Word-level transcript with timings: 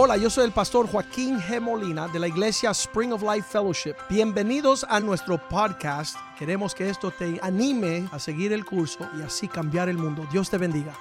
Hola, 0.00 0.16
yo 0.16 0.30
soy 0.30 0.44
el 0.44 0.52
pastor 0.52 0.86
Joaquín 0.86 1.38
G. 1.40 1.60
Molina 1.60 2.06
de 2.06 2.20
la 2.20 2.28
iglesia 2.28 2.70
Spring 2.70 3.12
of 3.12 3.20
Life 3.20 3.48
Fellowship. 3.50 3.94
Bienvenidos 4.08 4.86
a 4.88 5.00
nuestro 5.00 5.40
podcast. 5.48 6.16
Queremos 6.38 6.72
que 6.72 6.88
esto 6.88 7.10
te 7.10 7.40
anime 7.42 8.04
a 8.12 8.20
seguir 8.20 8.52
el 8.52 8.64
curso 8.64 9.00
y 9.18 9.22
así 9.22 9.48
cambiar 9.48 9.88
el 9.88 9.98
mundo. 9.98 10.24
Dios 10.30 10.50
te 10.50 10.56
bendiga. 10.56 10.94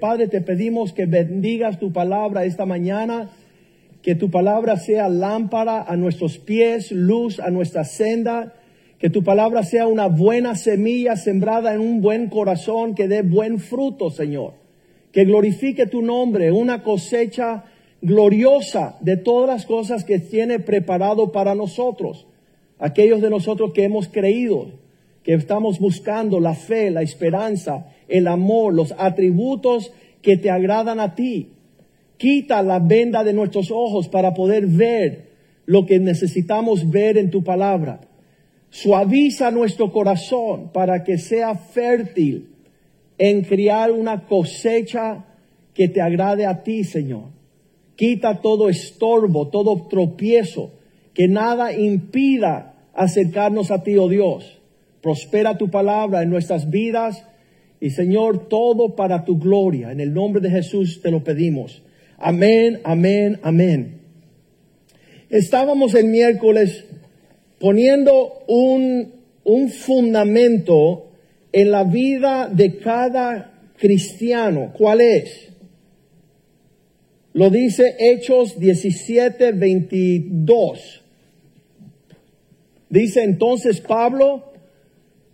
Padre, 0.00 0.26
te 0.26 0.40
pedimos 0.40 0.92
que 0.92 1.06
bendigas 1.06 1.78
tu 1.78 1.92
palabra 1.92 2.44
esta 2.44 2.66
mañana, 2.66 3.30
que 4.02 4.16
tu 4.16 4.32
palabra 4.32 4.78
sea 4.78 5.08
lámpara 5.08 5.80
a 5.80 5.94
nuestros 5.94 6.38
pies, 6.38 6.90
luz 6.90 7.38
a 7.38 7.50
nuestra 7.50 7.84
senda 7.84 8.52
que 9.02 9.10
tu 9.10 9.24
palabra 9.24 9.64
sea 9.64 9.88
una 9.88 10.06
buena 10.06 10.54
semilla 10.54 11.16
sembrada 11.16 11.74
en 11.74 11.80
un 11.80 12.00
buen 12.00 12.28
corazón 12.28 12.94
que 12.94 13.08
dé 13.08 13.22
buen 13.22 13.58
fruto, 13.58 14.10
Señor. 14.10 14.52
Que 15.10 15.24
glorifique 15.24 15.88
tu 15.88 16.02
nombre, 16.02 16.52
una 16.52 16.84
cosecha 16.84 17.64
gloriosa 18.00 18.96
de 19.00 19.16
todas 19.16 19.48
las 19.48 19.66
cosas 19.66 20.04
que 20.04 20.20
tiene 20.20 20.60
preparado 20.60 21.32
para 21.32 21.56
nosotros. 21.56 22.28
Aquellos 22.78 23.20
de 23.20 23.30
nosotros 23.30 23.72
que 23.72 23.82
hemos 23.82 24.06
creído, 24.06 24.70
que 25.24 25.34
estamos 25.34 25.80
buscando 25.80 26.38
la 26.38 26.54
fe, 26.54 26.92
la 26.92 27.02
esperanza, 27.02 27.88
el 28.06 28.28
amor, 28.28 28.72
los 28.72 28.94
atributos 28.96 29.92
que 30.22 30.36
te 30.36 30.48
agradan 30.48 31.00
a 31.00 31.16
ti. 31.16 31.48
Quita 32.18 32.62
la 32.62 32.78
venda 32.78 33.24
de 33.24 33.32
nuestros 33.32 33.72
ojos 33.72 34.06
para 34.06 34.32
poder 34.32 34.68
ver 34.68 35.32
lo 35.66 35.86
que 35.86 35.98
necesitamos 35.98 36.88
ver 36.88 37.18
en 37.18 37.32
tu 37.32 37.42
palabra. 37.42 38.11
Suaviza 38.72 39.50
nuestro 39.50 39.92
corazón 39.92 40.70
para 40.72 41.04
que 41.04 41.18
sea 41.18 41.54
fértil 41.54 42.48
en 43.18 43.42
criar 43.42 43.92
una 43.92 44.24
cosecha 44.24 45.26
que 45.74 45.88
te 45.88 46.00
agrade 46.00 46.46
a 46.46 46.62
ti, 46.62 46.82
Señor. 46.82 47.24
Quita 47.96 48.40
todo 48.40 48.70
estorbo, 48.70 49.48
todo 49.48 49.88
tropiezo, 49.88 50.70
que 51.12 51.28
nada 51.28 51.74
impida 51.74 52.74
acercarnos 52.94 53.70
a 53.70 53.82
ti, 53.82 53.98
oh 53.98 54.08
Dios. 54.08 54.58
Prospera 55.02 55.58
tu 55.58 55.68
palabra 55.68 56.22
en 56.22 56.30
nuestras 56.30 56.70
vidas 56.70 57.26
y, 57.78 57.90
Señor, 57.90 58.48
todo 58.48 58.96
para 58.96 59.26
tu 59.26 59.38
gloria. 59.38 59.92
En 59.92 60.00
el 60.00 60.14
nombre 60.14 60.40
de 60.40 60.48
Jesús 60.48 61.02
te 61.02 61.10
lo 61.10 61.22
pedimos. 61.22 61.82
Amén, 62.16 62.80
amén, 62.84 63.38
amén. 63.42 64.00
Estábamos 65.28 65.94
el 65.94 66.06
miércoles 66.06 66.86
poniendo 67.62 68.42
un, 68.48 69.12
un 69.44 69.70
fundamento 69.70 71.12
en 71.52 71.70
la 71.70 71.84
vida 71.84 72.48
de 72.52 72.78
cada 72.78 73.52
cristiano. 73.78 74.72
¿Cuál 74.76 75.00
es? 75.00 75.48
Lo 77.34 77.50
dice 77.50 77.94
Hechos 78.00 78.58
17, 78.58 79.52
22. 79.52 81.04
Dice 82.90 83.22
entonces 83.22 83.80
Pablo, 83.80 84.52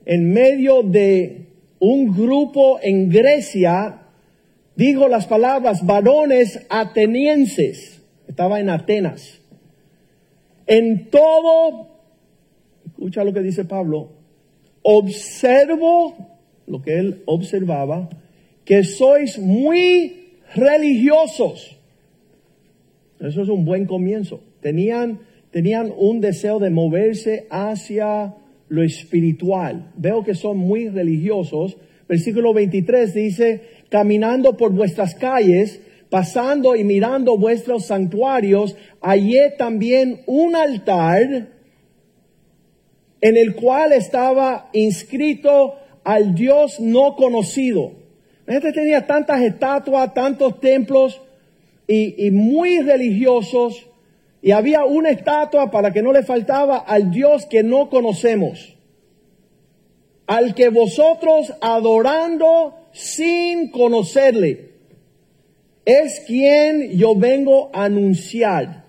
en 0.04 0.30
medio 0.30 0.82
de 0.82 1.46
un 1.78 2.14
grupo 2.14 2.78
en 2.82 3.08
Grecia, 3.08 4.02
dijo 4.76 5.08
las 5.08 5.26
palabras 5.26 5.86
varones 5.86 6.60
atenienses. 6.68 8.02
Estaba 8.28 8.60
en 8.60 8.68
Atenas. 8.68 9.40
En 10.66 11.08
todo 11.08 11.97
escucha 13.08 13.24
lo 13.24 13.32
que 13.32 13.40
dice 13.40 13.64
Pablo, 13.64 14.10
observo 14.82 16.14
lo 16.66 16.82
que 16.82 16.98
él 16.98 17.22
observaba, 17.24 18.10
que 18.66 18.84
sois 18.84 19.38
muy 19.38 20.34
religiosos. 20.54 21.78
Eso 23.18 23.42
es 23.42 23.48
un 23.48 23.64
buen 23.64 23.86
comienzo. 23.86 24.42
Tenían, 24.60 25.20
tenían 25.50 25.90
un 25.96 26.20
deseo 26.20 26.58
de 26.58 26.68
moverse 26.68 27.46
hacia 27.48 28.34
lo 28.68 28.82
espiritual. 28.82 29.90
Veo 29.96 30.22
que 30.22 30.34
son 30.34 30.58
muy 30.58 30.90
religiosos. 30.90 31.78
Versículo 32.06 32.52
23 32.52 33.14
dice, 33.14 33.62
caminando 33.88 34.58
por 34.58 34.72
vuestras 34.72 35.14
calles, 35.14 35.80
pasando 36.10 36.76
y 36.76 36.84
mirando 36.84 37.38
vuestros 37.38 37.86
santuarios, 37.86 38.76
hallé 39.00 39.54
también 39.56 40.20
un 40.26 40.54
altar 40.54 41.57
en 43.20 43.36
el 43.36 43.54
cual 43.54 43.92
estaba 43.92 44.70
inscrito 44.72 45.74
al 46.04 46.34
Dios 46.34 46.80
no 46.80 47.16
conocido. 47.16 47.92
La 48.46 48.54
gente 48.54 48.72
tenía 48.72 49.06
tantas 49.06 49.42
estatuas, 49.42 50.14
tantos 50.14 50.60
templos 50.60 51.20
y, 51.86 52.30
muy 52.30 52.80
religiosos, 52.80 53.86
y 54.40 54.52
había 54.52 54.84
una 54.84 55.10
estatua 55.10 55.70
para 55.70 55.92
que 55.92 56.02
no 56.02 56.12
le 56.12 56.22
faltaba 56.22 56.78
al 56.78 57.10
Dios 57.10 57.46
que 57.46 57.62
no 57.62 57.90
conocemos, 57.90 58.76
al 60.26 60.54
que 60.54 60.68
vosotros 60.68 61.52
adorando 61.60 62.74
sin 62.92 63.70
conocerle, 63.70 64.70
es 65.84 66.20
quien 66.26 66.96
yo 66.96 67.14
vengo 67.16 67.70
a 67.72 67.84
anunciar. 67.84 68.84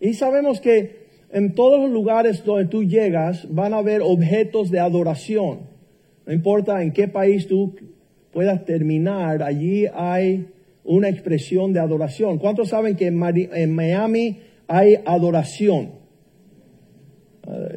Y 0.00 0.14
sabemos 0.14 0.60
que 0.60 0.99
en 1.32 1.54
todos 1.54 1.80
los 1.80 1.90
lugares 1.90 2.44
donde 2.44 2.66
tú 2.66 2.82
llegas 2.82 3.46
van 3.50 3.72
a 3.72 3.78
haber 3.78 4.02
objetos 4.02 4.70
de 4.70 4.80
adoración. 4.80 5.60
No 6.26 6.32
importa 6.32 6.82
en 6.82 6.92
qué 6.92 7.08
país 7.08 7.46
tú 7.46 7.74
puedas 8.32 8.64
terminar, 8.64 9.42
allí 9.42 9.86
hay 9.92 10.48
una 10.84 11.08
expresión 11.08 11.72
de 11.72 11.80
adoración. 11.80 12.38
¿Cuántos 12.38 12.68
saben 12.70 12.96
que 12.96 13.06
en 13.06 13.74
Miami 13.74 14.38
hay 14.66 14.96
adoración? 15.04 16.00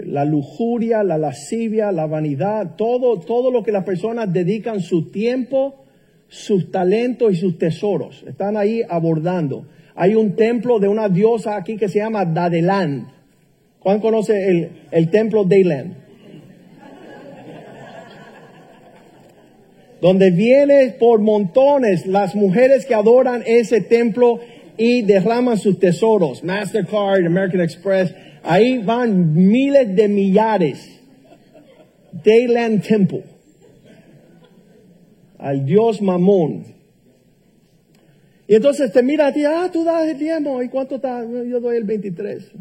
La 0.05 0.25
lujuria, 0.25 1.03
la 1.03 1.17
lascivia, 1.17 1.91
la 1.91 2.05
vanidad, 2.05 2.75
todo, 2.75 3.19
todo 3.19 3.49
lo 3.49 3.63
que 3.63 3.71
las 3.71 3.83
personas 3.83 4.31
dedican 4.31 4.81
su 4.81 5.09
tiempo, 5.09 5.85
sus 6.27 6.71
talentos 6.71 7.33
y 7.33 7.35
sus 7.35 7.57
tesoros. 7.57 8.23
Están 8.27 8.57
ahí 8.57 8.81
abordando. 8.87 9.65
Hay 9.95 10.15
un 10.15 10.35
templo 10.35 10.79
de 10.79 10.87
una 10.87 11.09
diosa 11.09 11.55
aquí 11.55 11.77
que 11.77 11.87
se 11.87 11.99
llama 11.99 12.25
Dadeland 12.25 13.13
Juan 13.83 13.99
conoce 13.99 14.49
el, 14.49 14.69
el 14.91 15.09
templo 15.09 15.43
Dayland? 15.43 15.95
Donde 20.01 20.31
vienen 20.31 20.95
por 20.99 21.19
montones 21.19 22.05
las 22.05 22.35
mujeres 22.35 22.85
que 22.85 22.93
adoran 22.93 23.43
ese 23.45 23.81
templo 23.81 24.39
y 24.77 25.01
derraman 25.01 25.57
sus 25.57 25.79
tesoros. 25.79 26.43
Mastercard, 26.43 27.25
American 27.25 27.61
Express. 27.61 28.13
Ahí 28.43 28.79
van 28.79 29.33
miles 29.33 29.95
de 29.95 30.07
millares. 30.07 30.99
Dayland 32.11 32.85
Temple. 32.85 33.23
Al 35.37 35.65
dios 35.65 36.01
Mamón. 36.01 36.65
Y 38.47 38.55
entonces 38.55 38.91
te 38.91 39.01
mira 39.01 39.27
a 39.27 39.33
ti, 39.33 39.43
ah, 39.45 39.69
tú 39.71 39.83
das 39.83 40.07
el 40.07 40.17
diezmo. 40.17 40.61
¿Y 40.61 40.69
cuánto 40.69 40.95
está? 40.95 41.23
Yo 41.23 41.59
doy 41.59 41.77
el 41.77 41.85
23. 41.85 42.51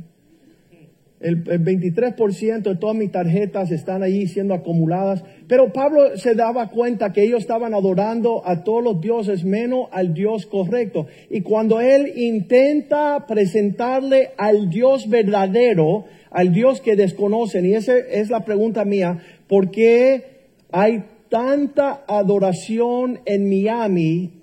El, 1.23 1.45
23% 1.45 2.63
de 2.63 2.77
todas 2.77 2.97
mis 2.97 3.11
tarjetas 3.11 3.71
están 3.71 4.03
ahí 4.03 4.27
siendo 4.27 4.55
acumuladas. 4.55 5.25
Pero 5.47 5.73
Pablo 5.73 6.17
se 6.17 6.35
daba 6.35 6.69
cuenta 6.69 7.13
que 7.13 7.23
ellos 7.23 7.41
estaban 7.41 7.75
adorando 7.75 8.43
a 8.45 8.65
todos 8.65 8.83
los 8.83 9.01
dioses 9.01 9.45
menos 9.45 9.89
al 9.93 10.15
Dios 10.15 10.47
correcto. 10.47 11.07
Y 11.31 11.43
cuando 11.43 11.81
él 11.81 12.13
intenta 12.17 13.27
presentarle 13.27 14.31
al 14.37 14.69
Dios 14.69 15.09
verdadero, 15.09 16.05
al 16.31 16.53
Dios 16.53 16.81
que 16.81 16.97
desconocen, 16.97 17.67
y 17.67 17.75
esa 17.75 17.97
es 17.97 18.31
la 18.31 18.45
pregunta 18.45 18.85
mía, 18.85 19.19
¿por 19.49 19.71
qué 19.71 20.49
hay 20.71 21.05
tanta 21.29 22.05
adoración 22.07 23.21
en 23.27 23.49
Miami 23.49 24.43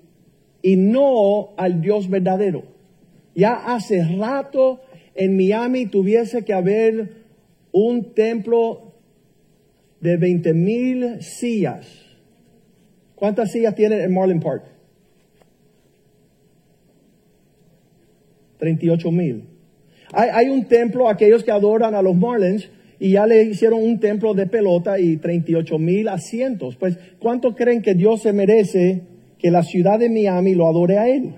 y 0.62 0.76
no 0.76 1.50
al 1.56 1.80
Dios 1.80 2.08
verdadero? 2.08 2.62
Ya 3.34 3.54
hace 3.54 4.04
rato 4.04 4.80
en 5.20 5.36
Miami 5.36 5.84
tuviese 5.84 6.46
que 6.46 6.54
haber 6.54 7.10
un 7.72 8.14
templo 8.14 8.94
de 10.00 10.16
20 10.16 10.54
mil 10.54 11.22
sillas. 11.22 11.86
¿Cuántas 13.16 13.52
sillas 13.52 13.74
tienen 13.74 14.00
en 14.00 14.14
Marlin 14.14 14.40
Park? 14.40 14.64
38 18.56 19.10
mil. 19.10 19.44
Hay, 20.12 20.48
un 20.48 20.64
templo, 20.64 21.08
aquellos 21.08 21.44
que 21.44 21.50
adoran 21.50 21.94
a 21.94 22.00
los 22.00 22.16
Marlins, 22.16 22.70
y 22.98 23.12
ya 23.12 23.26
le 23.26 23.44
hicieron 23.44 23.82
un 23.82 24.00
templo 24.00 24.32
de 24.32 24.46
pelota 24.46 24.98
y 24.98 25.18
38 25.18 25.78
mil 25.78 26.08
asientos. 26.08 26.76
Pues, 26.76 26.98
¿cuánto 27.18 27.54
creen 27.54 27.82
que 27.82 27.94
Dios 27.94 28.22
se 28.22 28.32
merece 28.32 29.02
que 29.38 29.50
la 29.50 29.62
ciudad 29.64 29.98
de 29.98 30.08
Miami 30.08 30.54
lo 30.54 30.66
adore 30.66 30.96
a 30.96 31.08
Él? 31.08 31.34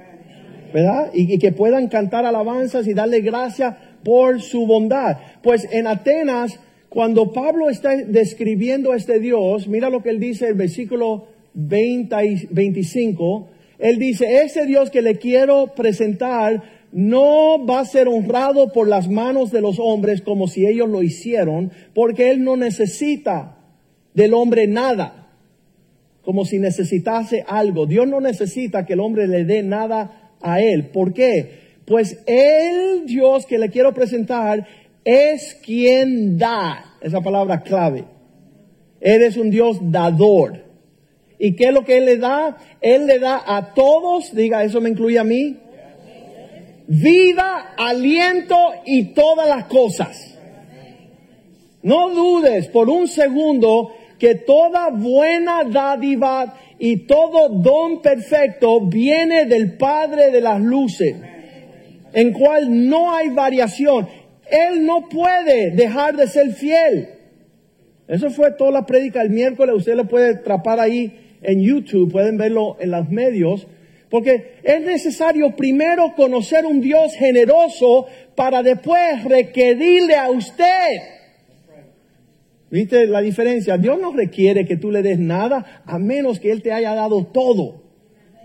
Y, 1.15 1.39
que 1.39 1.53
puedan 1.53 1.89
cantar 1.89 2.25
alabanzas 2.25 2.87
y 2.87 2.95
darle 2.95 3.21
gracias 3.21 3.75
por 4.05 4.41
su 4.41 4.67
bondad. 4.67 5.19
Pues 5.43 5.69
en 5.71 5.87
Atenas, 5.87 6.59
cuando 6.89 7.33
Pablo 7.33 7.71
está 7.71 7.97
describiendo 7.97 8.93
a 8.93 8.97
este 8.97 9.19
Dios, 9.19 9.69
mira 9.69 9.91
lo 9.91 10.03
que 10.03 10.11
él 10.11 10.21
dice 10.21 10.49
el 10.49 10.55
versículo 10.55 11.29
20 11.55 12.49
25, 12.51 13.49
él 13.79 13.99
dice, 13.99 14.43
ese 14.45 14.65
Dios 14.67 14.91
que 14.91 15.03
le 15.03 15.19
quiero 15.19 15.75
presentar 15.75 16.63
no 16.93 17.65
va 17.65 17.81
a 17.81 17.85
ser 17.85 18.07
honrado 18.07 18.71
por 18.73 18.87
las 18.87 19.09
manos 19.09 19.51
de 19.51 19.63
los 19.63 19.79
hombres 19.81 20.21
como 20.21 20.47
si 20.47 20.67
ellos 20.67 20.89
lo 20.89 21.03
hicieron, 21.03 21.73
porque 21.95 22.31
Él 22.31 22.45
no 22.45 22.57
necesita 22.57 23.57
del 24.15 24.35
hombre 24.35 24.67
nada, 24.67 25.31
como 26.23 26.45
si 26.45 26.59
necesitase 26.59 27.45
algo. 27.49 27.87
Dios 27.87 28.07
no 28.07 28.21
necesita 28.21 28.85
que 28.85 28.93
el 28.93 29.01
hombre 29.01 29.27
le 29.27 29.45
dé 29.45 29.63
nada 29.63 30.22
a 30.43 30.61
Él. 30.61 30.89
¿Por 30.89 31.13
qué? 31.13 31.63
Pues 31.85 32.19
el 32.27 33.07
Dios 33.07 33.47
que 33.47 33.59
le 33.59 33.71
quiero 33.71 33.93
presentar 33.93 34.67
es 35.05 35.55
quien 35.65 36.39
da. 36.39 36.97
Esa 37.01 37.21
palabra 37.21 37.63
clave. 37.63 38.05
Él 39.01 39.23
es 39.23 39.37
un 39.37 39.51
Dios 39.51 39.79
dador. 39.81 40.65
¿Y 41.39 41.57
qué 41.57 41.67
es 41.67 41.73
lo 41.73 41.85
que 41.85 41.99
Él 41.99 42.05
le 42.05 42.19
da? 42.19 42.57
Él 42.81 43.07
le 43.07 43.19
da 43.19 43.43
a 43.45 43.75
todos, 43.75 44.35
diga, 44.35 44.63
eso 44.63 44.81
me 44.81 44.91
incluye 44.91 45.19
a 45.19 45.25
mí, 45.25 45.57
vida, 46.87 47.75
aliento 47.77 48.57
y 48.87 49.07
todas 49.13 49.49
las 49.49 49.65
cosas. 49.65 50.39
No 51.83 52.11
dudes 52.11 52.69
por 52.69 52.89
un 52.89 53.09
segundo 53.09 53.93
que 54.21 54.37
toda 54.37 54.91
buena 54.91 55.65
dádiva 55.65 56.55
y 56.85 57.07
todo 57.07 57.49
don 57.49 58.03
perfecto 58.03 58.81
viene 58.81 59.47
del 59.47 59.77
Padre 59.77 60.33
de 60.33 60.41
las 60.41 60.61
luces, 60.61 61.15
en 62.13 62.33
cual 62.33 62.89
no 62.89 63.15
hay 63.15 63.29
variación. 63.29 64.09
Él 64.51 64.85
no 64.85 65.09
puede 65.09 65.71
dejar 65.71 66.17
de 66.17 66.27
ser 66.27 66.51
fiel. 66.51 67.09
Eso 68.09 68.31
fue 68.31 68.51
toda 68.51 68.73
la 68.73 68.85
prédica 68.85 69.23
el 69.23 69.31
miércoles. 69.31 69.77
Usted 69.77 69.95
lo 69.95 70.09
puede 70.09 70.31
atrapar 70.31 70.81
ahí 70.81 71.37
en 71.41 71.63
YouTube, 71.63 72.11
pueden 72.11 72.37
verlo 72.37 72.77
en 72.81 72.91
los 72.91 73.09
medios. 73.09 73.69
Porque 74.11 74.55
es 74.65 74.81
necesario 74.81 75.55
primero 75.55 76.15
conocer 76.17 76.67
un 76.67 76.81
Dios 76.81 77.15
generoso 77.15 78.07
para 78.35 78.61
después 78.65 79.23
requerirle 79.23 80.17
a 80.17 80.31
usted. 80.31 80.99
¿Viste 82.73 83.07
la 83.07 83.21
diferencia? 83.21 83.77
Dios 83.77 84.01
no 84.01 84.15
requiere 84.15 84.65
que 84.65 84.79
tú 84.79 84.91
le 84.91 85.03
des 85.03 85.19
nada 85.19 85.83
a 85.85 85.99
menos 85.99 86.41
que 86.41 86.51
Él 86.51 86.63
te 86.63 86.73
haya 86.73 86.95
dado 86.95 87.27
todo. 87.27 87.83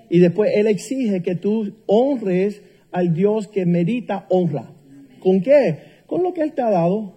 Y 0.10 0.20
después 0.20 0.52
Él 0.54 0.68
exige 0.68 1.24
que 1.24 1.36
tú 1.36 1.78
honres 1.86 2.62
al 2.92 3.14
Dios 3.14 3.48
que 3.48 3.66
merita 3.66 4.26
honra. 4.30 4.74
¿Con 5.22 5.40
qué? 5.40 5.78
Con 6.08 6.24
lo 6.24 6.34
que 6.34 6.42
Él 6.42 6.52
te 6.52 6.62
ha 6.62 6.70
dado. 6.70 7.16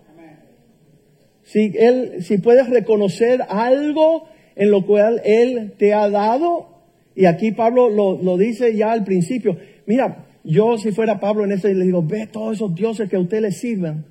Si, 1.42 1.72
él, 1.74 2.22
si 2.22 2.38
puedes 2.38 2.70
reconocer 2.70 3.40
algo 3.48 4.28
en 4.54 4.70
lo 4.70 4.86
cual 4.86 5.20
Él 5.24 5.72
te 5.78 5.92
ha 5.92 6.08
dado, 6.08 6.68
y 7.16 7.24
aquí 7.24 7.50
Pablo 7.50 7.90
lo, 7.90 8.38
dice 8.38 8.76
ya 8.76 8.92
al 8.92 9.02
principio. 9.02 9.56
Mira, 9.84 10.28
yo 10.44 10.78
si 10.78 10.92
fuera 10.92 11.18
Pablo 11.18 11.44
en 11.44 11.50
este 11.50 11.74
le 11.74 11.86
digo, 11.86 12.04
ve 12.04 12.28
todos 12.30 12.54
esos 12.54 12.72
dioses 12.72 13.10
que 13.10 13.16
a 13.16 13.20
usted 13.20 13.50
sirven. 13.50 14.04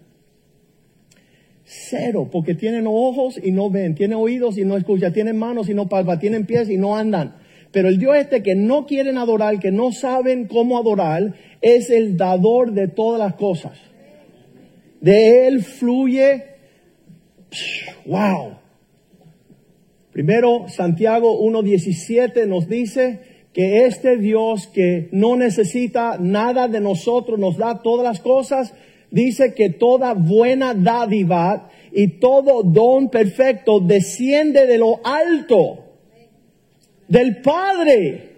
Cero, 1.71 2.27
porque 2.31 2.55
tienen 2.55 2.87
ojos 2.87 3.39
y 3.41 3.51
no 3.51 3.69
ven, 3.69 3.93
tienen 3.93 4.17
oídos 4.17 4.57
y 4.57 4.65
no 4.65 4.75
escuchan, 4.75 5.13
tienen 5.13 5.37
manos 5.37 5.69
y 5.69 5.75
no 5.75 5.87
palpan, 5.87 6.19
tienen 6.19 6.47
pies 6.47 6.67
y 6.67 6.77
no 6.77 6.97
andan. 6.97 7.35
Pero 7.71 7.89
el 7.89 7.99
Dios 7.99 8.15
este 8.17 8.41
que 8.41 8.55
no 8.55 8.87
quieren 8.87 9.19
adorar, 9.19 9.59
que 9.59 9.71
no 9.71 9.91
saben 9.91 10.47
cómo 10.47 10.79
adorar, 10.79 11.35
es 11.61 11.91
el 11.91 12.17
dador 12.17 12.71
de 12.71 12.87
todas 12.87 13.19
las 13.19 13.35
cosas. 13.35 13.77
De 14.99 15.47
Él 15.47 15.61
fluye, 15.61 16.43
wow, 18.07 18.59
Primero, 20.11 20.65
Santiago 20.67 21.39
1.17 21.39 22.47
nos 22.47 22.67
dice 22.67 23.19
que 23.53 23.85
este 23.85 24.17
Dios 24.17 24.67
que 24.67 25.07
no 25.11 25.35
necesita 25.35 26.17
nada 26.19 26.67
de 26.67 26.81
nosotros, 26.81 27.39
nos 27.39 27.57
da 27.57 27.81
todas 27.81 28.03
las 28.03 28.19
cosas, 28.19 28.73
dice 29.11 29.53
que 29.53 29.69
toda 29.69 30.13
buena 30.13 30.73
dádiva 30.73 31.69
y 31.91 32.19
todo 32.19 32.63
don 32.63 33.09
perfecto 33.09 33.79
desciende 33.79 34.67
de 34.67 34.77
lo 34.77 34.99
alto, 35.03 35.85
del 37.07 37.41
Padre, 37.41 38.29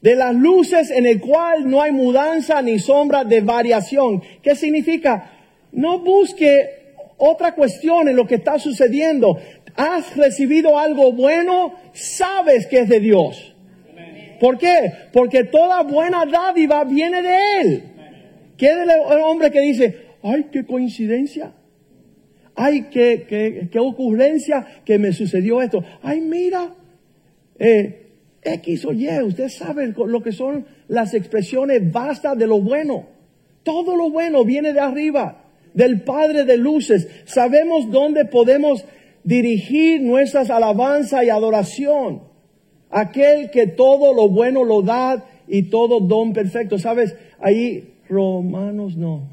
de 0.00 0.14
las 0.14 0.34
luces 0.34 0.90
en 0.90 1.06
el 1.06 1.20
cual 1.20 1.68
no 1.68 1.82
hay 1.82 1.92
mudanza 1.92 2.62
ni 2.62 2.78
sombra 2.78 3.24
de 3.24 3.40
variación. 3.40 4.22
¿Qué 4.42 4.54
significa? 4.54 5.32
No 5.72 5.98
busque 5.98 6.94
otra 7.16 7.54
cuestión 7.54 8.08
en 8.08 8.16
lo 8.16 8.26
que 8.26 8.36
está 8.36 8.58
sucediendo 8.58 9.38
has 9.78 10.16
recibido 10.16 10.76
algo 10.76 11.12
bueno, 11.12 11.74
sabes 11.92 12.66
que 12.66 12.80
es 12.80 12.88
de 12.88 12.98
Dios. 12.98 13.54
¿Por 14.40 14.58
qué? 14.58 14.92
Porque 15.12 15.44
toda 15.44 15.82
buena 15.82 16.26
dádiva 16.26 16.82
viene 16.82 17.22
de 17.22 17.60
Él. 17.60 17.82
¿Qué 18.58 18.66
es 18.66 18.76
el 18.76 19.20
hombre 19.20 19.50
que 19.52 19.60
dice, 19.60 19.96
ay, 20.22 20.48
qué 20.52 20.66
coincidencia? 20.66 21.54
Ay, 22.56 22.88
qué, 22.90 23.68
qué, 23.70 23.78
ocurrencia 23.78 24.66
que 24.84 24.98
me 24.98 25.12
sucedió 25.12 25.62
esto. 25.62 25.82
Ay, 26.02 26.20
mira, 26.20 26.74
eh, 27.56 28.08
X 28.42 28.84
o 28.84 28.92
Y, 28.92 29.08
usted 29.22 29.48
sabe 29.48 29.94
lo 29.96 30.20
que 30.20 30.32
son 30.32 30.66
las 30.88 31.14
expresiones 31.14 31.92
vastas 31.92 32.36
de 32.36 32.48
lo 32.48 32.60
bueno. 32.60 33.06
Todo 33.62 33.94
lo 33.94 34.10
bueno 34.10 34.44
viene 34.44 34.72
de 34.72 34.80
arriba, 34.80 35.44
del 35.72 36.02
Padre 36.02 36.44
de 36.44 36.56
luces. 36.56 37.08
Sabemos 37.26 37.88
dónde 37.92 38.24
podemos 38.24 38.84
dirigir 39.22 40.02
nuestras 40.02 40.50
alabanzas 40.50 41.22
y 41.22 41.30
adoración. 41.30 42.22
Aquel 42.90 43.50
que 43.50 43.68
todo 43.68 44.12
lo 44.12 44.28
bueno 44.30 44.64
lo 44.64 44.82
da 44.82 45.24
y 45.46 45.64
todo 45.64 46.00
don 46.00 46.32
perfecto. 46.32 46.76
¿Sabes? 46.76 47.14
Ahí 47.38 47.94
Romanos 48.08 48.96
no. 48.96 49.28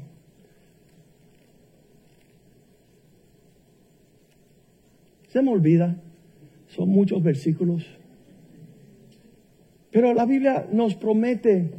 Se 5.28 5.42
me 5.42 5.50
olvida. 5.50 5.96
Son 6.68 6.88
muchos 6.88 7.22
versículos. 7.22 7.84
Pero 9.90 10.12
la 10.14 10.26
Biblia 10.26 10.66
nos 10.72 10.94
promete 10.94 11.70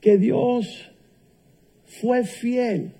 que 0.00 0.18
Dios 0.18 0.90
fue 1.84 2.24
fiel. 2.24 2.92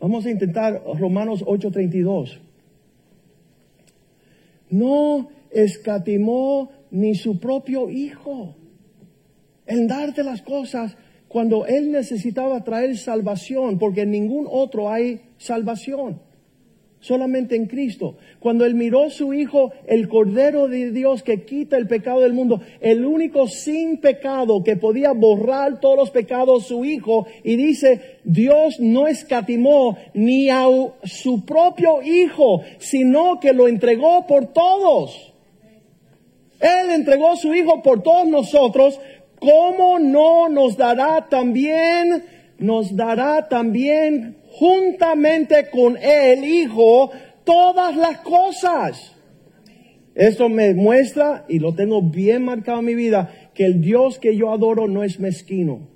Vamos 0.00 0.26
a 0.26 0.30
intentar 0.30 0.82
Romanos 0.98 1.42
8:32 1.46 2.40
no 4.70 5.28
escatimó 5.50 6.70
ni 6.90 7.14
su 7.14 7.38
propio 7.38 7.90
hijo 7.90 8.56
en 9.66 9.86
darte 9.86 10.22
las 10.22 10.42
cosas 10.42 10.96
cuando 11.36 11.66
él 11.66 11.92
necesitaba 11.92 12.64
traer 12.64 12.96
salvación, 12.96 13.78
porque 13.78 14.00
en 14.00 14.10
ningún 14.10 14.46
otro 14.50 14.90
hay 14.90 15.20
salvación 15.36 16.18
solamente 16.98 17.56
en 17.56 17.66
Cristo. 17.66 18.16
Cuando 18.40 18.64
él 18.64 18.74
miró 18.74 19.04
a 19.04 19.10
su 19.10 19.34
Hijo, 19.34 19.70
el 19.86 20.08
Cordero 20.08 20.66
de 20.66 20.92
Dios 20.92 21.22
que 21.22 21.44
quita 21.44 21.76
el 21.76 21.88
pecado 21.88 22.22
del 22.22 22.32
mundo, 22.32 22.62
el 22.80 23.04
único 23.04 23.48
sin 23.48 23.98
pecado 23.98 24.64
que 24.64 24.76
podía 24.78 25.12
borrar 25.12 25.78
todos 25.78 25.98
los 25.98 26.10
pecados, 26.10 26.68
su 26.68 26.86
Hijo, 26.86 27.26
y 27.44 27.56
dice, 27.56 28.16
Dios 28.24 28.80
no 28.80 29.06
escatimó 29.06 29.98
ni 30.14 30.48
a 30.48 30.64
su 31.04 31.44
propio 31.44 32.00
Hijo, 32.02 32.62
sino 32.78 33.40
que 33.40 33.52
lo 33.52 33.68
entregó 33.68 34.26
por 34.26 34.54
todos. 34.54 35.34
Él 36.60 36.90
entregó 36.92 37.32
a 37.32 37.36
su 37.36 37.54
Hijo 37.54 37.82
por 37.82 38.02
todos 38.02 38.26
nosotros, 38.26 38.98
¿cómo 39.38 39.98
no 39.98 40.48
nos 40.48 40.76
dará 40.76 41.28
también, 41.28 42.24
nos 42.58 42.94
dará 42.96 43.48
también 43.48 44.36
juntamente 44.50 45.68
con 45.70 45.96
el 45.98 46.44
Hijo 46.44 47.10
todas 47.44 47.96
las 47.96 48.18
cosas. 48.18 49.16
Esto 50.14 50.48
me 50.48 50.72
muestra, 50.74 51.44
y 51.48 51.58
lo 51.58 51.74
tengo 51.74 52.00
bien 52.02 52.42
marcado 52.42 52.80
en 52.80 52.86
mi 52.86 52.94
vida, 52.94 53.50
que 53.54 53.66
el 53.66 53.82
Dios 53.82 54.18
que 54.18 54.36
yo 54.36 54.50
adoro 54.50 54.88
no 54.88 55.04
es 55.04 55.20
mezquino. 55.20 55.88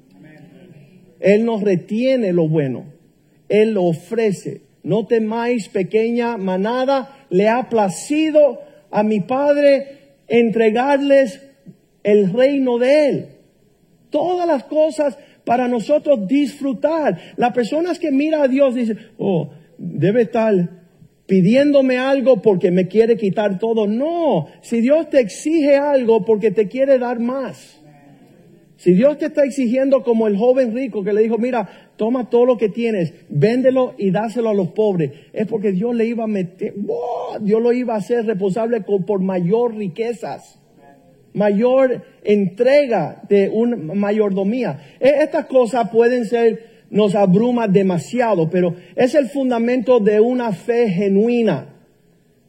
Él 1.20 1.44
nos 1.44 1.62
retiene 1.62 2.32
lo 2.32 2.48
bueno. 2.48 2.84
Él 3.48 3.72
lo 3.74 3.84
ofrece. 3.84 4.62
No 4.82 5.06
temáis, 5.06 5.68
pequeña 5.68 6.36
manada, 6.36 7.26
le 7.30 7.48
ha 7.48 7.68
placido 7.68 8.60
a 8.90 9.02
mi 9.02 9.20
Padre 9.20 10.16
entregarles 10.26 11.49
el 12.02 12.32
reino 12.32 12.78
de 12.78 13.08
Él. 13.08 13.26
Todas 14.10 14.46
las 14.46 14.64
cosas 14.64 15.18
para 15.44 15.68
nosotros 15.68 16.26
disfrutar. 16.26 17.18
Las 17.36 17.52
personas 17.52 17.98
que 17.98 18.10
miran 18.10 18.42
a 18.42 18.48
Dios 18.48 18.74
dicen, 18.74 18.98
oh, 19.18 19.50
debe 19.78 20.22
estar 20.22 20.80
pidiéndome 21.26 21.96
algo 21.96 22.42
porque 22.42 22.70
me 22.70 22.88
quiere 22.88 23.16
quitar 23.16 23.58
todo. 23.58 23.86
No, 23.86 24.48
si 24.62 24.80
Dios 24.80 25.10
te 25.10 25.20
exige 25.20 25.76
algo 25.76 26.24
porque 26.24 26.50
te 26.50 26.68
quiere 26.68 26.98
dar 26.98 27.20
más. 27.20 27.80
Si 28.76 28.94
Dios 28.94 29.18
te 29.18 29.26
está 29.26 29.44
exigiendo 29.44 30.02
como 30.02 30.26
el 30.26 30.38
joven 30.38 30.74
rico 30.74 31.04
que 31.04 31.12
le 31.12 31.22
dijo, 31.22 31.36
mira, 31.36 31.92
toma 31.96 32.30
todo 32.30 32.46
lo 32.46 32.56
que 32.56 32.70
tienes, 32.70 33.12
véndelo 33.28 33.94
y 33.98 34.10
dáselo 34.10 34.48
a 34.48 34.54
los 34.54 34.68
pobres. 34.68 35.12
Es 35.34 35.46
porque 35.46 35.72
Dios 35.72 35.94
le 35.94 36.06
iba 36.06 36.24
a 36.24 36.26
meter, 36.26 36.74
¡oh! 36.88 37.38
Dios 37.40 37.60
lo 37.60 37.72
iba 37.72 37.94
a 37.94 37.98
hacer 37.98 38.24
responsable 38.24 38.80
por 38.80 39.20
mayor 39.20 39.76
riquezas, 39.76 40.59
mayor 41.32 42.02
entrega 42.24 43.22
de 43.28 43.48
una 43.48 43.76
mayordomía. 43.76 44.96
E, 45.00 45.22
estas 45.22 45.46
cosas 45.46 45.90
pueden 45.90 46.26
ser, 46.26 46.70
nos 46.90 47.14
abruma 47.14 47.68
demasiado, 47.68 48.50
pero 48.50 48.74
es 48.96 49.14
el 49.14 49.28
fundamento 49.28 50.00
de 50.00 50.20
una 50.20 50.52
fe 50.52 50.88
genuina. 50.90 51.74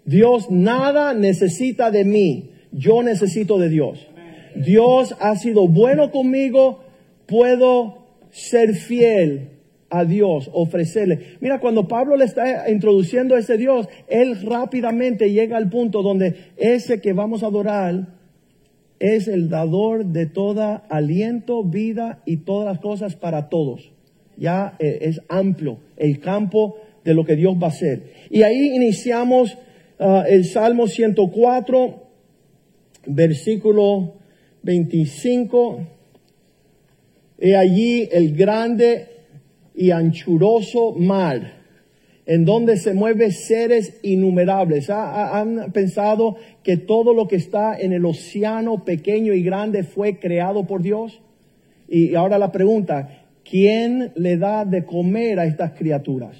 Dios 0.05 0.49
nada 0.49 1.13
necesita 1.13 1.91
de 1.91 2.05
mí, 2.05 2.51
yo 2.71 3.03
necesito 3.03 3.59
de 3.59 3.69
Dios. 3.69 4.07
Dios 4.55 5.15
ha 5.19 5.35
sido 5.35 5.67
bueno 5.67 6.11
conmigo, 6.11 6.83
puedo 7.27 8.01
ser 8.31 8.73
fiel 8.73 9.49
a 9.89 10.05
Dios, 10.05 10.49
ofrecerle. 10.53 11.37
Mira, 11.41 11.59
cuando 11.59 11.87
Pablo 11.87 12.15
le 12.15 12.25
está 12.25 12.69
introduciendo 12.69 13.35
a 13.35 13.39
ese 13.39 13.57
Dios, 13.57 13.87
él 14.07 14.41
rápidamente 14.41 15.31
llega 15.31 15.57
al 15.57 15.69
punto 15.69 16.01
donde 16.01 16.51
ese 16.57 17.01
que 17.01 17.13
vamos 17.13 17.43
a 17.43 17.47
adorar 17.47 18.20
es 19.01 19.27
el 19.27 19.49
dador 19.49 20.05
de 20.05 20.27
toda 20.27 20.75
aliento, 20.75 21.63
vida 21.63 22.21
y 22.23 22.37
todas 22.37 22.67
las 22.67 22.79
cosas 22.79 23.15
para 23.15 23.49
todos. 23.49 23.91
Ya 24.37 24.75
eh, 24.77 24.99
es 25.01 25.21
amplio 25.27 25.79
el 25.97 26.19
campo 26.19 26.77
de 27.03 27.15
lo 27.15 27.25
que 27.25 27.35
Dios 27.35 27.55
va 27.55 27.67
a 27.67 27.69
hacer. 27.71 28.13
Y 28.29 28.43
ahí 28.43 28.75
iniciamos 28.75 29.57
ah, 29.99 30.23
el 30.29 30.45
Salmo 30.45 30.85
104, 30.85 31.95
versículo 33.07 34.13
25. 34.61 35.87
He 37.39 37.55
allí 37.55 38.07
el 38.11 38.35
grande 38.35 39.07
y 39.73 39.89
anchuroso 39.89 40.91
mar, 40.91 41.60
en 42.31 42.45
donde 42.45 42.77
se 42.77 42.93
mueven 42.93 43.33
seres 43.33 43.99
innumerables. 44.03 44.89
¿Han 44.89 45.73
pensado 45.73 46.37
que 46.63 46.77
todo 46.77 47.13
lo 47.13 47.27
que 47.27 47.35
está 47.35 47.77
en 47.77 47.91
el 47.91 48.05
océano 48.05 48.85
pequeño 48.85 49.33
y 49.33 49.43
grande 49.43 49.83
fue 49.83 50.17
creado 50.17 50.65
por 50.65 50.81
Dios? 50.81 51.21
Y 51.89 52.15
ahora 52.15 52.37
la 52.37 52.53
pregunta, 52.53 53.25
¿quién 53.43 54.13
le 54.15 54.37
da 54.37 54.63
de 54.63 54.85
comer 54.85 55.39
a 55.41 55.45
estas 55.45 55.71
criaturas? 55.71 56.37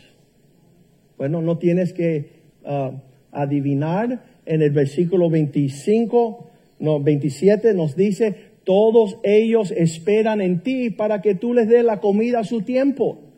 Bueno, 1.18 1.42
no 1.42 1.58
tienes 1.58 1.92
que 1.92 2.30
ah, 2.64 2.92
adivinar. 3.34 4.24
En 4.46 4.62
el 4.62 4.72
versículo 4.72 5.30
25, 5.30 6.48
no, 6.80 7.02
27 7.02 7.74
nos 7.74 7.98
dice, 7.98 8.34
todos 8.64 9.18
ellos 9.24 9.74
esperan 9.76 10.40
en 10.40 10.62
ti 10.62 10.90
para 10.90 11.22
que 11.22 11.36
tú 11.36 11.54
les 11.54 11.68
des 11.68 11.84
la 11.84 12.00
comida 12.00 12.40
a 12.40 12.44
su 12.46 12.62
tiempo. 12.62 13.31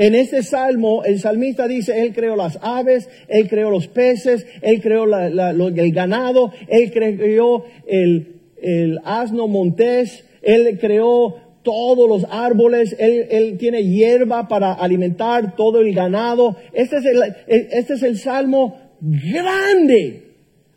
En 0.00 0.14
este 0.14 0.42
salmo, 0.42 1.04
el 1.04 1.20
salmista 1.20 1.68
dice, 1.68 2.00
Él 2.00 2.14
creó 2.14 2.34
las 2.34 2.58
aves, 2.62 3.06
Él 3.28 3.50
creó 3.50 3.68
los 3.68 3.86
peces, 3.86 4.46
Él 4.62 4.80
creó 4.80 5.04
el 5.04 5.92
ganado, 5.92 6.54
Él 6.68 6.90
creó 6.90 7.66
el, 7.86 8.98
asno 9.04 9.46
montés, 9.46 10.24
Él 10.40 10.78
creó 10.80 11.36
todos 11.62 12.08
los 12.08 12.24
árboles, 12.30 12.96
él, 12.98 13.26
él, 13.30 13.58
tiene 13.58 13.84
hierba 13.84 14.48
para 14.48 14.72
alimentar 14.72 15.54
todo 15.54 15.82
el 15.82 15.94
ganado. 15.94 16.56
Este 16.72 16.96
es 16.96 17.04
el, 17.04 17.22
este 17.46 17.92
es 17.92 18.02
el 18.02 18.16
salmo 18.16 18.78
grande 19.02 20.30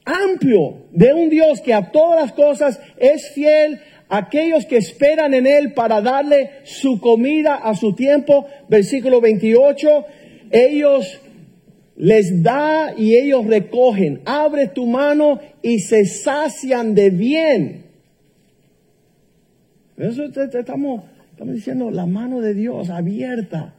amplio 0.03 0.87
de 0.91 1.13
un 1.13 1.29
Dios 1.29 1.61
que 1.61 1.73
a 1.73 1.91
todas 1.91 2.21
las 2.21 2.33
cosas 2.33 2.81
es 2.97 3.31
fiel, 3.31 3.79
aquellos 4.09 4.65
que 4.65 4.77
esperan 4.77 5.33
en 5.33 5.47
Él 5.47 5.73
para 5.73 6.01
darle 6.01 6.51
su 6.63 6.99
comida 6.99 7.55
a 7.55 7.75
su 7.75 7.93
tiempo. 7.93 8.45
Versículo 8.69 9.21
28, 9.21 10.05
ellos 10.51 11.19
les 11.95 12.41
da 12.43 12.93
y 12.97 13.15
ellos 13.15 13.45
recogen. 13.45 14.21
Abre 14.25 14.67
tu 14.67 14.85
mano 14.85 15.39
y 15.61 15.79
se 15.79 16.05
sacian 16.05 16.95
de 16.95 17.09
bien. 17.09 17.83
Eso 19.97 20.23
estamos, 20.23 21.03
estamos 21.31 21.53
diciendo 21.53 21.91
la 21.91 22.05
mano 22.05 22.41
de 22.41 22.53
Dios 22.53 22.89
abierta 22.89 23.75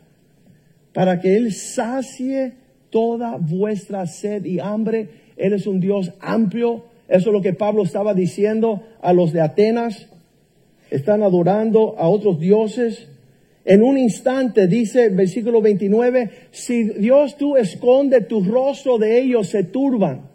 para 0.93 1.21
que 1.21 1.37
Él 1.37 1.53
sacie 1.53 2.53
toda 2.91 3.37
vuestra 3.37 4.07
sed 4.07 4.45
y 4.45 4.61
hambre 4.61 5.25
él 5.37 5.53
es 5.53 5.67
un 5.67 5.81
Dios 5.81 6.13
amplio. 6.21 6.85
Eso 7.09 7.31
es 7.31 7.33
lo 7.33 7.43
que 7.43 7.53
Pablo 7.53 7.83
estaba 7.83 8.15
diciendo 8.15 8.83
a 9.03 9.13
los 9.13 9.33
de 9.33 9.41
Atenas. 9.41 10.09
Están 10.95 11.25
adorando 11.25 11.97
a 11.99 12.09
otros 12.09 12.39
dioses. 12.39 13.09
En 13.65 13.83
un 13.83 13.99
instante, 13.99 14.69
dice 14.69 15.07
el 15.07 15.17
versículo 15.17 15.61
29, 15.61 16.31
si 16.53 16.85
Dios 16.85 17.37
tú 17.37 17.57
esconde 17.57 18.21
tu 18.21 18.45
rostro 18.45 18.97
de 18.97 19.19
ellos, 19.19 19.49
se 19.49 19.65
turban. 19.65 20.31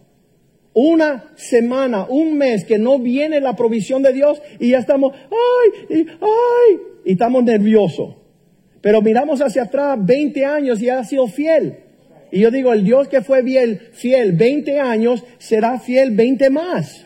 Una 0.74 1.32
semana, 1.38 2.08
un 2.10 2.38
mes 2.38 2.66
que 2.66 2.78
no 2.78 3.00
viene 3.00 3.40
la 3.40 3.56
provisión 3.56 4.04
de 4.04 4.12
Dios 4.12 4.42
y 4.60 4.72
ya 4.72 4.80
estamos, 4.80 5.14
ay, 5.32 6.06
ay, 6.20 6.78
y 7.06 7.14
estamos 7.14 7.42
nerviosos. 7.46 8.16
Pero 8.82 9.02
miramos 9.02 9.42
hacia 9.42 9.64
atrás 9.64 9.98
20 10.02 10.44
años 10.44 10.82
y 10.82 10.90
ha 10.90 11.02
sido 11.06 11.28
fiel. 11.28 11.78
Y 12.34 12.42
yo 12.42 12.52
digo, 12.52 12.74
el 12.74 12.84
Dios 12.84 13.08
que 13.08 13.22
fue 13.22 13.44
fiel, 13.44 13.80
fiel 13.94 14.34
20 14.34 14.78
años, 14.78 15.24
será 15.38 15.80
fiel 15.80 16.12
20 16.12 16.50
más. 16.50 17.06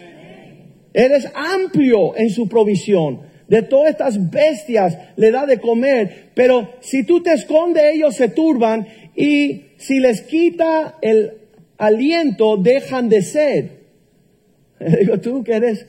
Él 0.91 1.11
es 1.11 1.31
amplio 1.35 2.17
en 2.17 2.31
su 2.31 2.49
provisión. 2.49 3.32
De 3.53 3.61
todas 3.61 3.91
estas 3.91 4.31
bestias 4.31 4.97
le 5.15 5.29
da 5.29 5.45
de 5.45 5.59
comer. 5.59 6.31
Pero 6.33 6.69
si 6.79 7.03
tú 7.03 7.21
te 7.21 7.33
escondes, 7.33 7.83
ellos 7.93 8.15
se 8.15 8.29
turban. 8.29 8.87
Y 9.15 9.65
si 9.77 9.99
les 9.99 10.23
quita 10.23 10.97
el 11.03 11.33
aliento, 11.77 12.57
dejan 12.57 13.09
de 13.09 13.21
ser. 13.21 13.83
Digo, 14.99 15.19
tú 15.19 15.43
que 15.43 15.53
eres, 15.53 15.85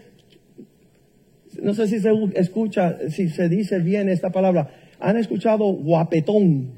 no 1.63 1.73
sé 1.73 1.89
si 1.89 2.01
se 2.01 2.11
escucha, 2.35 2.99
si 3.09 3.31
se 3.31 3.49
dice 3.49 3.79
bien 3.79 4.11
esta 4.11 4.29
palabra. 4.29 4.69
¿Han 5.01 5.17
escuchado 5.17 5.65
guapetón? 5.73 6.71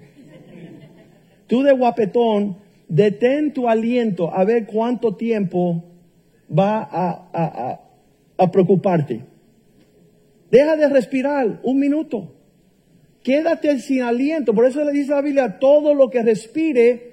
Tú 1.48 1.64
de 1.64 1.72
guapetón, 1.72 2.58
detén 2.86 3.52
tu 3.52 3.68
aliento 3.68 4.32
a 4.32 4.44
ver 4.44 4.66
cuánto 4.66 5.16
tiempo 5.16 5.82
va 6.48 6.88
a, 6.88 7.80
a, 8.38 8.50
preocuparte. 8.52 9.34
Deja 10.50 10.76
de 10.76 10.88
respirar 10.88 11.60
un 11.62 11.78
minuto. 11.78 12.34
Quédate 13.22 13.78
sin 13.80 14.02
aliento. 14.02 14.54
Por 14.54 14.66
eso 14.66 14.84
le 14.84 14.92
dice 14.92 15.10
la 15.10 15.22
Biblia, 15.22 15.58
todo 15.58 15.94
lo 15.94 16.10
que 16.10 16.22
respire, 16.22 17.12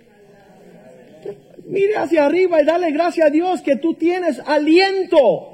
mire 1.66 1.96
hacia 1.98 2.26
arriba 2.26 2.62
y 2.62 2.66
dale 2.66 2.92
gracias 2.92 3.28
a 3.28 3.30
Dios 3.32 3.62
que 3.62 3.78
tú 3.78 3.96
tienes 3.96 4.40
aliento. 4.46 5.52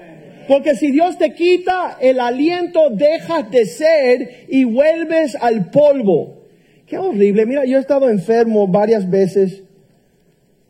Porque 0.50 0.76
si 0.76 0.92
Dios 0.92 1.18
te 1.18 1.34
quita 1.34 1.98
el 2.02 2.20
aliento, 2.20 2.90
dejas 2.90 3.50
de 3.52 3.66
ser 3.66 4.46
y 4.50 4.64
vuelves 4.64 5.38
al 5.40 5.70
polvo. 5.70 6.40
Qué 6.88 6.98
horrible. 6.98 7.46
Mira, 7.46 7.66
yo 7.66 7.78
he 7.78 7.80
estado 7.80 8.10
enfermo 8.10 8.68
varias 8.68 9.10
veces. 9.10 9.64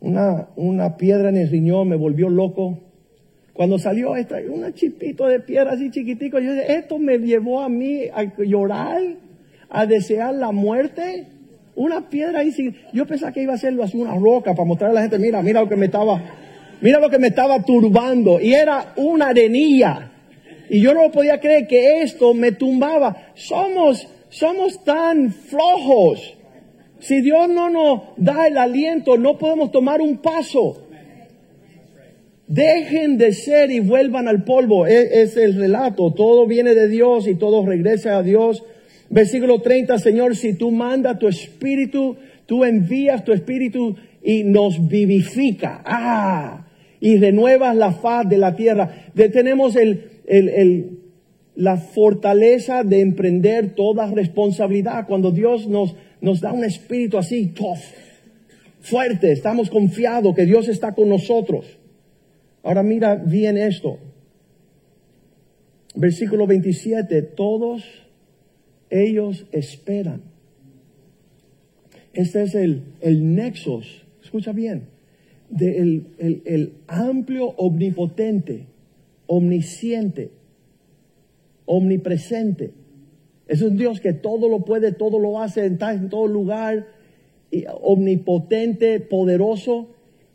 Una, 0.00 0.50
una 0.56 0.96
piedra 0.98 1.30
en 1.30 1.38
el 1.38 1.48
riñón 1.48 1.88
me 1.88 1.96
volvió 1.96 2.28
loco. 2.28 2.78
Cuando 3.52 3.78
salió 3.78 4.16
esta, 4.16 4.38
una 4.48 4.72
chipito 4.72 5.26
de 5.26 5.40
piedra 5.40 5.72
así 5.72 5.90
chiquitico, 5.90 6.38
yo 6.38 6.52
dije, 6.52 6.72
esto 6.74 6.98
me 6.98 7.18
llevó 7.18 7.60
a 7.60 7.68
mí 7.68 8.02
a 8.12 8.24
llorar, 8.38 9.02
a 9.68 9.86
desear 9.86 10.34
la 10.34 10.52
muerte. 10.52 11.26
Una 11.74 12.08
piedra 12.08 12.40
ahí, 12.40 12.52
yo 12.92 13.06
pensaba 13.06 13.32
que 13.32 13.42
iba 13.42 13.54
a 13.54 13.58
ser 13.58 13.80
así 13.80 13.96
una 13.96 14.14
roca 14.14 14.54
para 14.54 14.64
mostrarle 14.64 14.98
a 14.98 15.02
la 15.02 15.08
gente, 15.08 15.18
mira, 15.18 15.42
mira 15.42 15.60
lo 15.60 15.68
que 15.68 15.76
me 15.76 15.86
estaba, 15.86 16.22
mira 16.80 17.00
lo 17.00 17.10
que 17.10 17.18
me 17.18 17.28
estaba 17.28 17.62
turbando. 17.62 18.40
Y 18.40 18.54
era 18.54 18.92
una 18.96 19.28
arenilla. 19.28 20.12
Y 20.68 20.80
yo 20.80 20.94
no 20.94 21.10
podía 21.10 21.40
creer 21.40 21.66
que 21.66 22.02
esto 22.02 22.32
me 22.32 22.52
tumbaba. 22.52 23.32
Somos 23.34 24.06
somos 24.30 24.84
tan 24.84 25.32
flojos. 25.32 26.36
Si 27.00 27.20
Dios 27.20 27.48
no 27.48 27.68
nos 27.68 28.02
da 28.16 28.46
el 28.46 28.56
aliento, 28.56 29.18
no 29.18 29.36
podemos 29.36 29.72
tomar 29.72 30.00
un 30.00 30.18
paso. 30.18 30.86
Dejen 32.50 33.16
de 33.16 33.32
ser 33.32 33.70
y 33.70 33.78
vuelvan 33.78 34.26
al 34.26 34.42
polvo. 34.42 34.84
E, 34.84 35.22
es, 35.22 35.36
el 35.36 35.54
relato. 35.54 36.12
Todo 36.12 36.48
viene 36.48 36.74
de 36.74 36.88
Dios 36.88 37.28
y 37.28 37.36
todo 37.36 37.64
regresa 37.64 38.18
a 38.18 38.24
Dios. 38.24 38.64
Versículo 39.08 39.60
30, 39.60 39.96
Señor, 40.00 40.34
si 40.34 40.54
tú 40.54 40.72
mandas 40.72 41.20
tu 41.20 41.28
espíritu, 41.28 42.16
tú 42.46 42.64
envías 42.64 43.22
tu 43.24 43.32
espíritu 43.32 43.94
y 44.20 44.42
nos 44.42 44.88
vivifica. 44.88 45.80
Ah, 45.84 46.66
y 46.98 47.18
renuevas 47.18 47.76
la 47.76 47.92
faz 47.92 48.28
de 48.28 48.38
la 48.38 48.56
tierra. 48.56 48.90
tenemos 49.14 49.76
el, 49.76 50.10
el 50.26 50.98
la 51.54 51.76
fortaleza 51.76 52.82
de 52.82 53.00
emprender 53.00 53.76
toda 53.76 54.10
responsabilidad. 54.10 55.06
Cuando 55.06 55.30
Dios 55.30 55.68
nos, 55.68 55.94
nos 56.20 56.40
da 56.40 56.52
un 56.52 56.64
espíritu 56.64 57.16
así, 57.16 57.46
tough, 57.48 57.78
fuerte, 58.80 59.30
estamos 59.30 59.70
confiados 59.70 60.34
que 60.34 60.46
Dios 60.46 60.66
está 60.66 60.94
con 60.96 61.08
nosotros. 61.08 61.79
Ahora 62.62 62.82
mira 62.82 63.16
bien 63.16 63.56
esto. 63.56 63.98
Versículo 65.94 66.46
27, 66.46 67.22
todos 67.22 67.82
ellos 68.90 69.46
esperan. 69.52 70.22
Este 72.12 72.42
es 72.42 72.54
el, 72.54 72.82
el 73.00 73.34
nexos, 73.34 74.04
escucha 74.22 74.52
bien, 74.52 74.88
del 75.48 76.06
el, 76.18 76.42
el 76.44 76.72
amplio, 76.86 77.46
omnipotente, 77.56 78.66
omnisciente, 79.26 80.30
omnipresente. 81.66 82.72
Es 83.46 83.62
un 83.62 83.76
Dios 83.76 84.00
que 84.00 84.12
todo 84.12 84.48
lo 84.48 84.64
puede, 84.64 84.92
todo 84.92 85.18
lo 85.18 85.40
hace, 85.40 85.66
está 85.66 85.92
en 85.92 86.08
todo 86.08 86.26
lugar, 86.26 86.86
omnipotente, 87.80 89.00
poderoso. 89.00 89.88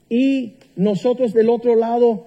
Y 0.10 0.56
nosotros 0.76 1.34
del 1.34 1.50
otro 1.50 1.76
lado, 1.76 2.26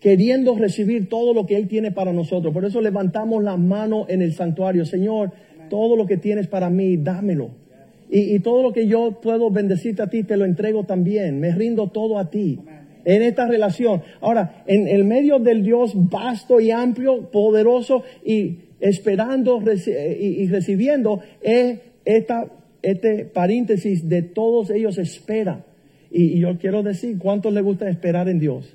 queriendo 0.00 0.56
recibir 0.56 1.08
todo 1.08 1.34
lo 1.34 1.46
que 1.46 1.56
Él 1.56 1.68
tiene 1.68 1.90
para 1.92 2.12
nosotros. 2.12 2.52
Por 2.52 2.64
eso 2.64 2.80
levantamos 2.80 3.42
la 3.42 3.56
mano 3.56 4.06
en 4.08 4.22
el 4.22 4.34
santuario. 4.34 4.84
Señor, 4.84 5.32
todo 5.68 5.96
lo 5.96 6.06
que 6.06 6.16
tienes 6.16 6.46
para 6.46 6.70
mí, 6.70 6.96
dámelo. 6.96 7.50
Y, 8.08 8.36
y, 8.36 8.38
todo 8.38 8.62
lo 8.62 8.72
que 8.72 8.86
yo 8.86 9.20
puedo 9.20 9.50
bendecirte 9.50 10.02
a 10.02 10.06
ti, 10.06 10.22
te 10.22 10.36
lo 10.36 10.44
entrego 10.44 10.84
también. 10.84 11.40
Me 11.40 11.52
rindo 11.52 11.88
todo 11.88 12.18
a 12.18 12.30
ti. 12.30 12.60
En 13.04 13.22
esta 13.22 13.48
relación. 13.48 14.02
Ahora, 14.20 14.62
en 14.66 14.86
el 14.86 15.04
medio 15.04 15.38
del 15.38 15.62
Dios 15.62 15.92
vasto 15.94 16.60
y 16.60 16.70
amplio, 16.70 17.30
poderoso 17.30 18.02
y 18.24 18.58
esperando 18.80 19.60
reci 19.60 19.90
y, 19.90 20.42
y, 20.42 20.48
recibiendo, 20.48 21.20
es 21.40 21.78
esta, 22.04 22.46
este 22.82 23.24
paréntesis 23.24 24.08
de 24.08 24.22
todos 24.22 24.70
ellos 24.70 24.98
espera. 24.98 25.64
Y, 26.18 26.40
yo 26.40 26.56
quiero 26.56 26.82
decir, 26.82 27.18
¿cuántos 27.18 27.52
le 27.52 27.60
gusta 27.60 27.90
esperar 27.90 28.26
en 28.30 28.38
Dios? 28.38 28.74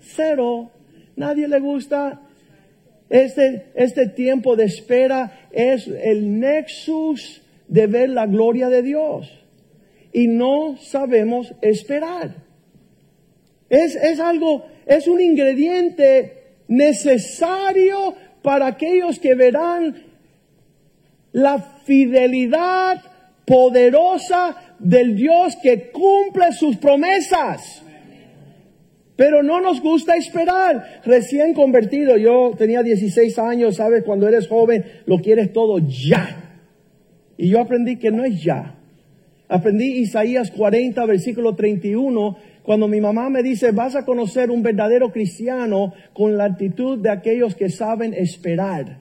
Cero. 0.00 0.72
Nadie 1.14 1.46
le 1.46 1.60
gusta. 1.60 2.20
Este, 3.08 3.66
este 3.76 4.08
tiempo 4.08 4.56
de 4.56 4.64
espera 4.64 5.48
es 5.52 5.86
el 5.86 6.40
nexus 6.40 7.42
de 7.68 7.86
ver 7.86 8.08
la 8.08 8.26
gloria 8.26 8.68
de 8.68 8.82
Dios. 8.82 9.30
Y 10.12 10.26
no 10.26 10.76
sabemos 10.78 11.54
esperar. 11.60 12.34
Es, 13.70 13.94
es 13.94 14.18
algo, 14.18 14.66
es 14.86 15.06
un 15.06 15.20
ingrediente 15.20 16.56
necesario 16.66 18.16
para 18.42 18.66
aquellos 18.66 19.20
que 19.20 19.36
verán 19.36 20.02
la 21.30 21.60
fidelidad 21.84 23.11
poderosa 23.44 24.56
del 24.78 25.16
Dios 25.16 25.56
que 25.62 25.90
cumple 25.90 26.52
sus 26.52 26.76
promesas. 26.76 27.82
Pero 29.16 29.42
no 29.42 29.60
nos 29.60 29.80
gusta 29.80 30.16
esperar. 30.16 31.02
Recién 31.04 31.54
convertido, 31.54 32.16
yo 32.16 32.52
tenía 32.56 32.82
16 32.82 33.38
años, 33.38 33.76
sabes, 33.76 34.02
cuando 34.04 34.26
eres 34.26 34.48
joven 34.48 34.84
lo 35.06 35.18
quieres 35.18 35.52
todo 35.52 35.78
ya. 35.78 36.60
Y 37.36 37.50
yo 37.50 37.60
aprendí 37.60 37.98
que 37.98 38.10
no 38.10 38.24
es 38.24 38.42
ya. 38.42 38.78
Aprendí 39.48 39.98
Isaías 39.98 40.50
40, 40.50 41.04
versículo 41.04 41.54
31, 41.54 42.36
cuando 42.62 42.88
mi 42.88 43.00
mamá 43.00 43.28
me 43.28 43.42
dice, 43.42 43.70
vas 43.70 43.94
a 43.96 44.04
conocer 44.04 44.50
un 44.50 44.62
verdadero 44.62 45.12
cristiano 45.12 45.92
con 46.14 46.38
la 46.38 46.44
actitud 46.44 46.98
de 46.98 47.10
aquellos 47.10 47.54
que 47.54 47.68
saben 47.68 48.14
esperar. 48.14 49.00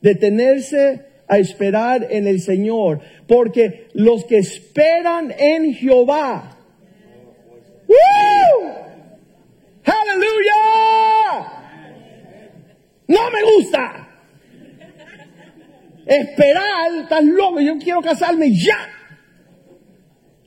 Detenerse 0.00 1.09
a 1.30 1.38
esperar 1.38 2.08
en 2.10 2.26
el 2.26 2.40
Señor. 2.40 3.00
Porque 3.26 3.88
los 3.94 4.24
que 4.24 4.38
esperan 4.38 5.32
en 5.38 5.72
Jehová. 5.74 6.58
¡Woo! 7.86 8.70
¡Aleluya! 9.84 10.52
No 13.06 13.30
me 13.30 13.42
gusta. 13.56 14.08
Esperar, 16.04 16.94
estás 17.02 17.24
loco, 17.24 17.60
yo 17.60 17.78
quiero 17.78 18.02
casarme 18.02 18.52
ya. 18.52 18.88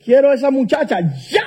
Quiero 0.04 0.30
a 0.30 0.34
esa 0.34 0.50
muchacha 0.50 1.00
ya. 1.30 1.44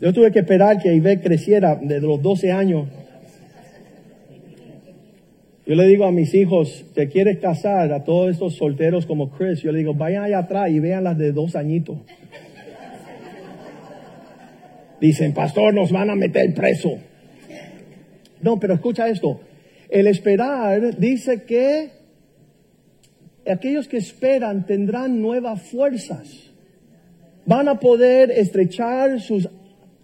Yo 0.00 0.12
tuve 0.12 0.32
que 0.32 0.40
esperar 0.40 0.82
que 0.82 0.92
Ivette 0.92 1.22
creciera 1.22 1.78
desde 1.80 2.06
los 2.06 2.20
12 2.20 2.50
años. 2.50 2.88
Yo 5.68 5.74
le 5.74 5.84
digo 5.84 6.06
a 6.06 6.12
mis 6.12 6.32
hijos, 6.32 6.86
¿te 6.94 7.10
quieres 7.10 7.40
casar? 7.40 7.92
A 7.92 8.02
todos 8.02 8.30
estos 8.30 8.56
solteros 8.56 9.04
como 9.04 9.30
Chris, 9.30 9.60
yo 9.60 9.70
le 9.70 9.80
digo, 9.80 9.92
vayan 9.92 10.24
allá 10.24 10.38
atrás 10.38 10.70
y 10.70 10.80
vean 10.80 11.04
las 11.04 11.18
de 11.18 11.30
dos 11.30 11.54
añitos. 11.56 11.98
Dicen, 14.98 15.34
pastor, 15.34 15.74
nos 15.74 15.92
van 15.92 16.08
a 16.08 16.14
meter 16.14 16.54
preso. 16.54 16.96
No, 18.40 18.58
pero 18.58 18.72
escucha 18.72 19.08
esto. 19.08 19.42
El 19.90 20.06
esperar 20.06 20.96
dice 20.96 21.42
que 21.42 21.90
aquellos 23.46 23.88
que 23.88 23.98
esperan 23.98 24.64
tendrán 24.64 25.20
nuevas 25.20 25.60
fuerzas. 25.68 26.50
Van 27.44 27.68
a 27.68 27.78
poder 27.78 28.30
estrechar 28.30 29.20
sus 29.20 29.46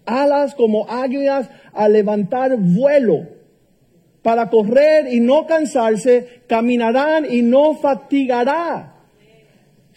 alas 0.04 0.54
como 0.54 0.86
águilas 0.90 1.48
a 1.72 1.88
levantar 1.88 2.54
vuelo. 2.58 3.33
Para 4.24 4.48
correr 4.48 5.12
y 5.12 5.20
no 5.20 5.46
cansarse, 5.46 6.40
caminarán 6.46 7.26
y 7.30 7.42
no 7.42 7.74
fatigará. 7.74 8.94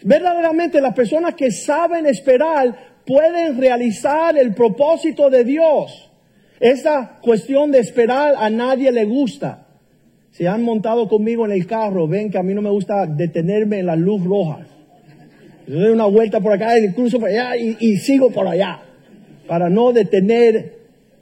Verdaderamente 0.02 0.82
las 0.82 0.92
personas 0.92 1.32
que 1.34 1.50
saben 1.50 2.04
esperar 2.04 3.00
pueden 3.06 3.58
realizar 3.58 4.36
el 4.36 4.52
propósito 4.52 5.30
de 5.30 5.44
Dios. 5.44 6.10
Esa 6.60 7.18
cuestión 7.22 7.72
de 7.72 7.78
esperar 7.78 8.34
a 8.36 8.50
nadie 8.50 8.92
le 8.92 9.06
gusta. 9.06 9.66
Si 10.30 10.44
han 10.44 10.62
montado 10.62 11.08
conmigo 11.08 11.46
en 11.46 11.52
el 11.52 11.66
carro, 11.66 12.06
ven 12.06 12.30
que 12.30 12.36
a 12.36 12.42
mí 12.42 12.52
no 12.52 12.60
me 12.60 12.68
gusta 12.68 13.06
detenerme 13.06 13.78
en 13.78 13.86
la 13.86 13.96
luz 13.96 14.22
roja. 14.22 14.58
Yo 15.66 15.80
doy 15.80 15.92
una 15.92 16.04
vuelta 16.04 16.38
por 16.38 16.52
acá, 16.52 16.78
incluso 16.78 17.18
por 17.18 17.30
allá 17.30 17.56
y, 17.56 17.78
y 17.80 17.96
sigo 17.96 18.30
por 18.30 18.46
allá. 18.46 18.82
Para 19.46 19.70
no 19.70 19.90
detener. 19.94 20.77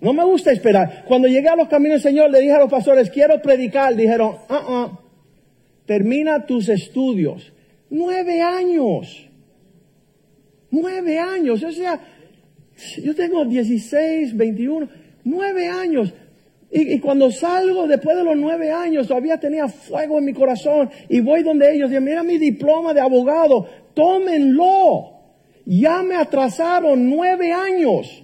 No 0.07 0.12
me 0.12 0.23
gusta 0.23 0.53
esperar. 0.53 1.03
Cuando 1.05 1.27
llegué 1.27 1.49
a 1.49 1.57
los 1.57 1.66
caminos 1.66 2.01
del 2.01 2.12
Señor, 2.12 2.31
le 2.31 2.38
dije 2.38 2.53
a 2.53 2.61
los 2.61 2.71
pastores, 2.71 3.11
quiero 3.11 3.42
predicar. 3.42 3.97
Dijeron, 3.97 4.37
ah, 4.49 4.64
ah, 4.69 5.01
termina 5.85 6.47
tus 6.47 6.69
estudios. 6.69 7.53
Nueve 7.90 8.40
años. 8.40 9.29
Nueve 10.71 11.19
años. 11.19 11.61
O 11.61 11.73
sea, 11.73 11.99
yo 13.03 13.16
tengo 13.16 13.45
16, 13.47 14.37
21, 14.37 14.88
nueve 15.25 15.66
años. 15.66 16.14
Y, 16.71 16.95
y, 16.95 17.01
cuando 17.01 17.33
salgo 17.33 17.88
después 17.88 18.16
de 18.16 18.23
los 18.23 18.37
nueve 18.37 18.71
años, 18.71 19.09
todavía 19.09 19.40
tenía 19.40 19.66
fuego 19.66 20.21
en 20.21 20.25
mi 20.25 20.33
corazón. 20.33 20.88
Y 21.09 21.19
voy 21.19 21.42
donde 21.42 21.75
ellos, 21.75 21.90
y 21.90 21.99
mira 21.99 22.23
mi 22.23 22.38
diploma 22.38 22.95
de 22.95 23.01
abogado, 23.01 23.66
tómenlo. 23.92 25.14
Ya 25.64 26.05
me 26.05 26.14
atrasaron 26.14 27.11
nueve 27.11 27.51
años. 27.51 28.23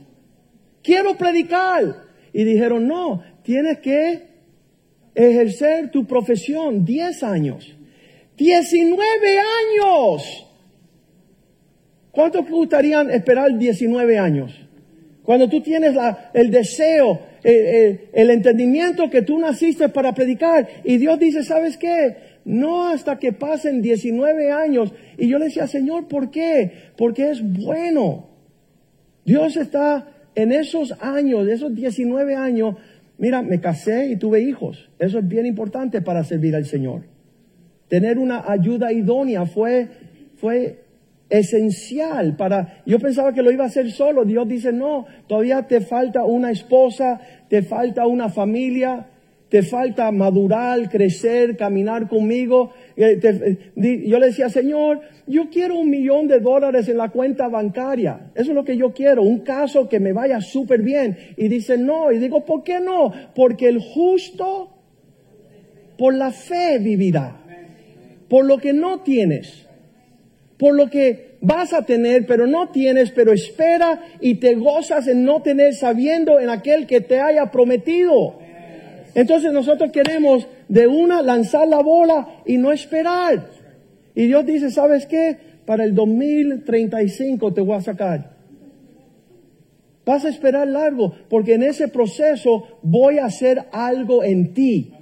Quiero 0.83 1.17
predicar. 1.17 2.05
Y 2.33 2.45
dijeron, 2.45 2.87
no, 2.89 3.23
tienes 3.43 3.79
que 3.79 4.23
ejercer 5.15 5.91
tu 5.91 6.07
profesión 6.07 6.85
diez 6.85 7.23
años. 7.23 7.77
Diecinueve 8.37 9.39
años. 9.39 10.49
¿Cuántos 12.11 12.49
gustarían 12.49 13.11
esperar 13.11 13.57
19 13.57 14.19
años? 14.19 14.59
Cuando 15.23 15.49
tú 15.49 15.61
tienes 15.61 15.97
el 16.35 16.51
deseo, 16.51 17.21
el, 17.43 17.55
el, 17.55 18.01
el, 18.13 18.31
entendimiento 18.31 19.09
que 19.09 19.23
tú 19.23 19.39
naciste 19.39 19.89
para 19.89 20.13
predicar 20.13 20.69
y 20.85 20.97
Dios 20.97 21.19
dice, 21.19 21.45
¿sabes 21.45 21.77
qué? 21.77 22.17
No 22.45 22.89
hasta 22.89 23.19
que 23.19 23.33
pasen 23.33 23.81
19 23.81 24.51
años. 24.51 24.93
Y 25.17 25.29
yo 25.29 25.39
le 25.39 25.47
decía, 25.47 25.67
Señor, 25.69 26.09
¿por 26.09 26.31
qué? 26.31 26.91
Porque 26.97 27.31
es 27.31 27.41
bueno. 27.41 28.31
Dios 29.25 29.57
está 29.57 30.12
en 30.35 30.53
esos 30.53 30.93
años, 31.01 31.47
esos 31.49 31.75
19 31.75 32.35
años. 32.35 32.77
Mira, 33.19 33.43
me 33.43 33.61
casé 33.61 34.07
y 34.07 34.17
tuve 34.17 34.41
hijos. 34.41 34.91
Eso 34.99 35.19
es 35.19 35.29
bien 35.29 35.47
importante 35.47 36.03
para 36.03 36.25
servir 36.25 36.57
al 36.57 36.65
Señor. 36.65 37.03
Tener 37.89 38.19
una 38.19 38.51
ayuda 38.51 38.93
idónea 38.93 39.45
fue, 39.47 39.89
fue 40.37 40.83
esencial 41.29 42.37
para, 42.37 42.83
yo 42.85 42.99
pensaba 42.99 43.33
que 43.33 43.43
lo 43.43 43.51
iba 43.51 43.65
a 43.65 43.69
hacer 43.69 43.91
solo, 43.91 44.25
Dios 44.25 44.47
dice, 44.47 44.73
no, 44.73 45.07
todavía 45.27 45.67
te 45.67 45.81
falta 45.81 46.25
una 46.25 46.51
esposa, 46.51 47.21
te 47.49 47.63
falta 47.63 48.07
una 48.07 48.29
familia, 48.29 49.07
te 49.53 49.63
falta 49.63 50.11
madurar, 50.11 50.89
crecer, 50.89 51.59
caminar 51.59 52.09
conmigo. 52.09 52.73
Yo 52.97 54.19
le 54.19 54.27
decía, 54.27 54.49
Señor, 54.49 55.03
yo 55.27 55.51
quiero 55.51 55.79
un 55.79 55.91
millón 55.91 56.27
de 56.27 56.41
dólares 56.41 56.89
en 56.89 56.97
la 56.97 57.11
cuenta 57.11 57.49
bancaria. 57.49 58.31
Eso 58.35 58.53
es 58.53 58.55
lo 58.55 58.65
que 58.65 58.79
yo 58.79 58.95
quiero, 58.95 59.23
un 59.23 59.41
caso 59.41 59.91
que 59.91 60.01
me 60.01 60.15
vaya 60.15 60.41
súper 60.41 60.81
bien. 60.81 61.19
Y 61.37 61.49
dice, 61.49 61.77
no, 61.77 62.11
y 62.11 62.17
digo, 62.17 62.47
¿por 62.47 62.63
qué 62.63 62.81
no? 62.81 63.13
Porque 63.35 63.69
el 63.69 63.79
justo 63.79 64.71
por 65.99 66.15
la 66.15 66.31
fe 66.31 66.79
vivirá, 66.79 67.43
por 68.31 68.47
lo 68.47 68.57
que 68.57 68.73
no 68.73 69.01
tienes 69.01 69.69
por 70.63 70.77
lo 70.77 70.89
que 70.89 71.39
vas 71.41 71.73
a 71.73 71.85
tener, 71.85 72.25
pero 72.25 72.47
no 72.47 72.69
tienes, 72.69 73.11
pero 73.11 73.33
espera 73.33 74.01
y 74.21 74.37
te 74.37 74.55
gozas 74.55 75.09
en 75.09 75.25
no 75.25 75.43
tener 75.43 75.75
sabiendo 75.75 76.39
en 76.39 76.51
aquel 76.51 76.87
que 76.87 77.01
te 77.01 77.19
haya 77.19 77.51
prometido. 77.51 78.39
Entonces 79.15 79.53
nosotros 79.53 79.91
queremos 79.93 80.47
de 80.69 80.87
una 80.87 81.23
lanzar 81.23 81.69
la 81.69 81.83
bola 81.83 82.43
y 82.47 82.57
no 82.57 82.73
esperar. 82.73 83.49
Y 84.15 84.27
Dios 84.27 84.47
dice, 84.47 84.71
¿sabes 84.71 85.07
qué? 85.07 85.37
Para 85.67 85.85
el 85.85 85.95
2035 85.95 87.53
te 87.53 87.61
voy 87.61 87.77
a 87.77 87.81
sacar. 87.81 88.33
Vas 90.05 90.25
a 90.25 90.31
esperar 90.31 90.67
largo, 90.67 91.15
porque 91.29 91.55
en 91.55 91.63
ese 91.63 91.89
proceso 91.89 92.79
voy 92.83 93.19
a 93.19 93.27
hacer 93.27 93.67
algo 93.71 94.25
en 94.25 94.53
ti. 94.53 94.93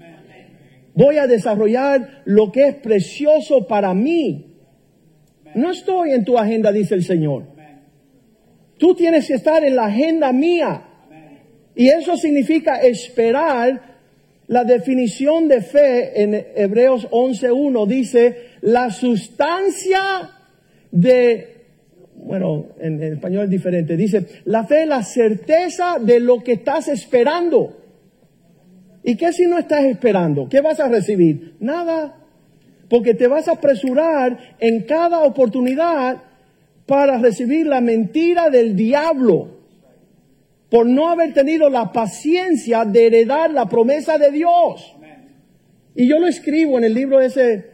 Voy 0.94 1.16
a 1.16 1.26
desarrollar 1.26 2.22
lo 2.26 2.52
que 2.52 2.68
es 2.68 2.74
precioso 2.76 3.66
para 3.66 3.94
mí. 3.94 4.46
No 5.54 5.70
estoy 5.70 6.12
en 6.12 6.24
tu 6.24 6.36
agenda, 6.36 6.70
dice 6.72 6.94
el 6.94 7.04
Señor. 7.04 7.44
Tú 8.76 8.94
tienes 8.94 9.26
que 9.26 9.34
estar 9.34 9.64
en 9.64 9.76
la 9.76 9.86
agenda 9.86 10.32
mía. 10.32 10.86
Y 11.74 11.88
eso 11.88 12.16
significa 12.16 12.76
esperar. 12.80 13.89
La 14.50 14.64
definición 14.64 15.46
de 15.46 15.60
fe 15.60 16.24
en 16.24 16.34
Hebreos 16.56 17.08
11.1 17.08 17.86
dice 17.86 18.36
la 18.62 18.90
sustancia 18.90 20.00
de 20.90 21.68
bueno, 22.16 22.66
en, 22.80 23.00
español 23.00 23.44
es 23.44 23.50
diferente. 23.50 23.96
Dice, 23.96 24.26
la 24.46 24.64
fe 24.64 24.82
es 24.82 24.88
la 24.88 25.04
certeza 25.04 26.00
de 26.00 26.18
lo 26.18 26.40
que 26.40 26.54
estás 26.54 26.88
esperando. 26.88 27.76
¿Y 29.04 29.14
qué 29.14 29.32
si 29.32 29.46
no 29.46 29.56
estás 29.56 29.84
esperando? 29.84 30.48
¿Qué 30.48 30.60
vas 30.60 30.80
a 30.80 30.88
recibir? 30.88 31.54
Nada. 31.60 32.16
Porque 32.88 33.14
te 33.14 33.28
vas 33.28 33.46
a 33.46 33.52
apresurar 33.52 34.56
en 34.58 34.82
cada 34.82 35.20
oportunidad 35.20 36.24
para 36.86 37.18
recibir 37.18 37.68
la 37.68 37.80
mentira 37.80 38.50
del 38.50 38.74
diablo. 38.74 39.59
Por 40.70 40.86
no 40.86 41.08
haber 41.08 41.34
tenido 41.34 41.68
la 41.68 41.92
paciencia 41.92 42.84
de 42.84 43.06
heredar 43.06 43.50
la 43.50 43.68
promesa 43.68 44.18
de 44.18 44.30
Dios. 44.30 44.96
Y 45.94 46.08
yo 46.08 46.18
lo 46.18 46.26
escribo 46.26 46.78
en 46.78 46.84
el 46.84 46.94
libro 46.94 47.20
ese 47.20 47.70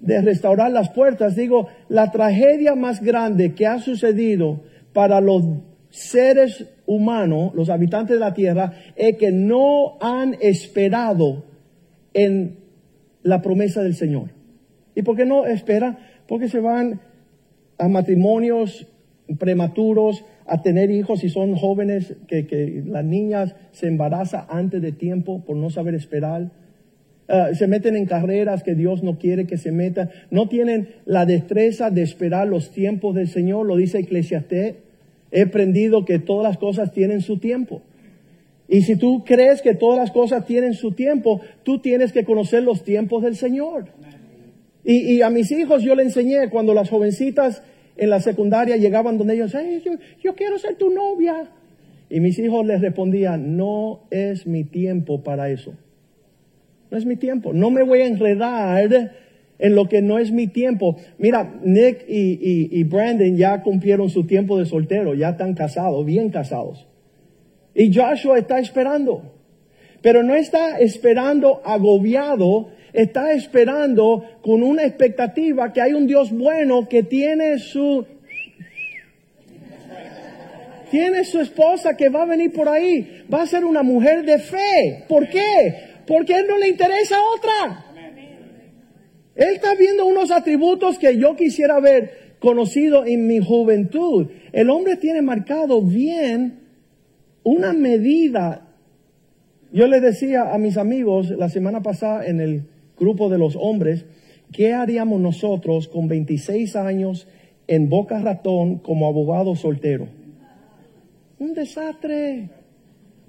de 0.00 0.22
restaurar 0.22 0.70
las 0.70 0.90
puertas, 0.90 1.36
digo, 1.36 1.68
la 1.88 2.10
tragedia 2.10 2.74
más 2.74 3.02
grande 3.02 3.54
que 3.54 3.66
ha 3.66 3.78
sucedido 3.78 4.62
para 4.94 5.20
los 5.20 5.44
seres 5.90 6.66
humanos, 6.86 7.52
los 7.54 7.68
habitantes 7.68 8.16
de 8.16 8.20
la 8.20 8.32
tierra, 8.32 8.72
es 8.96 9.16
que 9.18 9.30
no 9.30 9.98
han 10.00 10.36
esperado 10.40 11.44
en 12.14 12.58
la 13.22 13.42
promesa 13.42 13.82
del 13.82 13.94
Señor. 13.94 14.30
¿Y 14.94 15.02
por 15.02 15.16
qué 15.16 15.26
no 15.26 15.44
esperan? 15.44 15.98
Porque 16.26 16.48
se 16.48 16.60
van 16.60 17.00
a 17.78 17.88
matrimonios 17.88 18.86
prematuros, 19.38 20.24
a 20.50 20.62
tener 20.62 20.90
hijos 20.90 21.24
y 21.24 21.30
son 21.30 21.54
jóvenes, 21.54 22.16
que, 22.26 22.46
que 22.46 22.82
las 22.86 23.04
niñas 23.04 23.54
se 23.72 23.86
embarazan 23.86 24.44
antes 24.48 24.82
de 24.82 24.92
tiempo 24.92 25.44
por 25.44 25.56
no 25.56 25.70
saber 25.70 25.94
esperar 25.94 26.50
Ah, 27.32 27.54
se 27.54 27.68
meten 27.68 27.94
en 27.94 28.06
carreras 28.06 28.64
que 28.64 28.74
Dios 28.74 29.04
no 29.04 29.16
quiere 29.16 29.46
que 29.46 29.56
se 29.56 29.70
metan, 29.70 30.10
no 30.32 30.48
tienen 30.48 30.88
la 31.06 31.26
destreza 31.26 31.88
de 31.88 32.02
esperar 32.02 32.48
los 32.48 32.72
tiempos 32.72 33.14
del 33.14 33.28
Señor, 33.28 33.66
lo 33.66 33.76
dice 33.76 34.00
Eclesiastés. 34.00 34.74
He 35.30 35.42
aprendido 35.42 36.04
que 36.04 36.18
todas 36.18 36.42
las 36.42 36.58
cosas 36.58 36.92
tienen 36.92 37.20
su 37.20 37.38
tiempo. 37.38 37.82
Y 38.66 38.82
si 38.82 38.96
tú 38.96 39.22
crees 39.24 39.62
que 39.62 39.76
todas 39.76 39.96
las 39.96 40.10
cosas 40.10 40.44
tienen 40.44 40.74
su 40.74 40.90
tiempo, 40.90 41.40
tú 41.62 41.78
tienes 41.78 42.12
que 42.12 42.24
conocer 42.24 42.64
los 42.64 42.82
tiempos 42.82 43.22
del 43.22 43.36
Señor. 43.36 43.84
Y, 44.82 45.22
a 45.22 45.30
mis 45.30 45.52
hijos 45.52 45.84
yo 45.84 45.94
le 45.94 46.02
enseñé 46.02 46.48
cuando 46.50 46.74
las 46.74 46.90
jovencitas 46.90 47.62
en 47.96 48.10
la 48.10 48.20
secundaria 48.20 48.76
llegaban 48.76 49.18
donde 49.18 49.34
ellos, 49.34 49.52
yo, 49.52 49.92
yo 50.22 50.34
quiero 50.34 50.58
ser 50.58 50.76
tu 50.76 50.90
novia. 50.90 51.50
Y 52.08 52.20
mis 52.20 52.38
hijos 52.38 52.66
les 52.66 52.80
respondían, 52.80 53.56
no 53.56 54.00
es 54.10 54.46
mi 54.46 54.64
tiempo 54.64 55.22
para 55.22 55.48
eso. 55.50 55.74
No 56.90 56.98
es 56.98 57.06
mi 57.06 57.16
tiempo. 57.16 57.52
No 57.52 57.70
me 57.70 57.84
voy 57.84 58.00
a 58.00 58.06
enredar 58.06 59.12
en 59.60 59.74
lo 59.74 59.88
que 59.88 60.02
no 60.02 60.18
es 60.18 60.32
mi 60.32 60.48
tiempo. 60.48 60.96
Mira, 61.18 61.60
Nick 61.62 62.04
y, 62.08 62.82
Brandon 62.84 63.36
ya 63.36 63.62
cumplieron 63.62 64.10
su 64.10 64.26
tiempo 64.26 64.58
de 64.58 64.64
soltero, 64.64 65.14
ya 65.14 65.30
están 65.30 65.54
casados, 65.54 66.04
bien 66.04 66.30
casados. 66.30 66.86
Y 67.74 67.94
Joshua 67.94 68.38
está 68.38 68.58
esperando. 68.58 69.39
Pero 70.02 70.22
no 70.22 70.34
está 70.34 70.78
esperando 70.78 71.60
agobiado, 71.64 72.70
está 72.92 73.32
esperando 73.32 74.24
con 74.42 74.62
una 74.62 74.84
expectativa 74.84 75.72
que 75.72 75.80
hay 75.80 75.92
un 75.92 76.06
Dios 76.06 76.30
bueno 76.32 76.88
que 76.88 77.02
tiene 77.02 77.58
su 77.58 78.06
tiene 80.90 81.24
su 81.24 81.38
esposa 81.38 81.96
que 81.96 82.08
va 82.08 82.22
a 82.22 82.26
venir 82.26 82.52
por 82.52 82.68
ahí, 82.68 83.24
va 83.32 83.42
a 83.42 83.46
ser 83.46 83.64
una 83.64 83.84
mujer 83.84 84.24
de 84.24 84.40
fe. 84.40 85.04
¿Por 85.08 85.28
qué? 85.28 85.90
porque 86.10 86.34
Él 86.34 86.46
no 86.48 86.58
le 86.58 86.68
interesa 86.68 87.16
otra. 87.36 87.84
Él 89.36 89.54
está 89.54 89.76
viendo 89.76 90.06
unos 90.06 90.32
atributos 90.32 90.98
que 90.98 91.16
yo 91.16 91.36
quisiera 91.36 91.76
haber 91.76 92.34
conocido 92.40 93.06
en 93.06 93.28
mi 93.28 93.38
juventud. 93.38 94.26
El 94.50 94.70
hombre 94.70 94.96
tiene 94.96 95.22
marcado 95.22 95.80
bien 95.80 96.62
una 97.44 97.72
medida. 97.72 98.69
Yo 99.72 99.86
le 99.86 100.00
decía 100.00 100.52
a 100.52 100.58
mis 100.58 100.76
amigos 100.76 101.30
la 101.30 101.48
semana 101.48 101.82
pasada 101.82 102.26
en 102.26 102.40
el 102.40 102.64
grupo 102.98 103.28
de 103.28 103.38
los 103.38 103.56
hombres, 103.56 104.04
¿qué 104.52 104.72
haríamos 104.72 105.20
nosotros 105.20 105.88
con 105.88 106.08
26 106.08 106.74
años 106.76 107.28
en 107.66 107.88
Boca 107.88 108.20
Ratón 108.20 108.78
como 108.78 109.06
abogado 109.06 109.54
soltero? 109.54 110.08
Un 111.38 111.54
desastre 111.54 112.50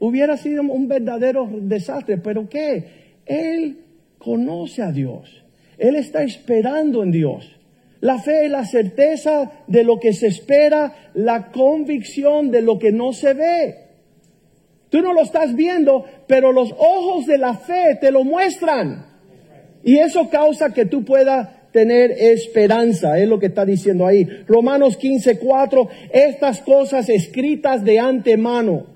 hubiera 0.02 0.36
sido 0.36 0.64
un 0.64 0.88
verdadero 0.88 1.48
desastre. 1.62 2.18
Pero 2.18 2.50
¿qué? 2.50 2.86
Él 3.26 3.78
conoce 4.18 4.82
a 4.82 4.92
Dios. 4.92 5.44
Él 5.78 5.96
está 5.96 6.24
esperando 6.24 7.04
en 7.04 7.12
Dios. 7.12 7.58
La 8.02 8.18
fe 8.18 8.46
es 8.46 8.52
la 8.52 8.66
certeza 8.66 9.52
de 9.68 9.84
lo 9.84 10.00
que 10.00 10.12
se 10.12 10.28
espera, 10.28 11.12
la 11.14 11.52
convicción 11.52 12.50
de 12.50 12.64
lo 12.64 12.80
que 12.80 12.92
no 12.92 13.14
se 13.14 13.34
ve. 13.36 13.76
Tú 14.92 15.02
no 15.02 15.14
lo 15.14 15.24
estás 15.24 15.56
viendo, 15.56 16.06
pero 16.28 16.52
los 16.52 16.72
ojos 16.74 17.26
de 17.26 17.40
la 17.40 17.56
fe 17.56 17.98
te 18.00 18.12
lo 18.12 18.24
muestran. 18.24 19.08
Y 19.84 19.98
eso 19.98 20.30
causa 20.30 20.72
que 20.72 20.86
tú 20.86 21.04
puedas 21.04 21.72
tener 21.72 22.12
esperanza, 22.12 23.18
es 23.18 23.28
lo 23.28 23.40
que 23.40 23.48
está 23.48 23.66
diciendo 23.66 24.06
ahí. 24.06 24.26
Romanos 24.48 24.96
15, 24.98 25.40
4, 25.40 25.90
estas 26.14 26.62
cosas 26.62 27.10
escritas 27.10 27.84
de 27.84 27.98
antemano 27.98 28.92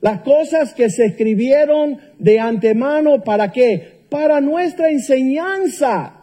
las 0.00 0.22
cosas 0.22 0.72
que 0.74 0.88
se 0.88 1.06
escribieron 1.06 1.98
de 2.18 2.40
antemano, 2.40 3.22
¿para 3.22 3.52
qué? 3.52 4.00
Para 4.08 4.40
nuestra 4.40 4.90
enseñanza. 4.90 6.14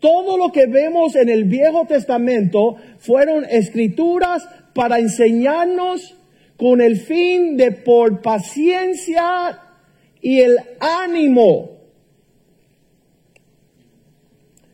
Todo 0.00 0.36
lo 0.36 0.52
que 0.52 0.66
vemos 0.66 1.16
en 1.16 1.28
el 1.28 1.44
Viejo 1.44 1.86
Testamento 1.86 2.76
fueron 2.98 3.44
escrituras 3.44 4.46
para 4.74 4.98
enseñarnos 4.98 6.16
con 6.60 6.82
el 6.82 6.98
fin 6.98 7.56
de 7.56 7.72
por 7.72 8.20
paciencia 8.20 9.60
y 10.20 10.40
el 10.40 10.58
ánimo. 10.78 11.70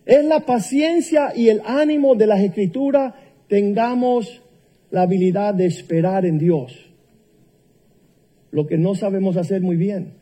Es 0.04 0.24
la 0.24 0.40
paciencia 0.40 1.32
y 1.36 1.48
el 1.48 1.62
ánimo 1.64 2.16
de 2.16 2.26
las 2.26 2.40
escrituras 2.40 3.14
tengamos 3.46 4.42
la 4.90 5.02
habilidad 5.02 5.54
de 5.54 5.66
esperar 5.66 6.26
en 6.26 6.38
Dios. 6.38 6.90
Lo 8.50 8.66
que 8.66 8.78
no 8.78 8.96
sabemos 8.96 9.36
hacer 9.36 9.60
muy 9.60 9.76
bien, 9.76 10.14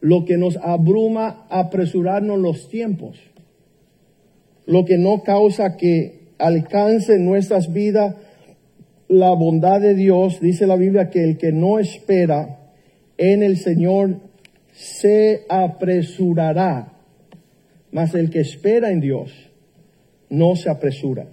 lo 0.00 0.24
que 0.24 0.38
nos 0.38 0.56
abruma 0.56 1.46
apresurarnos 1.50 2.40
los 2.40 2.68
tiempos, 2.68 3.16
lo 4.66 4.84
que 4.86 4.98
no 4.98 5.22
causa 5.22 5.76
que 5.76 6.32
alcance 6.38 7.20
nuestras 7.20 7.72
vidas 7.72 8.16
la 9.12 9.34
bondad 9.34 9.80
de 9.80 9.94
Dios, 9.94 10.40
dice 10.40 10.66
la 10.66 10.76
Biblia 10.76 11.10
que 11.10 11.22
el 11.22 11.36
que 11.36 11.52
no 11.52 11.78
espera 11.78 12.58
en 13.18 13.42
el 13.42 13.58
Señor 13.58 14.16
se 14.72 15.44
apresurará, 15.50 16.94
mas 17.90 18.14
el 18.14 18.30
que 18.30 18.40
espera 18.40 18.90
en 18.90 19.00
Dios 19.00 19.50
no 20.30 20.56
se 20.56 20.70
apresura. 20.70 21.26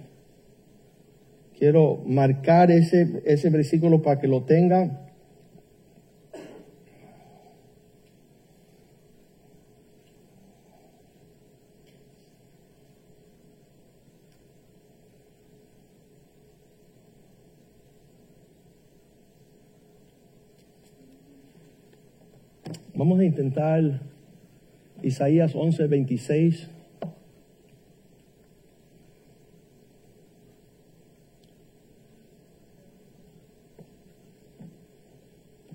Quiero 1.58 2.02
marcar 2.06 2.70
ese, 2.70 3.22
ese 3.24 3.48
versículo 3.48 4.02
para 4.02 4.20
que 4.20 4.28
lo 4.28 4.44
tenga. 4.44 5.09
Vamos 23.00 23.18
a 23.18 23.24
intentar 23.24 23.80
Isaías 25.02 25.54
11, 25.54 25.86
26. 25.86 26.68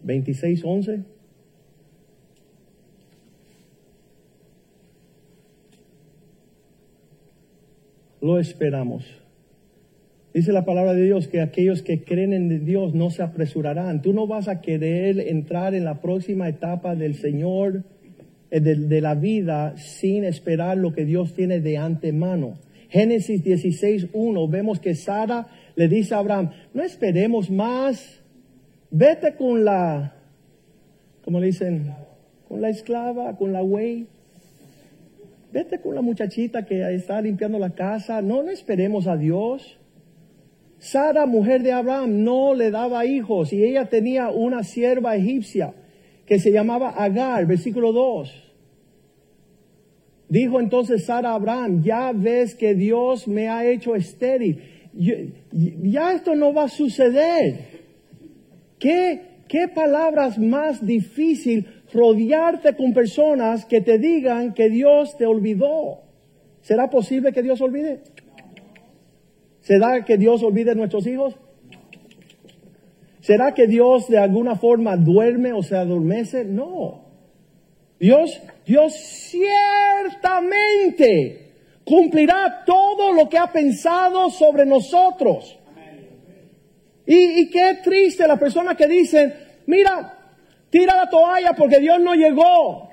Veintiséis, 0.04 0.64
once. 0.64 1.04
lo 8.22 8.40
esperamos. 8.40 9.25
Dice 10.36 10.52
la 10.52 10.66
palabra 10.66 10.94
de 10.94 11.06
Dios 11.06 11.30
que 11.30 11.40
aquellos 11.40 11.82
que 11.82 12.04
creen 12.04 12.34
en 12.34 12.66
Dios 12.66 12.94
no 12.94 13.10
se 13.10 13.24
apresurarán. 13.24 14.02
Tú 14.02 14.12
no 14.12 14.28
vas 14.28 14.50
a 14.50 14.60
querer 14.60 15.18
entrar 15.18 15.74
en 15.74 15.86
la 15.86 16.02
próxima 16.02 16.50
etapa 16.50 16.94
del 16.94 17.16
Señor, 17.16 17.86
eh, 18.52 18.60
de, 18.60 18.76
de 18.76 19.00
la 19.00 19.16
vida, 19.16 19.78
sin 19.78 20.26
esperar 20.26 20.76
lo 20.76 20.92
que 20.92 21.06
Dios 21.06 21.34
tiene 21.36 21.62
de 21.62 21.78
antemano. 21.78 22.60
Génesis 22.90 23.46
16, 23.46 24.08
1, 24.12 24.48
vemos 24.50 24.82
que 24.82 24.94
Sara 24.94 25.48
le 25.78 25.88
dice 25.88 26.16
a 26.16 26.18
Abraham, 26.18 26.52
no 26.74 26.84
esperemos 26.84 27.50
más, 27.50 28.22
vete 28.92 29.36
con 29.36 29.64
la, 29.64 30.18
¿cómo 31.24 31.40
le 31.40 31.46
dicen? 31.46 31.94
Con 32.50 32.60
la 32.60 32.68
esclava, 32.68 33.38
con 33.38 33.54
la 33.54 33.62
güey. 33.62 34.08
Vete 35.54 35.80
con 35.80 35.96
la 35.96 36.02
muchachita 36.02 36.66
que 36.66 36.94
está 36.94 37.22
limpiando 37.22 37.58
la 37.58 37.70
casa, 37.70 38.22
no 38.22 38.44
le 38.44 38.52
esperemos 38.52 39.08
a 39.08 39.16
Dios. 39.16 39.80
Sara, 40.86 41.26
mujer 41.26 41.64
de 41.64 41.72
Abraham, 41.72 42.24
no 42.24 42.54
le 42.54 42.70
daba 42.70 43.08
hijos 43.08 43.52
y 43.52 43.64
ella 43.64 43.86
tenía 43.86 44.30
una 44.30 44.62
sierva 44.62 45.16
egipcia 45.16 45.74
que 46.28 46.38
se 46.38 46.52
llamaba 46.52 46.90
Agar, 46.92 47.48
versículo 47.48 47.92
2. 47.92 48.54
Dijo 50.30 50.60
entonces 50.60 51.06
Sara 51.06 51.32
a 51.32 51.36
Abraham, 51.36 51.82
ya 51.84 52.12
ves 52.14 52.54
que 52.54 52.76
Dios 52.76 53.28
me 53.28 53.50
ha 53.50 53.66
hecho 53.66 53.96
estéril. 53.96 54.62
ya 54.94 56.14
esto 56.14 56.36
no 56.36 56.54
va 56.54 56.66
a 56.66 56.70
suceder. 56.70 57.66
¿Qué, 58.78 59.22
qué 59.48 59.68
palabras 59.68 60.38
más 60.38 60.86
difícil 60.86 61.66
rodearte 61.94 62.76
con 62.76 62.94
personas 62.94 63.66
que 63.66 63.82
te 63.82 63.98
digan 63.98 64.54
que 64.54 64.70
Dios 64.70 65.18
te 65.18 65.26
olvidó? 65.26 66.02
¿Será 66.62 66.92
posible 66.92 67.32
que 67.32 67.42
Dios 67.42 67.60
olvide? 67.60 68.02
¿Será 69.66 70.06
que 70.06 70.18
Dios 70.18 70.44
olvide 70.44 70.72
a 70.72 70.76
nuestros 70.76 71.08
hijos? 71.08 71.36
¿Será 73.20 73.54
que 73.56 73.66
Dios 73.66 74.08
de 74.08 74.20
alguna 74.20 74.58
forma 74.58 74.96
duerme 74.96 75.54
o 75.54 75.64
se 75.64 75.76
adormece? 75.76 76.46
No. 76.46 77.04
Dios, 78.00 78.40
Dios 78.64 78.94
ciertamente 78.94 81.56
cumplirá 81.84 82.64
todo 82.64 83.12
lo 83.12 83.28
que 83.28 83.40
ha 83.40 83.52
pensado 83.52 84.30
sobre 84.30 84.68
nosotros. 84.68 85.58
Y, 87.08 87.42
y 87.42 87.50
qué 87.50 87.80
triste 87.84 88.28
la 88.28 88.38
persona 88.38 88.76
que 88.76 88.88
dice, 88.88 89.34
mira, 89.66 90.16
tira 90.70 90.96
la 90.96 91.10
toalla 91.10 91.54
porque 91.54 91.80
Dios 91.80 92.00
no 92.00 92.14
llegó. 92.14 92.92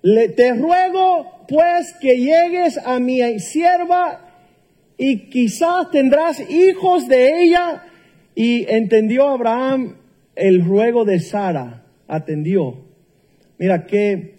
Le, 0.00 0.30
te 0.30 0.54
ruego 0.54 1.44
pues 1.46 1.92
que 2.00 2.16
llegues 2.16 2.78
a 2.78 2.98
mi 2.98 3.38
sierva 3.38 4.29
y 5.02 5.30
quizás 5.30 5.90
tendrás 5.90 6.38
hijos 6.50 7.08
de 7.08 7.44
ella. 7.44 7.84
Y 8.34 8.70
entendió 8.70 9.28
Abraham 9.28 9.96
el 10.36 10.62
ruego 10.62 11.06
de 11.06 11.20
Sara, 11.20 11.86
atendió. 12.06 12.84
Mira 13.58 13.86
qué, 13.86 14.34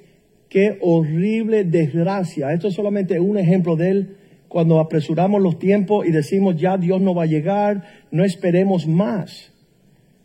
qué 0.50 0.78
horrible 0.82 1.64
desgracia. 1.64 2.54
Esto 2.54 2.68
es 2.68 2.76
solamente 2.76 3.20
un 3.20 3.40
ejemplo 3.40 3.76
de 3.76 3.90
él. 3.90 4.18
Cuando 4.48 4.80
apresuramos 4.80 5.42
los 5.42 5.58
tiempos 5.58 6.06
y 6.06 6.12
decimos 6.12 6.56
ya 6.58 6.78
Dios 6.78 7.02
no 7.02 7.16
va 7.16 7.24
a 7.24 7.28
llegar, 7.28 8.06
no 8.12 8.24
esperemos 8.24 8.86
más. 8.86 9.52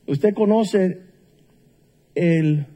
Usted 0.07 0.35
conoce 0.35 0.99
el, 2.15 2.67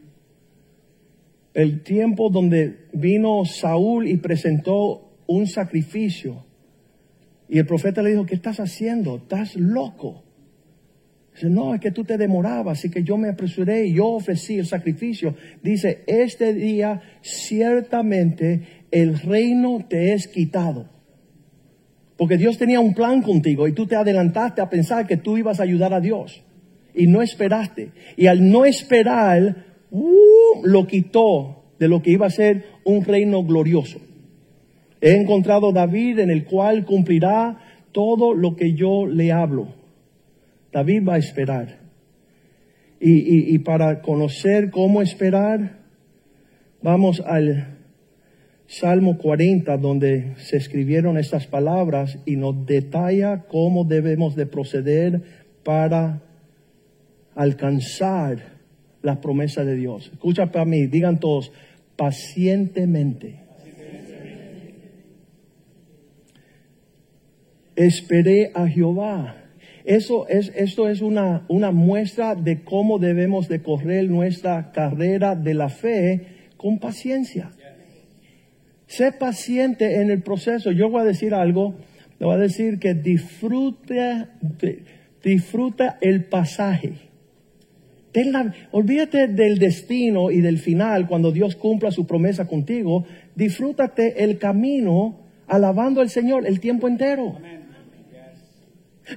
el 1.53 1.83
tiempo 1.83 2.31
donde 2.31 2.87
vino 2.95 3.45
Saúl 3.45 4.09
y 4.09 4.17
presentó 4.17 5.11
un 5.27 5.47
sacrificio 5.47 6.45
y 7.51 7.59
el 7.59 7.67
profeta 7.67 8.01
le 8.01 8.11
dijo, 8.11 8.25
¿qué 8.25 8.37
estás 8.37 8.61
haciendo? 8.61 9.17
Estás 9.17 9.57
loco. 9.57 10.23
Dice, 11.35 11.51
no, 11.51 11.75
es 11.75 11.81
que 11.81 11.91
tú 11.91 12.05
te 12.05 12.17
demorabas, 12.17 12.79
así 12.79 12.91
que 12.91 13.03
yo 13.03 13.17
me 13.17 13.29
apresuré 13.29 13.87
y 13.87 13.95
yo 13.95 14.07
ofrecí 14.07 14.59
el 14.59 14.67
sacrificio. 14.67 15.35
Dice, 15.61 16.05
este 16.07 16.55
día 16.55 17.03
ciertamente 17.23 18.85
el 18.93 19.19
reino 19.19 19.85
te 19.89 20.13
es 20.13 20.29
quitado. 20.29 20.89
Porque 22.17 22.37
Dios 22.37 22.57
tenía 22.57 22.79
un 22.79 22.95
plan 22.95 23.21
contigo 23.21 23.67
y 23.67 23.73
tú 23.73 23.85
te 23.85 23.97
adelantaste 23.97 24.61
a 24.61 24.71
pensar 24.71 25.09
que 25.09 25.17
tú 25.17 25.37
ibas 25.37 25.59
a 25.59 25.65
ayudar 25.65 25.93
a 25.93 26.01
Dios. 26.01 26.45
Y 26.95 27.09
no 27.09 27.21
esperaste. 27.21 27.91
Y 28.17 28.29
al 28.29 28.49
no 28.49 28.65
esperar, 28.65 29.67
uh, 29.91 30.65
lo 30.65 30.87
quitó 30.87 31.75
de 31.81 31.89
lo 31.89 32.01
que 32.01 32.13
iba 32.13 32.27
a 32.27 32.31
ser 32.31 32.65
un 32.85 33.05
reino 33.05 33.43
glorioso. 33.43 34.01
He 35.01 35.17
encontrado 35.17 35.73
David 35.73 36.19
en 36.19 36.31
el 36.31 36.45
cual 36.45 36.85
cumplirá 36.85 37.59
todo 37.93 38.35
lo 38.35 38.55
que 38.55 38.75
yo 38.75 39.07
le 39.07 39.33
hablo. 39.33 39.69
David 40.73 41.09
va 41.09 41.15
a 41.15 41.19
esperar. 41.19 41.81
Y, 43.01 43.55
y, 43.55 43.59
para 43.61 44.03
conocer 44.03 44.71
cómo 44.71 45.01
esperar, 45.01 45.79
vamos 46.83 47.23
al 47.25 47.79
Salmo 48.67 49.17
40, 49.17 49.79
donde 49.79 50.35
se 50.37 50.59
escribieron 50.59 51.17
estas 51.17 51.47
palabras 51.47 52.19
y 52.27 52.37
nos 52.37 52.67
detalla 52.67 53.47
cómo 53.49 53.85
debemos 53.85 54.37
de 54.37 54.45
proceder 54.45 55.23
para 55.65 56.23
alcanzar 57.35 58.59
la 59.01 59.23
promesa 59.23 59.65
de 59.65 59.77
Dios. 59.77 60.11
Escucha 60.13 60.53
para 60.53 60.67
mí, 60.67 60.87
digan 60.87 61.21
todos, 61.21 61.53
pacientemente 61.97 63.40
esperé 67.87 68.51
a 68.55 68.67
Jehová. 68.69 69.37
Eso 69.85 70.29
es, 70.29 70.53
esto 70.55 70.89
es 70.89 71.01
una, 71.01 71.45
una 71.49 71.71
muestra 71.71 72.35
de 72.35 72.63
cómo 72.63 72.99
debemos 72.99 73.49
de 73.49 73.63
correr 73.63 74.09
nuestra 74.09 74.73
carrera 74.73 75.35
de 75.35 75.55
la 75.55 75.69
fe 75.69 76.27
con 76.57 76.79
paciencia. 76.79 77.51
Sé 78.87 79.13
paciente 79.13 80.03
en 80.03 80.11
el 80.11 80.23
proceso. 80.23 80.73
Yo 80.73 80.91
voy 80.91 81.01
a 81.01 81.05
decir 81.05 81.33
algo, 81.33 81.77
le 82.19 82.27
voy 82.27 82.35
a 82.35 82.39
decir 82.39 82.79
que 82.79 82.95
disfruta, 82.95 84.31
disfruta 85.23 85.97
el 86.01 86.25
pasaje. 86.25 86.95
olvídate 88.73 89.29
del 89.29 89.59
destino 89.59 90.31
y 90.31 90.41
del 90.41 90.59
final 90.59 91.07
cuando 91.07 91.33
Dios 91.33 91.57
cumpla 91.57 91.91
su 91.91 92.07
promesa 92.07 92.47
contigo. 92.47 93.05
Disfrútate 93.35 94.23
el 94.23 94.39
camino 94.39 95.21
alabando 95.47 96.01
al 96.01 96.11
Señor 96.11 96.47
el 96.47 96.61
tiempo 96.61 96.87
entero. 96.87 97.39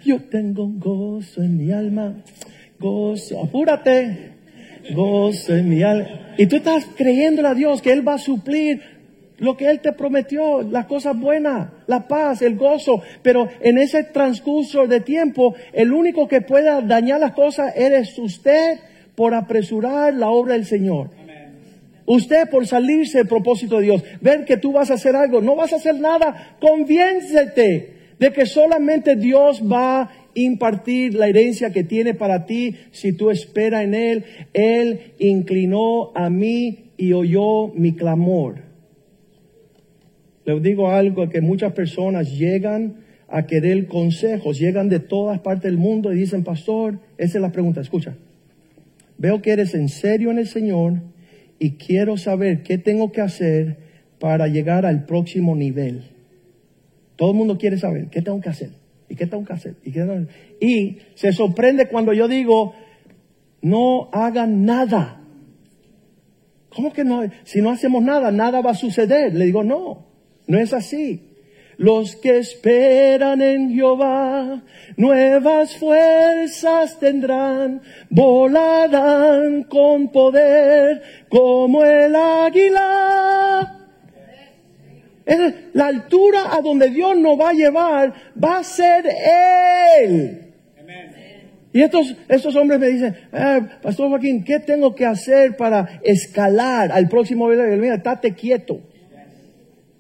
Yo 0.03 0.19
tengo 0.19 0.67
gozo 0.67 1.43
en 1.43 1.57
mi 1.57 1.71
alma, 1.71 2.15
gozo, 2.79 3.41
apúrate, 3.41 4.31
gozo 4.93 5.55
en 5.55 5.69
mi 5.69 5.83
alma. 5.83 6.33
Y 6.37 6.47
tú 6.47 6.57
estás 6.57 6.85
creyendo 6.95 7.45
a 7.47 7.53
Dios 7.53 7.81
que 7.81 7.91
Él 7.91 8.07
va 8.07 8.15
a 8.15 8.19
suplir 8.19 8.81
lo 9.37 9.57
que 9.57 9.69
Él 9.69 9.79
te 9.81 9.91
prometió, 9.91 10.61
las 10.61 10.85
cosas 10.85 11.17
buenas, 11.19 11.69
la 11.87 12.07
paz, 12.07 12.41
el 12.41 12.55
gozo. 12.55 13.01
Pero 13.21 13.47
en 13.61 13.77
ese 13.77 14.03
transcurso 14.03 14.87
de 14.87 15.01
tiempo, 15.01 15.55
el 15.73 15.91
único 15.91 16.27
que 16.27 16.41
pueda 16.41 16.81
dañar 16.81 17.19
las 17.19 17.33
cosas 17.33 17.73
eres 17.75 18.17
usted 18.17 18.79
por 19.15 19.33
apresurar 19.33 20.13
la 20.13 20.29
obra 20.29 20.53
del 20.53 20.65
Señor. 20.65 21.09
Usted 22.05 22.49
por 22.49 22.67
salirse 22.67 23.19
del 23.19 23.27
propósito 23.27 23.77
de 23.77 23.83
Dios, 23.83 24.03
ver 24.19 24.43
que 24.43 24.57
tú 24.57 24.73
vas 24.73 24.91
a 24.91 24.95
hacer 24.95 25.15
algo, 25.15 25.41
no 25.41 25.55
vas 25.55 25.71
a 25.71 25.77
hacer 25.77 25.95
nada, 25.95 26.57
conviéncete 26.59 27.92
de 28.19 28.31
que 28.31 28.45
solamente 28.45 29.15
Dios 29.15 29.61
va 29.61 30.01
a 30.01 30.11
impartir 30.35 31.13
la 31.13 31.27
herencia 31.27 31.71
que 31.71 31.83
tiene 31.83 32.13
para 32.13 32.45
ti 32.45 32.75
si 32.91 33.13
tú 33.13 33.29
esperas 33.29 33.83
en 33.83 33.93
Él. 33.93 34.23
Él 34.53 35.13
inclinó 35.19 36.11
a 36.15 36.29
mí 36.29 36.91
y 36.97 37.13
oyó 37.13 37.67
mi 37.69 37.93
clamor. 37.93 38.61
Les 40.45 40.61
digo 40.61 40.89
algo 40.89 41.29
que 41.29 41.41
muchas 41.41 41.73
personas 41.73 42.37
llegan 42.37 43.03
a 43.29 43.45
querer 43.45 43.87
consejos, 43.87 44.59
llegan 44.59 44.89
de 44.89 44.99
todas 44.99 45.39
partes 45.39 45.63
del 45.63 45.77
mundo 45.77 46.13
y 46.13 46.17
dicen, 46.17 46.43
pastor, 46.43 46.99
esa 47.17 47.37
es 47.37 47.41
la 47.41 47.51
pregunta, 47.51 47.81
escucha, 47.81 48.15
veo 49.17 49.41
que 49.41 49.51
eres 49.51 49.73
en 49.73 49.89
serio 49.89 50.31
en 50.31 50.37
el 50.37 50.47
Señor 50.47 51.01
y 51.59 51.71
quiero 51.71 52.17
saber 52.17 52.61
qué 52.61 52.77
tengo 52.77 53.11
que 53.11 53.21
hacer 53.21 53.77
para 54.19 54.47
llegar 54.47 54.85
al 54.85 55.05
próximo 55.05 55.55
nivel. 55.55 56.12
Todo 57.15 57.31
el 57.31 57.37
mundo 57.37 57.57
quiere 57.57 57.77
saber 57.77 58.09
qué 58.09 58.21
tengo 58.21 58.41
que 58.41 58.49
hacer 58.49 58.71
y 59.09 59.15
qué 59.15 59.27
tengo 59.27 59.45
que 59.45 59.53
hacer. 59.53 59.75
Y, 59.83 59.91
qué 59.91 60.27
y 60.59 60.97
se 61.15 61.31
sorprende 61.31 61.87
cuando 61.87 62.13
yo 62.13 62.27
digo, 62.27 62.73
no 63.61 64.09
hagan 64.11 64.65
nada. 64.65 65.21
¿Cómo 66.69 66.91
que 66.91 67.03
no? 67.03 67.21
Si 67.43 67.61
no 67.61 67.69
hacemos 67.69 68.03
nada, 68.03 68.31
nada 68.31 68.61
va 68.61 68.71
a 68.71 68.75
suceder. 68.75 69.35
Le 69.35 69.45
digo, 69.45 69.63
no, 69.63 70.07
no 70.47 70.57
es 70.57 70.73
así. 70.73 71.29
Los 71.77 72.15
que 72.15 72.37
esperan 72.37 73.41
en 73.41 73.73
Jehová, 73.73 74.63
nuevas 74.95 75.75
fuerzas 75.77 76.99
tendrán, 76.99 77.81
volarán 78.09 79.63
con 79.63 80.11
poder 80.11 81.01
como 81.29 81.83
el 81.83 82.15
águila 82.15 83.72
la 85.73 85.87
altura 85.87 86.53
a 86.53 86.61
donde 86.61 86.89
Dios 86.89 87.17
nos 87.17 87.39
va 87.39 87.49
a 87.49 87.53
llevar 87.53 88.13
va 88.41 88.59
a 88.59 88.63
ser 88.63 89.05
Él. 90.01 90.39
Y 91.71 91.81
estos, 91.81 92.15
estos 92.29 92.55
hombres 92.55 92.79
me 92.79 92.87
dicen, 92.87 93.15
"Ah, 93.31 93.59
Pastor 93.81 94.09
Joaquín, 94.09 94.43
¿qué 94.43 94.59
tengo 94.59 94.93
que 94.93 95.05
hacer 95.05 95.57
para 95.57 96.01
escalar 96.03 96.91
al 96.91 97.07
próximo 97.09 97.49
nivel? 97.49 97.79
Mira, 97.79 97.95
estate 97.95 98.35
quieto. 98.35 98.79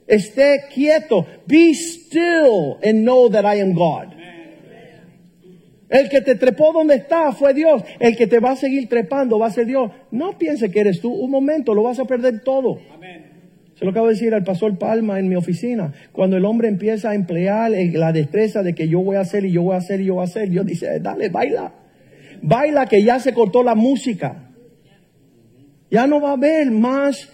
Esté 0.05 0.65
quieto. 0.71 1.25
Be 1.47 1.73
still 1.73 2.77
and 2.83 3.03
know 3.03 3.29
that 3.29 3.43
I 3.43 3.61
am 3.61 3.73
God. 3.73 4.13
El 5.89 6.09
que 6.09 6.21
te 6.21 6.35
trepó 6.35 6.73
donde 6.73 6.95
está 6.95 7.31
fue 7.33 7.53
Dios. 7.53 7.83
El 7.99 8.17
que 8.17 8.25
te 8.25 8.39
va 8.39 8.51
a 8.51 8.55
seguir 8.55 8.89
trepando 8.89 9.37
va 9.37 9.47
a 9.47 9.51
ser 9.51 9.67
Dios. 9.67 9.91
No 10.09 10.37
piense 10.39 10.71
que 10.71 10.79
eres 10.79 10.99
tú. 10.99 11.13
Un 11.13 11.29
momento, 11.29 11.75
lo 11.75 11.83
vas 11.83 11.99
a 11.99 12.05
perder 12.05 12.41
todo. 12.43 12.79
Se 13.75 13.85
lo 13.85 13.91
acabo 13.91 14.07
de 14.07 14.13
decir 14.13 14.33
al 14.33 14.43
pastor 14.43 14.77
Palma 14.77 15.19
en 15.19 15.27
mi 15.27 15.35
oficina. 15.35 15.93
Cuando 16.11 16.37
el 16.37 16.45
hombre 16.45 16.67
empieza 16.67 17.09
a 17.09 17.15
emplear 17.15 17.73
eh, 17.73 17.91
la 17.93 18.11
destreza 18.11 18.61
de 18.61 18.75
que 18.75 18.87
yo 18.87 19.01
voy 19.01 19.15
a 19.15 19.21
hacer 19.21 19.45
y 19.45 19.51
yo 19.51 19.63
voy 19.63 19.73
a 19.73 19.77
hacer 19.77 20.01
y 20.01 20.05
yo 20.05 20.15
voy 20.15 20.21
a 20.21 20.25
hacer, 20.25 20.49
Dios 20.49 20.65
dice, 20.65 20.99
dale, 20.99 21.29
baila. 21.29 21.73
Baila 22.41 22.85
que 22.85 23.03
ya 23.03 23.19
se 23.19 23.33
cortó 23.33 23.63
la 23.63 23.75
música. 23.75 24.51
Ya 25.89 26.07
no 26.07 26.21
va 26.21 26.31
a 26.31 26.33
haber 26.33 26.71
más 26.71 27.29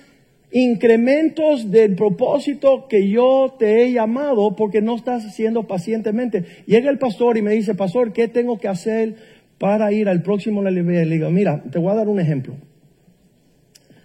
incrementos 0.51 1.69
del 1.69 1.95
propósito 1.95 2.87
que 2.87 3.09
yo 3.09 3.55
te 3.57 3.83
he 3.83 3.91
llamado 3.91 4.55
porque 4.55 4.81
no 4.81 4.95
estás 4.95 5.25
haciendo 5.25 5.67
pacientemente. 5.67 6.45
Llega 6.65 6.89
el 6.89 6.97
pastor 6.97 7.37
y 7.37 7.41
me 7.41 7.53
dice, 7.53 7.75
pastor, 7.75 8.13
¿qué 8.13 8.27
tengo 8.27 8.57
que 8.57 8.67
hacer 8.67 9.15
para 9.57 9.91
ir 9.91 10.09
al 10.09 10.21
próximo 10.21 10.63
nivel? 10.63 11.09
Le 11.09 11.15
digo, 11.15 11.29
mira, 11.29 11.63
te 11.71 11.79
voy 11.79 11.91
a 11.91 11.95
dar 11.95 12.07
un 12.07 12.19
ejemplo. 12.19 12.55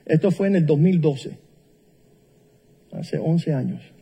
Esto 0.06 0.30
fue 0.30 0.48
en 0.48 0.56
el 0.56 0.66
2012, 0.66 1.38
hace 2.96 3.18
11 3.18 3.52
años. 3.54 3.94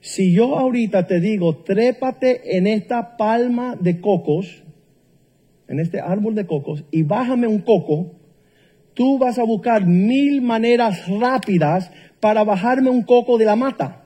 Si 0.00 0.32
yo 0.34 0.58
ahorita 0.58 1.06
te 1.06 1.18
digo, 1.18 1.64
trépate 1.64 2.56
en 2.58 2.66
esta 2.66 3.16
palma 3.16 3.74
de 3.80 4.00
cocos, 4.00 4.62
en 5.66 5.80
este 5.80 6.00
árbol 6.00 6.34
de 6.34 6.46
cocos, 6.46 6.84
y 6.90 7.04
bájame 7.04 7.46
un 7.46 7.60
coco, 7.60 8.12
tú 8.92 9.18
vas 9.18 9.38
a 9.38 9.44
buscar 9.44 9.86
mil 9.86 10.42
maneras 10.42 11.08
rápidas 11.08 11.90
para 12.20 12.44
bajarme 12.44 12.90
un 12.90 13.02
coco 13.02 13.38
de 13.38 13.46
la 13.46 13.56
mata. 13.56 14.04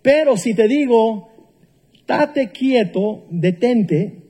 Pero 0.00 0.36
si 0.36 0.54
te 0.54 0.66
digo, 0.66 1.30
date 2.06 2.50
quieto, 2.50 3.26
detente 3.30 4.22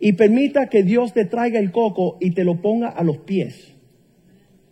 y 0.00 0.14
permita 0.14 0.68
que 0.68 0.82
Dios 0.82 1.12
te 1.12 1.24
traiga 1.24 1.58
el 1.60 1.70
coco 1.70 2.16
y 2.20 2.30
te 2.30 2.44
lo 2.44 2.60
ponga 2.60 2.88
a 2.88 3.04
los 3.04 3.18
pies. 3.18 3.74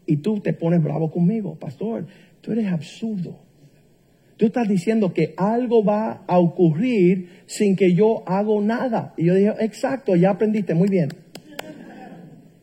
Y 0.07 0.17
tú 0.17 0.41
te 0.41 0.53
pones 0.53 0.83
bravo 0.83 1.11
conmigo, 1.11 1.57
pastor, 1.57 2.07
tú 2.41 2.53
eres 2.53 2.73
absurdo. 2.73 3.39
Tú 4.37 4.47
estás 4.47 4.67
diciendo 4.67 5.13
que 5.13 5.35
algo 5.37 5.85
va 5.85 6.25
a 6.27 6.39
ocurrir 6.39 7.43
sin 7.45 7.77
que 7.77 7.95
yo 7.95 8.23
hago 8.27 8.63
nada. 8.63 9.13
Y 9.19 9.27
yo 9.27 9.35
dije, 9.35 9.53
exacto, 9.61 10.17
ya 10.17 10.31
aprendiste, 10.31 10.75
muy 10.75 10.89
bien. 10.89 11.11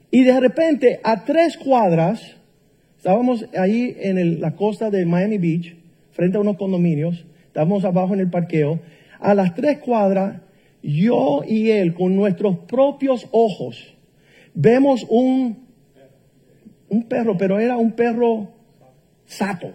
Y 0.09 0.23
de 0.23 0.39
repente, 0.39 0.99
a 1.03 1.23
tres 1.23 1.55
cuadras, 1.55 2.35
estábamos 2.97 3.45
ahí 3.55 3.95
en 3.99 4.41
la 4.41 4.55
costa 4.55 4.89
de 4.89 5.05
Miami 5.05 5.37
Beach, 5.37 5.75
frente 6.13 6.37
a 6.37 6.41
unos 6.41 6.57
condominios, 6.57 7.27
estábamos 7.45 7.85
abajo 7.85 8.15
en 8.15 8.21
el 8.21 8.29
parqueo. 8.31 8.79
A 9.19 9.35
las 9.35 9.53
tres 9.53 9.77
cuadras, 9.77 10.41
yo 10.81 11.43
y 11.47 11.69
él, 11.69 11.93
con 11.93 12.15
nuestros 12.15 12.57
propios 12.59 13.27
ojos, 13.31 13.95
vemos 14.55 15.05
un, 15.09 15.67
un 16.89 17.03
perro, 17.03 17.37
pero 17.37 17.59
era 17.59 17.77
un 17.77 17.91
perro 17.91 18.56
sato. 19.27 19.73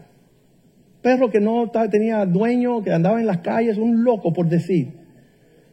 Perro 1.02 1.30
que 1.30 1.40
no 1.40 1.70
tenía 1.90 2.24
dueño, 2.26 2.82
que 2.82 2.92
andaba 2.92 3.20
en 3.20 3.26
las 3.26 3.38
calles, 3.38 3.78
un 3.78 4.02
loco 4.02 4.32
por 4.32 4.48
decir. 4.48 4.92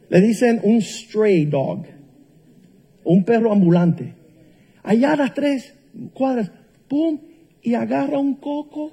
Le 0.08 0.20
dicen 0.20 0.60
un 0.62 0.80
stray 0.80 1.46
dog, 1.46 1.84
un 3.04 3.24
perro 3.24 3.52
ambulante. 3.52 4.14
Allá 4.82 5.12
a 5.12 5.16
las 5.16 5.34
tres 5.34 5.74
cuadras, 6.14 6.50
¡pum! 6.88 7.18
Y 7.62 7.74
agarra 7.74 8.18
un 8.18 8.34
coco. 8.34 8.92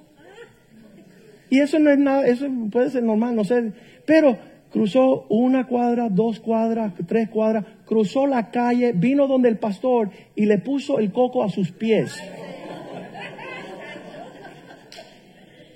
Y 1.49 1.59
eso 1.59 1.79
no 1.79 1.89
es 1.89 1.97
nada, 1.97 2.27
eso 2.27 2.47
puede 2.71 2.89
ser 2.89 3.03
normal, 3.03 3.35
no 3.35 3.43
sé. 3.43 3.71
Pero 4.05 4.37
cruzó 4.69 5.25
una 5.29 5.65
cuadra, 5.65 6.09
dos 6.09 6.39
cuadras, 6.39 6.93
tres 7.07 7.29
cuadras, 7.29 7.65
cruzó 7.85 8.27
la 8.27 8.51
calle, 8.51 8.91
vino 8.91 9.27
donde 9.27 9.49
el 9.49 9.57
pastor 9.57 10.11
y 10.35 10.45
le 10.45 10.59
puso 10.59 10.99
el 10.99 11.11
coco 11.11 11.43
a 11.43 11.49
sus 11.49 11.71
pies. 11.71 12.21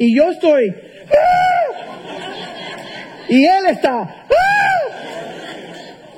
Y 0.02 0.16
yo 0.16 0.32
estoy, 0.32 0.74
¡ah! 1.12 1.74
y 3.30 3.46
él 3.46 3.68
está, 3.70 4.00
¡ah! 4.00 4.82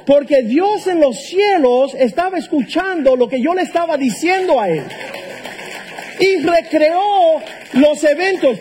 Porque 0.05 0.41
Dios 0.43 0.87
en 0.87 1.01
los 1.01 1.25
cielos 1.25 1.93
estaba 1.93 2.37
escuchando 2.37 3.17
lo 3.17 3.27
que 3.27 3.41
yo 3.41 3.53
le 3.53 3.63
estaba 3.63 3.97
diciendo 3.97 4.57
a 4.57 4.69
él. 4.69 4.85
Y 6.17 6.37
recreó 6.37 7.41
los 7.73 8.01
eventos. 8.05 8.57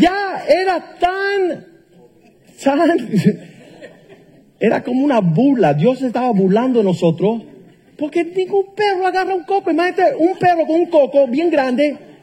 Ya 0.00 0.42
era 0.48 0.96
tan, 0.98 1.64
tan, 2.60 3.08
era 4.58 4.82
como 4.82 5.04
una 5.04 5.20
burla. 5.20 5.74
Dios 5.74 6.02
estaba 6.02 6.30
burlando 6.32 6.80
de 6.80 6.86
nosotros. 6.86 7.40
Porque 7.96 8.24
ningún 8.24 8.74
perro 8.74 9.06
agarra 9.06 9.32
un 9.32 9.44
coco. 9.44 9.70
Imagínate 9.70 10.16
un 10.16 10.36
perro 10.36 10.66
con 10.66 10.74
un 10.74 10.86
coco 10.86 11.28
bien 11.28 11.50
grande 11.50 12.15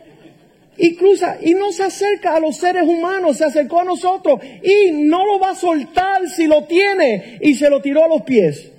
y 0.77 0.95
cruza 0.95 1.37
y 1.41 1.53
no 1.53 1.71
se 1.71 1.83
acerca 1.83 2.35
a 2.35 2.39
los 2.39 2.57
seres 2.57 2.83
humanos, 2.83 3.37
se 3.37 3.45
acercó 3.45 3.81
a 3.81 3.83
nosotros 3.83 4.39
y 4.63 4.91
no 4.91 5.25
lo 5.25 5.39
va 5.39 5.51
a 5.51 5.55
soltar 5.55 6.27
si 6.27 6.47
lo 6.47 6.63
tiene 6.63 7.37
y 7.41 7.53
se 7.55 7.69
lo 7.69 7.81
tiró 7.81 8.03
a 8.03 8.07
los 8.07 8.23
pies. 8.23 8.71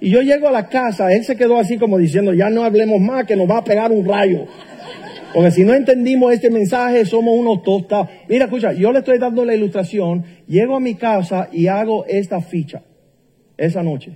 Y 0.00 0.10
yo 0.10 0.20
llego 0.20 0.48
a 0.48 0.52
la 0.52 0.68
casa, 0.68 1.12
él 1.12 1.24
se 1.24 1.36
quedó 1.36 1.58
así 1.58 1.78
como 1.78 1.98
diciendo, 1.98 2.32
ya 2.34 2.50
no 2.50 2.64
hablemos 2.64 3.00
más, 3.00 3.26
que 3.26 3.34
nos 3.34 3.50
va 3.50 3.58
a 3.58 3.64
pegar 3.64 3.90
un 3.92 4.06
rayo. 4.06 4.46
Porque 5.34 5.50
si 5.50 5.64
no 5.64 5.74
entendimos 5.74 6.32
este 6.32 6.50
mensaje, 6.50 7.04
somos 7.04 7.36
unos 7.38 7.62
tostados. 7.62 8.08
Mira, 8.28 8.44
escucha, 8.44 8.72
yo 8.72 8.92
le 8.92 9.00
estoy 9.00 9.18
dando 9.18 9.44
la 9.44 9.54
ilustración, 9.54 10.24
llego 10.46 10.76
a 10.76 10.80
mi 10.80 10.94
casa 10.94 11.48
y 11.50 11.66
hago 11.66 12.04
esta 12.06 12.40
ficha, 12.40 12.82
esa 13.56 13.82
noche. 13.82 14.12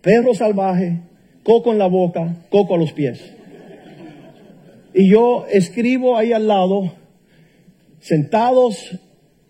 Perro 0.00 0.34
salvaje, 0.34 0.98
coco 1.50 1.72
en 1.72 1.78
la 1.78 1.88
boca, 1.88 2.36
coco 2.48 2.76
a 2.76 2.78
los 2.78 2.92
pies. 2.92 3.34
Y 4.94 5.10
yo 5.10 5.46
escribo 5.50 6.16
ahí 6.16 6.32
al 6.32 6.46
lado, 6.46 6.92
sentados 7.98 8.96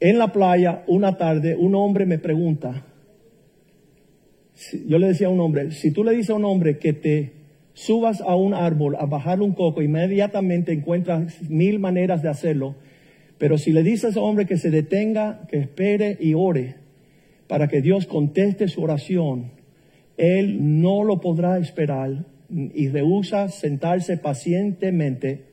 en 0.00 0.16
la 0.18 0.32
playa, 0.32 0.82
una 0.86 1.18
tarde, 1.18 1.56
un 1.56 1.74
hombre 1.74 2.06
me 2.06 2.18
pregunta, 2.18 2.86
yo 4.86 4.98
le 4.98 5.08
decía 5.08 5.26
a 5.26 5.30
un 5.30 5.40
hombre, 5.40 5.72
si 5.72 5.90
tú 5.90 6.02
le 6.02 6.12
dices 6.12 6.30
a 6.30 6.36
un 6.36 6.46
hombre 6.46 6.78
que 6.78 6.94
te 6.94 7.34
subas 7.74 8.22
a 8.22 8.34
un 8.34 8.54
árbol 8.54 8.96
a 8.98 9.04
bajar 9.04 9.42
un 9.42 9.52
coco, 9.52 9.82
inmediatamente 9.82 10.72
encuentras 10.72 11.50
mil 11.50 11.80
maneras 11.80 12.22
de 12.22 12.30
hacerlo, 12.30 12.76
pero 13.36 13.58
si 13.58 13.72
le 13.72 13.82
dices 13.82 14.16
a 14.16 14.20
un 14.20 14.30
hombre 14.30 14.46
que 14.46 14.56
se 14.56 14.70
detenga, 14.70 15.42
que 15.50 15.58
espere 15.58 16.16
y 16.18 16.32
ore 16.32 16.76
para 17.46 17.68
que 17.68 17.82
Dios 17.82 18.06
conteste 18.06 18.68
su 18.68 18.82
oración, 18.82 19.59
él 20.20 20.82
no 20.82 21.02
lo 21.02 21.22
podrá 21.22 21.58
esperar 21.58 22.26
y 22.50 22.88
rehúsa 22.88 23.48
sentarse 23.48 24.18
pacientemente 24.18 25.46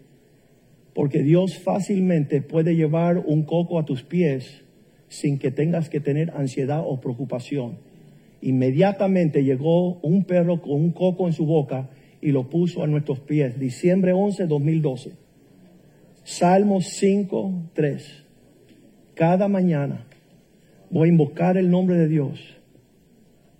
porque 0.93 1.23
Dios 1.23 1.57
fácilmente 1.57 2.41
puede 2.41 2.75
llevar 2.75 3.17
un 3.19 3.43
coco 3.43 3.79
a 3.79 3.85
tus 3.85 4.03
pies 4.03 4.65
sin 5.07 5.39
que 5.39 5.51
tengas 5.51 5.89
que 5.89 6.01
tener 6.01 6.31
ansiedad 6.31 6.83
o 6.85 6.99
preocupación. 6.99 7.77
Inmediatamente 8.41 9.45
llegó 9.45 9.99
un 10.01 10.25
perro 10.25 10.61
con 10.61 10.73
un 10.73 10.91
coco 10.91 11.27
en 11.27 11.33
su 11.33 11.45
boca 11.45 11.89
y 12.19 12.33
lo 12.33 12.49
puso 12.49 12.83
a 12.83 12.87
nuestros 12.87 13.21
pies. 13.21 13.57
Diciembre 13.57 14.11
11, 14.11 14.47
2012. 14.47 15.11
Salmos 16.25 16.87
5, 16.89 17.69
3. 17.71 18.23
Cada 19.13 19.47
mañana 19.47 20.05
voy 20.89 21.07
a 21.07 21.11
invocar 21.11 21.55
el 21.55 21.69
nombre 21.69 21.95
de 21.95 22.09
Dios 22.09 22.56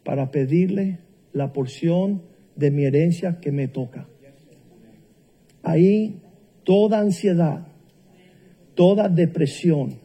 para 0.07 0.31
pedirle 0.31 0.99
la 1.33 1.51
porción 1.51 2.21
de 2.55 2.71
mi 2.71 2.85
herencia 2.85 3.41
que 3.41 3.51
me 3.51 3.67
toca. 3.67 4.07
Ahí 5.63 6.21
toda 6.63 7.01
ansiedad, 7.01 7.67
toda 8.73 9.09
depresión 9.09 9.99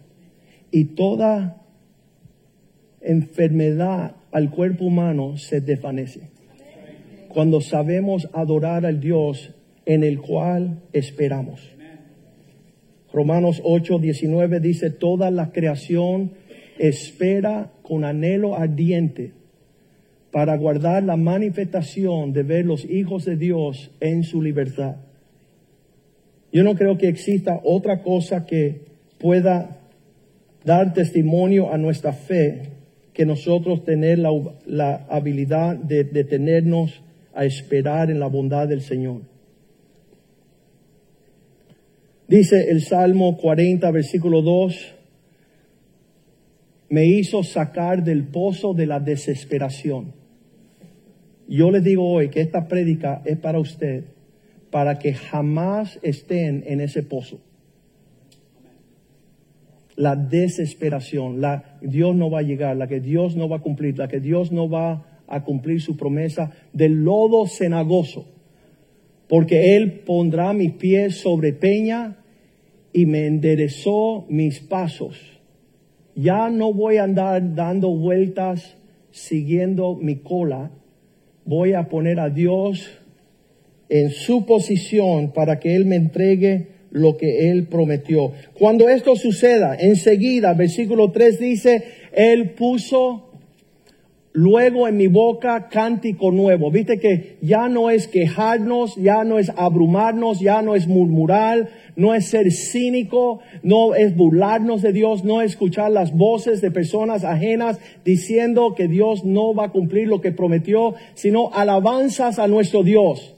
y 0.73 0.87
toda 0.97 1.63
enfermedad 3.01 4.17
al 4.33 4.51
cuerpo 4.51 4.87
humano 4.87 5.37
se 5.37 5.61
desvanece. 5.61 6.31
Cuando 7.29 7.61
sabemos 7.61 8.29
adorar 8.33 8.85
al 8.85 8.99
Dios 8.99 9.55
en 9.87 10.03
el 10.03 10.21
cual 10.21 10.83
esperamos. 10.93 11.77
Romanos 13.13 13.63
8, 13.63 14.01
19 14.01 14.59
dice, 14.59 14.91
toda 14.91 15.31
la 15.31 15.53
creación 15.53 16.33
espera 16.77 17.71
con 17.83 18.05
anhelo 18.05 18.57
ardiente 18.57 19.41
para 20.33 20.57
guardar 20.57 21.05
la 21.05 21.17
manifestación 21.17 22.33
de 22.33 22.43
ver 22.43 22.65
los 22.65 22.85
hijos 22.87 23.27
de 23.27 23.37
Dios 23.37 23.91
en 24.01 24.25
su 24.25 24.41
libertad. 24.41 24.97
Yo 26.51 26.65
no 26.65 26.75
creo 26.75 26.97
que 26.97 27.09
exista 27.09 27.61
otra 27.63 28.03
cosa 28.03 28.47
que 28.47 28.81
pueda 29.19 29.79
dar 30.65 30.95
testimonio 30.95 31.73
a 31.73 31.79
nuestra 31.79 32.15
fe 32.15 32.71
que 33.13 33.27
nosotros 33.27 33.85
tener 33.85 34.19
la, 34.19 34.31
la 34.65 35.07
habilidad 35.11 35.77
de 35.77 36.05
detenernos 36.05 37.03
a 37.35 37.45
esperar 37.45 38.11
en 38.11 38.19
la 38.19 38.27
bondad 38.27 38.67
del 38.69 38.81
Señor. 38.81 39.23
Dice 42.27 42.71
el 42.71 42.81
Salmo 42.81 43.37
40, 43.37 43.91
versículo 43.91 44.41
2, 44.41 44.95
me 46.89 47.05
hizo 47.05 47.43
sacar 47.43 48.03
del 48.03 48.25
pozo 48.25 48.73
de 48.73 48.87
la 48.87 48.99
desesperación. 48.99 50.22
Yo 51.49 51.71
les 51.71 51.83
digo 51.83 52.09
hoy 52.11 52.29
que 52.29 52.41
esta 52.41 52.69
prédica 52.69 53.23
es 53.25 53.39
para 53.39 53.59
usted, 53.59 54.05
para 54.71 54.99
que 54.99 55.15
jamás 55.15 55.99
estén 56.03 56.65
en 56.67 56.81
ese 56.81 57.03
pozo. 57.03 57.41
La 59.97 60.17
desesperación, 60.17 61.41
la 61.41 61.79
Dios 61.83 62.17
no 62.17 62.31
va 62.31 62.39
a 62.39 62.43
llegar, 62.43 62.77
la 62.77 62.87
que 62.87 63.01
Dios 63.01 63.37
no 63.37 63.49
va 63.49 63.59
a 63.59 63.63
cumplir, 63.63 63.99
la 63.99 64.09
que 64.09 64.21
Dios 64.21 64.51
no 64.51 64.71
va 64.71 65.21
a 65.27 65.45
cumplir 65.45 65.81
su 65.81 65.97
promesa 65.97 66.51
del 66.73 67.05
lodo 67.05 67.47
cenagoso, 67.47 68.27
porque 69.29 69.77
Él 69.77 70.01
pondrá 70.07 70.53
mis 70.53 70.73
pies 70.73 71.21
sobre 71.21 71.53
peña 71.53 72.19
y 72.93 73.07
me 73.07 73.27
enderezó 73.27 74.27
mis 74.29 74.61
pasos. 74.61 75.19
Ya 76.15 76.51
no 76.51 76.73
voy 76.73 76.97
a 76.97 77.05
andar 77.05 77.55
dando 77.55 77.91
vueltas 77.95 78.77
siguiendo 79.11 79.95
mi 79.95 80.17
cola, 80.17 80.71
voy 81.45 81.75
a 81.75 81.89
poner 81.89 82.21
a 82.21 82.31
Dios 82.31 82.91
en 83.89 84.11
su 84.11 84.47
posición 84.47 85.33
para 85.33 85.59
que 85.59 85.75
Él 85.75 85.87
me 85.87 85.97
entregue 85.97 86.69
lo 86.91 87.17
que 87.17 87.51
Él 87.51 87.67
prometió. 87.67 88.33
Cuando 88.55 88.89
esto 88.89 89.17
suceda, 89.17 89.75
enseguida, 89.79 90.55
versículo 90.55 91.11
3 91.11 91.39
dice, 91.39 91.85
Él 92.13 92.51
puso 92.51 93.33
luego 94.33 94.89
en 94.89 94.97
mi 94.97 95.09
boca 95.09 95.69
cántico 95.69 96.31
nuevo. 96.31 96.71
Viste 96.71 96.99
que 96.99 97.37
ya 97.43 97.69
no 97.69 97.91
es 97.91 98.09
quejarnos, 98.09 98.97
ya 98.97 99.25
no 99.25 99.39
es 99.39 99.51
abrumarnos, 99.57 100.41
ya 100.41 100.63
no 100.63 100.75
es 100.75 100.87
murmurar, 100.87 101.69
no 101.97 102.15
es 102.15 102.27
ser 102.27 102.51
cínico, 102.51 103.41
no 103.63 103.95
es 103.95 104.17
burlarnos 104.17 104.83
de 104.83 104.93
Dios, 104.93 105.25
no 105.25 105.43
es 105.43 105.53
escuchar 105.53 105.91
las 105.91 106.13
voces 106.17 106.61
de 106.61 106.71
personas 106.71 107.25
ajenas 107.25 107.79
diciendo 108.05 108.75
que 108.75 108.89
Dios 108.89 109.25
no 109.25 109.55
va 109.55 109.67
a 109.67 109.73
cumplir 109.73 110.09
lo 110.09 110.21
que 110.21 110.33
prometió, 110.33 110.95
sino 111.15 111.53
alabanzas 111.53 112.39
a 112.39 112.49
nuestro 112.49 112.83
Dios. 112.83 113.35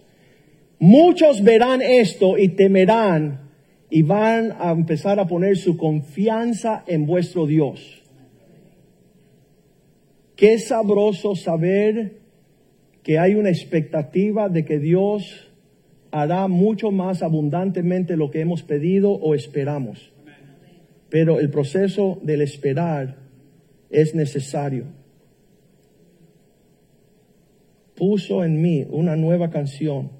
Muchos 0.78 1.42
verán 1.42 1.82
esto 1.82 2.38
y 2.38 2.48
temerán 2.48 3.40
y 3.90 4.02
van 4.02 4.54
a 4.58 4.70
empezar 4.70 5.20
a 5.20 5.26
poner 5.26 5.56
su 5.56 5.76
confianza 5.76 6.84
en 6.86 7.06
vuestro 7.06 7.46
Dios. 7.46 8.02
Qué 10.36 10.58
sabroso 10.58 11.36
saber 11.36 12.16
que 13.02 13.18
hay 13.18 13.34
una 13.34 13.50
expectativa 13.50 14.48
de 14.48 14.64
que 14.64 14.78
Dios 14.78 15.43
hará 16.14 16.46
mucho 16.46 16.92
más 16.92 17.24
abundantemente 17.24 18.16
lo 18.16 18.30
que 18.30 18.40
hemos 18.40 18.62
pedido 18.62 19.10
o 19.10 19.34
esperamos. 19.34 20.12
Pero 21.08 21.40
el 21.40 21.50
proceso 21.50 22.20
del 22.22 22.40
esperar 22.40 23.16
es 23.90 24.14
necesario. 24.14 24.84
Puso 27.96 28.44
en 28.44 28.62
mí 28.62 28.86
una 28.88 29.16
nueva 29.16 29.50
canción. 29.50 30.12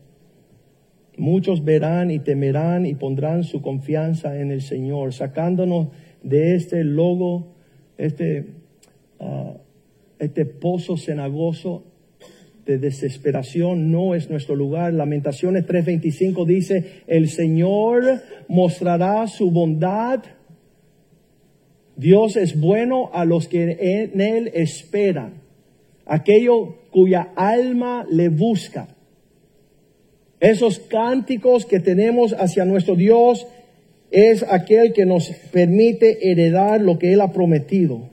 Muchos 1.16 1.64
verán 1.64 2.10
y 2.10 2.18
temerán 2.18 2.86
y 2.86 2.96
pondrán 2.96 3.44
su 3.44 3.62
confianza 3.62 4.40
en 4.40 4.50
el 4.50 4.62
Señor, 4.62 5.12
sacándonos 5.12 5.90
de 6.24 6.56
este 6.56 6.82
logo, 6.82 7.54
este 7.98 8.46
uh, 9.20 9.58
este 10.18 10.44
pozo 10.44 10.96
cenagoso 10.96 11.84
de 12.66 12.78
desesperación 12.78 13.90
no 13.90 14.14
es 14.14 14.30
nuestro 14.30 14.54
lugar. 14.54 14.92
Lamentaciones 14.92 15.66
3:25 15.66 16.46
dice, 16.46 17.02
el 17.06 17.28
Señor 17.28 18.22
mostrará 18.48 19.26
su 19.26 19.50
bondad. 19.50 20.22
Dios 21.96 22.36
es 22.36 22.58
bueno 22.58 23.10
a 23.12 23.24
los 23.24 23.48
que 23.48 23.76
en 23.80 24.20
Él 24.20 24.50
esperan, 24.54 25.42
aquello 26.06 26.76
cuya 26.90 27.32
alma 27.36 28.06
le 28.10 28.28
busca. 28.28 28.88
Esos 30.40 30.78
cánticos 30.78 31.64
que 31.66 31.80
tenemos 31.80 32.34
hacia 32.34 32.64
nuestro 32.64 32.96
Dios 32.96 33.46
es 34.10 34.44
aquel 34.48 34.92
que 34.92 35.06
nos 35.06 35.30
permite 35.52 36.30
heredar 36.30 36.80
lo 36.80 36.98
que 36.98 37.12
Él 37.12 37.20
ha 37.20 37.32
prometido. 37.32 38.10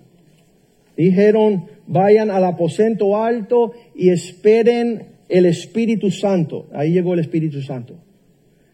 Dijeron, 0.96 1.66
vayan 1.88 2.32
al 2.32 2.44
aposento 2.46 3.18
alto 3.18 3.72
y 3.96 4.10
esperen 4.10 5.08
el 5.30 5.46
Espíritu 5.46 6.12
Santo. 6.12 6.68
Ahí 6.74 6.92
llegó 6.92 7.14
el 7.14 7.20
Espíritu 7.20 7.62
Santo. 7.62 7.96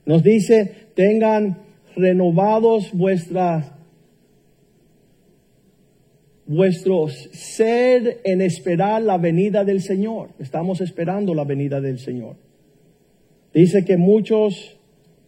Nos 0.05 0.23
dice, 0.23 0.89
tengan 0.95 1.59
renovados 1.95 2.91
vuestras 2.93 3.73
vuestro 6.47 7.09
ser 7.09 8.21
en 8.23 8.41
esperar 8.41 9.01
la 9.01 9.17
venida 9.17 9.65
del 9.65 9.81
Señor. 9.81 10.29
Estamos 10.39 10.79
esperando 10.81 11.33
la 11.33 11.43
venida 11.43 11.81
del 11.81 11.99
Señor. 11.99 12.37
Dice 13.53 13.83
que 13.83 13.97
muchos 13.97 14.77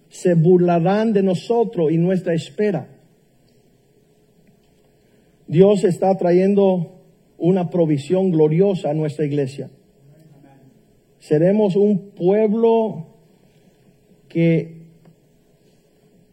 se 0.08 0.34
burlarán 0.34 1.14
de 1.14 1.22
nosotros 1.22 1.92
y 1.92 1.98
nuestra 1.98 2.34
espera. 2.34 2.88
Dios 5.48 5.84
está 5.84 6.16
trayendo 6.16 6.99
una 7.40 7.70
provisión 7.70 8.32
gloriosa 8.32 8.92
a 8.92 8.94
nuestra 8.94 9.26
iglesia. 9.26 9.70
Seremos 11.20 11.76
un 11.76 12.12
pueblo 12.12 13.08
que 14.28 14.80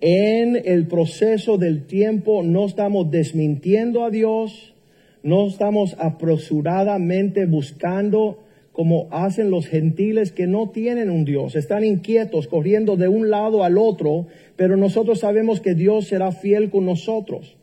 en 0.00 0.60
el 0.64 0.86
proceso 0.86 1.58
del 1.58 1.86
tiempo 1.86 2.42
no 2.42 2.66
estamos 2.66 3.10
desmintiendo 3.10 4.04
a 4.04 4.10
Dios, 4.10 4.74
no 5.22 5.46
estamos 5.46 5.96
apresuradamente 5.98 7.46
buscando 7.46 8.38
como 8.72 9.08
hacen 9.10 9.50
los 9.50 9.66
gentiles 9.66 10.32
que 10.32 10.46
no 10.46 10.68
tienen 10.68 11.08
un 11.08 11.24
Dios, 11.24 11.56
están 11.56 11.82
inquietos, 11.82 12.46
corriendo 12.46 12.98
de 12.98 13.08
un 13.08 13.30
lado 13.30 13.64
al 13.64 13.78
otro, 13.78 14.26
pero 14.54 14.76
nosotros 14.76 15.20
sabemos 15.20 15.62
que 15.62 15.74
Dios 15.74 16.08
será 16.08 16.30
fiel 16.30 16.68
con 16.68 16.84
nosotros. 16.84 17.56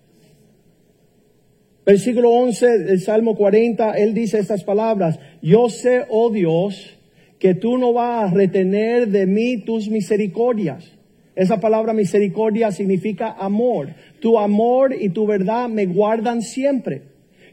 Versículo 1.85 2.31
11 2.31 2.79
del 2.79 3.01
Salmo 3.01 3.35
40, 3.35 3.91
él 3.97 4.13
dice 4.13 4.39
estas 4.39 4.63
palabras, 4.63 5.19
yo 5.41 5.67
sé, 5.67 6.03
oh 6.09 6.31
Dios, 6.31 6.97
que 7.39 7.55
tú 7.55 7.77
no 7.77 7.91
vas 7.91 8.31
a 8.31 8.33
retener 8.33 9.09
de 9.09 9.25
mí 9.25 9.57
tus 9.57 9.89
misericordias. 9.89 10.93
Esa 11.35 11.59
palabra 11.59 11.93
misericordia 11.93 12.71
significa 12.71 13.31
amor. 13.31 13.95
Tu 14.21 14.39
amor 14.39 14.95
y 14.97 15.09
tu 15.09 15.25
verdad 15.25 15.67
me 15.67 15.85
guardan 15.85 16.41
siempre. 16.41 17.01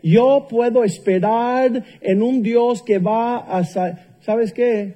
Yo 0.02 0.46
puedo 0.48 0.84
esperar 0.84 1.84
en 2.00 2.22
un 2.22 2.42
Dios 2.42 2.82
que 2.82 2.98
va 2.98 3.38
a... 3.38 3.64
¿Sabes 3.64 4.52
qué? 4.52 4.94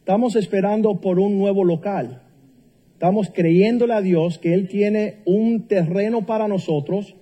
Estamos 0.00 0.36
esperando 0.36 1.00
por 1.00 1.18
un 1.18 1.38
nuevo 1.38 1.64
local. 1.64 2.22
Estamos 2.92 3.30
creyéndole 3.32 3.94
a 3.94 4.02
Dios 4.02 4.38
que 4.38 4.52
Él 4.52 4.68
tiene 4.68 5.18
un 5.24 5.68
terreno 5.68 6.26
para 6.26 6.48
nosotros 6.48 7.14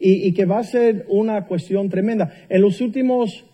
y, 0.00 0.32
que 0.32 0.46
va 0.46 0.58
a 0.58 0.64
ser 0.64 1.04
una 1.08 1.44
cuestión 1.46 1.88
tremenda. 1.90 2.32
En 2.48 2.62
los 2.62 2.80
últimos 2.80 3.44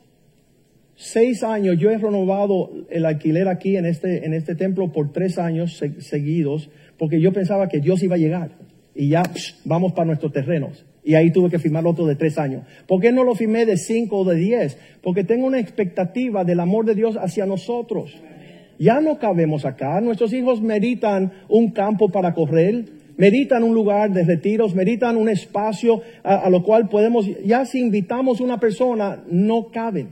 seis 0.94 1.42
años 1.42 1.76
yo 1.78 1.90
he 1.90 1.98
renovado 1.98 2.70
el 2.88 3.04
alquiler 3.04 3.48
aquí 3.48 3.76
en 3.76 3.84
este, 3.84 4.24
en 4.24 4.32
este 4.32 4.54
templo 4.54 4.92
por 4.92 5.12
tres 5.12 5.38
años 5.38 5.82
seguidos 5.98 6.70
porque 6.98 7.20
yo 7.20 7.32
pensaba 7.32 7.68
que 7.68 7.80
Dios 7.80 8.02
iba 8.02 8.14
a 8.14 8.18
llegar 8.18 8.52
y 8.94 9.08
ya 9.10 9.22
vamos 9.64 9.92
para 9.92 10.06
nuestros 10.06 10.32
terrenos. 10.32 10.86
Y 11.04 11.14
ahí 11.14 11.30
tuve 11.30 11.50
que 11.50 11.58
firmar 11.58 11.86
otro 11.86 12.06
de 12.06 12.16
tres 12.16 12.38
años. 12.38 12.64
¿Por 12.88 13.00
qué 13.00 13.12
no 13.12 13.22
lo 13.22 13.34
firmé 13.34 13.64
de 13.66 13.76
cinco 13.76 14.18
o 14.18 14.24
de 14.24 14.36
diez? 14.36 14.78
Porque 15.02 15.22
tengo 15.22 15.46
una 15.46 15.60
expectativa 15.60 16.44
del 16.44 16.58
amor 16.58 16.84
de 16.84 16.94
Dios 16.94 17.16
hacia 17.16 17.46
nosotros. 17.46 18.12
Ya 18.78 19.00
no 19.00 19.18
cabemos 19.18 19.64
acá. 19.64 20.00
Nuestros 20.00 20.32
hijos 20.32 20.60
meritan 20.62 21.32
un 21.48 21.70
campo 21.70 22.08
para 22.08 22.34
correr 22.34 22.95
meritan 23.16 23.62
un 23.62 23.74
lugar 23.74 24.12
de 24.12 24.24
retiros, 24.24 24.74
meritan 24.74 25.16
un 25.16 25.28
espacio 25.28 26.02
a, 26.22 26.48
lo 26.50 26.62
cual 26.62 26.88
podemos, 26.88 27.26
ya 27.44 27.64
si 27.64 27.80
invitamos 27.80 28.40
una 28.40 28.60
persona, 28.60 29.22
no 29.28 29.70
caben. 29.70 30.10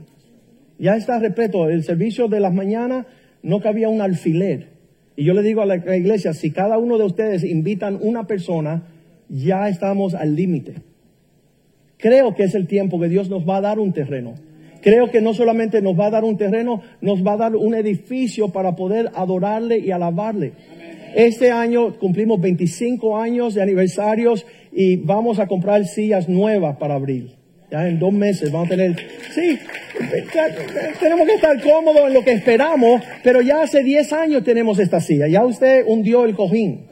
Ya 0.77 0.95
está 0.95 1.19
repleto, 1.19 1.69
el 1.69 1.83
servicio 1.83 2.27
de 2.27 2.39
las 2.39 2.53
mañanas 2.53 3.05
no 3.43 3.61
cabía 3.61 3.89
un 3.89 4.01
alfiler. 4.01 4.69
Y 5.15 5.23
yo 5.23 5.33
le 5.33 5.43
digo 5.43 5.61
a 5.61 5.65
la 5.65 5.77
iglesia, 5.95 6.33
si 6.33 6.51
cada 6.51 6.77
uno 6.77 6.97
de 6.97 7.05
ustedes 7.05 7.43
invitan 7.43 7.97
una 8.01 8.27
persona, 8.27 8.83
ya 9.29 9.69
estamos 9.69 10.13
al 10.13 10.35
límite. 10.35 10.75
Creo 11.97 12.35
que 12.35 12.43
es 12.43 12.55
el 12.55 12.67
tiempo 12.67 12.99
que 12.99 13.07
Dios 13.07 13.29
nos 13.29 13.47
va 13.47 13.57
a 13.57 13.61
dar 13.61 13.79
un 13.79 13.93
terreno. 13.93 14.35
Creo 14.81 15.09
que 15.09 15.21
no 15.21 15.33
solamente 15.33 15.81
nos 15.81 15.99
va 15.99 16.07
a 16.07 16.11
dar 16.11 16.23
un 16.23 16.37
terreno, 16.37 16.81
nos 17.01 17.25
va 17.25 17.33
a 17.33 17.37
dar 17.37 17.55
un 17.55 17.73
edificio 17.73 18.49
para 18.49 18.75
poder 18.75 19.09
adorarle 19.15 19.79
y 19.79 19.89
alabarle. 19.89 20.53
Este 21.15 21.49
año 21.49 21.97
cumplimos 21.97 22.41
25 22.41 23.17
años 23.17 23.53
de 23.53 23.61
aniversarios 23.61 24.45
y 24.73 24.97
vamos 24.97 25.39
a 25.39 25.47
comprar 25.47 25.85
sillas 25.85 26.27
nuevas 26.27 26.75
para 26.75 26.95
abril. 26.95 27.37
Ya 27.71 27.87
en 27.87 27.99
dos 27.99 28.11
meses 28.11 28.51
vamos 28.51 28.67
a 28.67 28.71
tener, 28.71 28.97
sí, 29.33 29.57
tenemos 30.99 31.25
que 31.25 31.35
estar 31.35 31.61
cómodos 31.61 32.07
en 32.07 32.13
lo 32.15 32.21
que 32.21 32.33
esperamos, 32.33 33.01
pero 33.23 33.39
ya 33.39 33.61
hace 33.61 33.81
10 33.81 34.11
años 34.11 34.43
tenemos 34.43 34.77
esta 34.77 34.99
silla. 34.99 35.29
Ya 35.29 35.45
usted 35.45 35.85
hundió 35.87 36.25
el 36.25 36.35
cojín. 36.35 36.87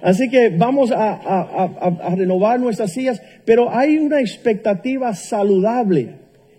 Así 0.00 0.30
que 0.30 0.50
vamos 0.50 0.92
a, 0.92 2.14
renovar 2.16 2.60
nuestras 2.60 2.92
sillas, 2.92 3.20
pero 3.44 3.74
hay 3.74 3.98
una 3.98 4.20
expectativa 4.20 5.12
saludable. 5.14 6.10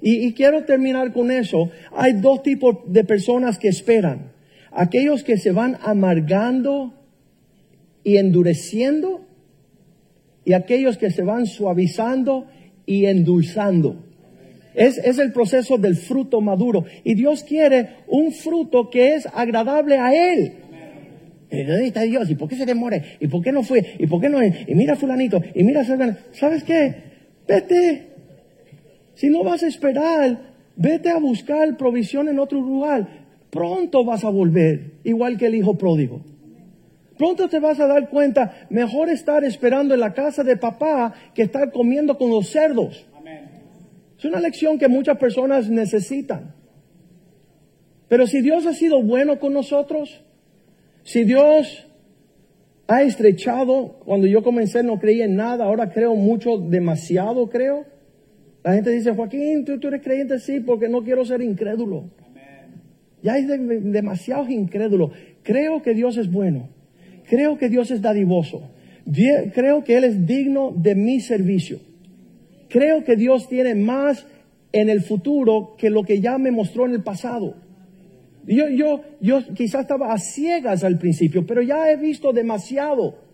Y 0.02 0.34
quiero 0.34 0.66
terminar 0.66 1.14
con 1.14 1.32
eso. 1.32 1.70
Hay 1.96 2.12
dos 2.12 2.44
tipos 2.44 2.76
de 2.88 3.06
personas 3.06 3.58
que 3.58 3.70
esperan. 3.70 4.37
Aquellos 4.80 5.24
que 5.24 5.38
se 5.38 5.52
van 5.52 5.80
amargando 5.82 6.94
y 8.04 8.18
endureciendo 8.18 9.26
y 10.46 10.54
aquellos 10.54 11.00
que 11.00 11.10
se 11.10 11.24
van 11.24 11.48
suavizando 11.48 12.46
y 12.86 13.08
endulzando. 13.08 14.06
Es, 14.76 15.00
es, 15.00 15.18
el 15.18 15.34
proceso 15.34 15.80
del 15.80 15.96
fruto 15.96 16.42
maduro. 16.42 16.86
Y 17.04 17.16
Dios 17.16 17.44
quiere 17.44 17.90
un 18.08 18.32
fruto 18.32 18.92
que 18.92 19.16
es 19.16 19.28
agradable 19.34 19.98
a 19.98 20.14
Él. 20.14 20.54
¿Dónde 21.50 21.88
está 21.88 22.04
Dios? 22.04 22.30
¿Y 22.30 22.36
por 22.36 22.48
qué 22.48 22.56
se 22.56 22.68
demora? 22.68 23.02
¿Y 23.20 23.28
por 23.30 23.42
qué 23.42 23.52
no 23.52 23.64
fue? 23.64 23.84
¿Y 23.98 24.06
por 24.06 24.22
qué 24.22 24.30
no? 24.30 24.46
Y 24.46 24.76
mira 24.76 24.96
fulanito, 24.96 25.42
y 25.56 25.64
mira 25.64 25.84
¿Sabes 26.34 26.64
qué? 26.64 26.94
Vete. 27.48 28.10
Si 29.16 29.28
no 29.28 29.44
vas 29.44 29.64
a 29.64 29.68
esperar, 29.68 30.54
vete 30.76 31.10
a 31.10 31.18
buscar 31.18 31.76
provisión 31.78 32.30
en 32.30 32.38
otro 32.38 32.62
lugar. 32.62 33.27
Pronto 33.50 34.04
vas 34.04 34.24
a 34.24 34.30
volver, 34.30 34.92
igual 35.04 35.38
que 35.38 35.48
el 35.48 35.56
hijo 35.56 35.78
pródigo. 35.78 36.22
Pronto 37.18 37.50
te 37.50 37.60
vas 37.60 37.80
a 37.80 37.88
dar 37.88 38.10
cuenta, 38.10 38.68
mejor 38.70 39.10
estar 39.10 39.44
esperando 39.44 39.94
en 39.94 40.00
la 40.00 40.14
casa 40.14 40.44
de 40.44 40.58
papá 40.58 41.14
que 41.34 41.44
estar 41.44 41.72
comiendo 41.72 42.18
con 42.18 42.30
los 42.30 42.50
cerdos. 42.50 43.08
Es 44.18 44.26
una 44.26 44.40
lección 44.40 44.78
que 44.78 44.88
muchas 44.88 45.18
personas 45.18 45.70
necesitan. 45.70 46.56
Pero 48.08 48.26
si 48.26 48.42
Dios 48.42 48.66
ha 48.66 48.74
sido 48.74 49.04
bueno 49.04 49.40
con 49.40 49.54
nosotros, 49.54 50.24
si 51.04 51.24
Dios 51.24 51.88
ha 52.88 53.04
estrechado, 53.04 54.00
cuando 54.06 54.28
yo 54.28 54.44
comencé 54.44 54.82
no 54.82 55.00
creía 55.00 55.26
en 55.26 55.36
nada, 55.36 55.66
ahora 55.66 55.92
creo 55.92 56.16
mucho, 56.16 56.58
demasiado 56.58 57.50
creo. 57.50 57.86
La 58.64 58.74
gente 58.74 58.92
dice, 58.92 59.14
Joaquín, 59.14 59.66
tú, 59.66 59.88
eres 59.88 60.02
creyente, 60.02 60.40
sí, 60.40 60.60
porque 60.60 60.90
no 60.90 61.04
quiero 61.04 61.26
ser 61.26 61.42
incrédulo. 61.42 62.10
Ya 63.28 63.34
hay 63.34 63.44
demasiados 63.44 64.50
incrédulos. 64.50 65.12
Creo 65.44 65.82
que 65.82 65.94
Dios 65.94 66.16
es 66.16 66.32
bueno. 66.32 66.70
Creo 67.28 67.58
que 67.58 67.68
Dios 67.68 67.92
es 67.92 68.02
dadivoso. 68.02 68.72
Creo 69.54 69.84
que 69.84 69.98
Él 69.98 70.06
es 70.06 70.26
digno 70.26 70.72
de 70.74 70.96
mi 70.96 71.20
servicio. 71.20 71.82
Creo 72.70 73.04
que 73.04 73.18
Dios 73.18 73.50
tiene 73.50 73.76
más 73.76 74.26
en 74.72 74.88
el 74.88 75.02
futuro 75.02 75.76
que 75.78 75.90
lo 75.90 76.04
que 76.04 76.22
ya 76.22 76.38
me 76.38 76.52
mostró 76.52 76.86
en 76.86 76.94
el 76.94 77.04
pasado. 77.04 77.58
Yo, 78.46 78.70
yo, 78.70 79.02
yo 79.20 79.42
quizás 79.54 79.82
estaba 79.82 80.14
a 80.14 80.20
ciegas 80.20 80.86
al 80.86 80.98
principio, 80.98 81.46
pero 81.46 81.62
ya 81.62 81.92
he 81.92 81.98
visto 81.98 82.32
demasiado. 82.32 83.26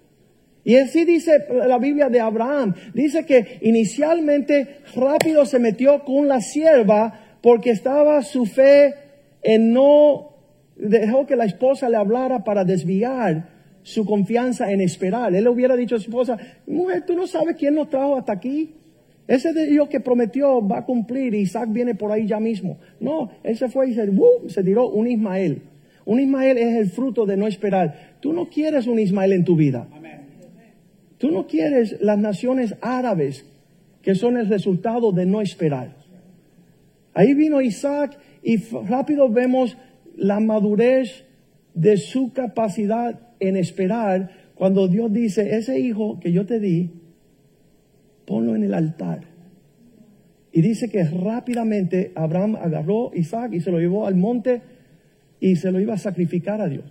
Y 0.63 0.75
así 0.75 1.05
dice 1.05 1.33
la 1.67 1.77
Biblia 1.77 2.09
de 2.09 2.19
Abraham. 2.19 2.73
Dice 2.95 3.27
que 3.27 3.59
inicialmente 3.61 4.77
rápido 4.95 5.45
se 5.45 5.59
metió 5.59 6.03
con 6.03 6.27
la 6.27 6.41
sierva 6.41 7.37
porque 7.43 7.69
estaba 7.69 8.23
su 8.23 8.47
fe 8.47 9.02
en 9.43 9.73
no, 9.73 10.33
dejó 10.75 11.25
que 11.25 11.35
la 11.35 11.45
esposa 11.45 11.89
le 11.89 11.97
hablara 11.97 12.43
para 12.43 12.63
desviar 12.63 13.49
su 13.83 14.05
confianza 14.05 14.71
en 14.71 14.81
esperar. 14.81 15.35
Él 15.35 15.43
le 15.43 15.49
hubiera 15.49 15.75
dicho 15.75 15.95
a 15.95 15.99
su 15.99 16.09
esposa, 16.09 16.37
mujer, 16.65 17.05
tú 17.05 17.15
no 17.15 17.27
sabes 17.27 17.55
quién 17.57 17.75
nos 17.75 17.89
trajo 17.89 18.17
hasta 18.17 18.33
aquí. 18.33 18.75
Ese 19.27 19.53
Dios 19.53 19.87
que 19.87 19.99
prometió 19.99 20.65
va 20.65 20.79
a 20.79 20.85
cumplir 20.85 21.33
Isaac 21.33 21.69
viene 21.71 21.95
por 21.95 22.11
ahí 22.11 22.27
ya 22.27 22.39
mismo. 22.39 22.77
No, 22.99 23.31
él 23.43 23.57
se 23.57 23.69
fue 23.69 23.89
y 23.89 23.93
se, 23.93 24.09
se 24.47 24.63
tiró 24.63 24.89
un 24.89 25.07
Ismael. 25.07 25.61
Un 26.05 26.19
Ismael 26.19 26.57
es 26.57 26.75
el 26.75 26.89
fruto 26.89 27.25
de 27.25 27.37
no 27.37 27.47
esperar. 27.47 28.17
Tú 28.19 28.33
no 28.33 28.49
quieres 28.49 28.87
un 28.87 28.99
Ismael 28.99 29.33
en 29.33 29.45
tu 29.45 29.55
vida. 29.55 29.87
Tú 31.17 31.31
no 31.31 31.47
quieres 31.47 32.01
las 32.01 32.17
naciones 32.17 32.75
árabes 32.81 33.45
que 34.01 34.15
son 34.15 34.37
el 34.37 34.49
resultado 34.49 35.13
de 35.13 35.25
no 35.25 35.39
esperar. 35.39 35.95
Ahí 37.13 37.33
vino 37.33 37.61
Isaac 37.61 38.17
y 38.43 38.57
rápido 38.57 39.29
vemos 39.29 39.77
la 40.15 40.39
madurez 40.39 41.25
de 41.73 41.97
su 41.97 42.33
capacidad 42.33 43.19
en 43.39 43.55
esperar 43.55 44.29
cuando 44.55 44.87
Dios 44.87 45.11
dice, 45.11 45.55
ese 45.55 45.79
hijo 45.79 46.19
que 46.19 46.31
yo 46.31 46.45
te 46.45 46.59
di, 46.59 46.91
ponlo 48.25 48.55
en 48.55 48.63
el 48.63 48.73
altar. 48.73 49.21
Y 50.51 50.61
dice 50.61 50.89
que 50.89 51.03
rápidamente 51.03 52.11
Abraham 52.15 52.55
agarró 52.57 53.11
a 53.11 53.17
Isaac 53.17 53.53
y 53.53 53.61
se 53.61 53.71
lo 53.71 53.79
llevó 53.79 54.05
al 54.05 54.15
monte 54.15 54.61
y 55.39 55.55
se 55.55 55.71
lo 55.71 55.79
iba 55.79 55.95
a 55.95 55.97
sacrificar 55.97 56.61
a 56.61 56.67
Dios. 56.67 56.85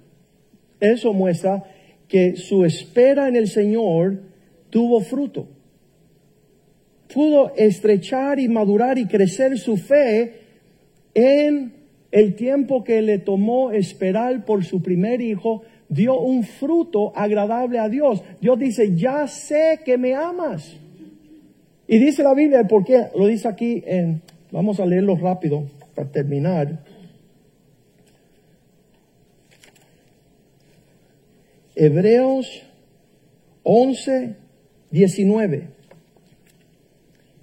Eso 0.81 1.13
muestra 1.13 1.63
que 2.09 2.37
su 2.37 2.65
espera 2.65 3.29
en 3.29 3.37
el 3.37 3.47
Señor 3.47 4.21
tuvo 4.69 5.01
fruto. 5.01 5.49
Pudo 7.15 7.55
estrechar 7.57 8.41
y 8.41 8.49
madurar 8.49 8.99
y 8.99 9.07
crecer 9.07 9.57
su 9.59 9.77
fe 9.77 10.42
en 11.15 11.75
el 12.11 12.35
tiempo 12.35 12.85
que 12.85 13.03
le 13.03 13.19
tomó 13.19 13.71
esperar 13.71 14.45
por 14.45 14.65
su 14.65 14.83
primer 14.83 15.21
hijo 15.21 15.63
dio 15.89 16.19
un 16.19 16.45
fruto 16.45 17.13
agradable 17.15 17.79
a 17.79 17.89
Dios. 17.89 18.23
Dios 18.41 18.59
dice, 18.59 18.97
ya 18.97 19.27
sé 19.27 19.81
que 19.85 19.99
me 19.99 20.15
amas. 20.15 20.77
Y 21.87 21.99
dice 21.99 22.23
la 22.23 22.35
Biblia, 22.35 22.65
¿por 22.65 22.85
qué? 22.85 23.09
Lo 23.15 23.27
dice 23.27 23.49
aquí 23.49 23.83
en, 23.87 24.23
vamos 24.51 24.81
a 24.81 24.87
leerlo 24.87 25.17
rápido 25.17 25.69
para 25.95 26.11
terminar. 26.11 26.85
Hebreos 31.75 32.63
11, 33.63 34.37
19. 34.91 35.69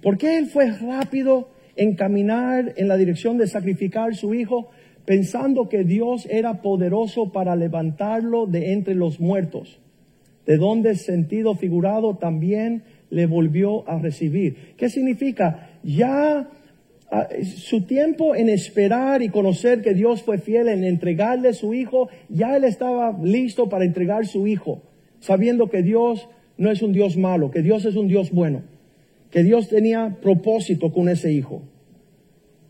¿Por 0.02 0.18
qué 0.18 0.38
él 0.38 0.46
fue 0.46 0.70
rápido 0.70 1.50
en 1.76 1.94
caminar 1.94 2.74
en 2.76 2.88
la 2.88 2.96
dirección 2.96 3.38
de 3.38 3.46
sacrificar 3.46 4.14
su 4.14 4.34
hijo? 4.34 4.70
pensando 5.04 5.68
que 5.68 5.82
Dios 5.82 6.26
era 6.30 6.62
poderoso 6.62 7.32
para 7.32 7.56
levantarlo 7.56 8.46
de 8.46 8.72
entre 8.72 8.94
los 8.94 9.20
muertos, 9.20 9.80
de 10.46 10.56
donde 10.56 10.94
sentido 10.94 11.54
figurado 11.54 12.16
también 12.16 12.84
le 13.10 13.26
volvió 13.26 13.88
a 13.88 13.98
recibir. 13.98 14.74
¿Qué 14.76 14.88
significa? 14.88 15.70
Ya 15.82 16.48
ah, 17.10 17.28
su 17.42 17.82
tiempo 17.86 18.36
en 18.36 18.48
esperar 18.48 19.22
y 19.22 19.30
conocer 19.30 19.82
que 19.82 19.94
Dios 19.94 20.22
fue 20.22 20.38
fiel 20.38 20.68
en 20.68 20.84
entregarle 20.84 21.54
su 21.54 21.74
hijo, 21.74 22.08
ya 22.28 22.56
él 22.56 22.62
estaba 22.62 23.18
listo 23.20 23.68
para 23.68 23.84
entregar 23.84 24.26
su 24.26 24.46
hijo, 24.46 24.82
sabiendo 25.18 25.68
que 25.70 25.82
Dios 25.82 26.28
no 26.56 26.70
es 26.70 26.82
un 26.82 26.92
Dios 26.92 27.16
malo, 27.16 27.50
que 27.50 27.62
Dios 27.62 27.84
es 27.84 27.96
un 27.96 28.06
Dios 28.06 28.30
bueno, 28.30 28.62
que 29.30 29.42
Dios 29.42 29.68
tenía 29.68 30.18
propósito 30.20 30.92
con 30.92 31.08
ese 31.08 31.32
hijo. 31.32 31.62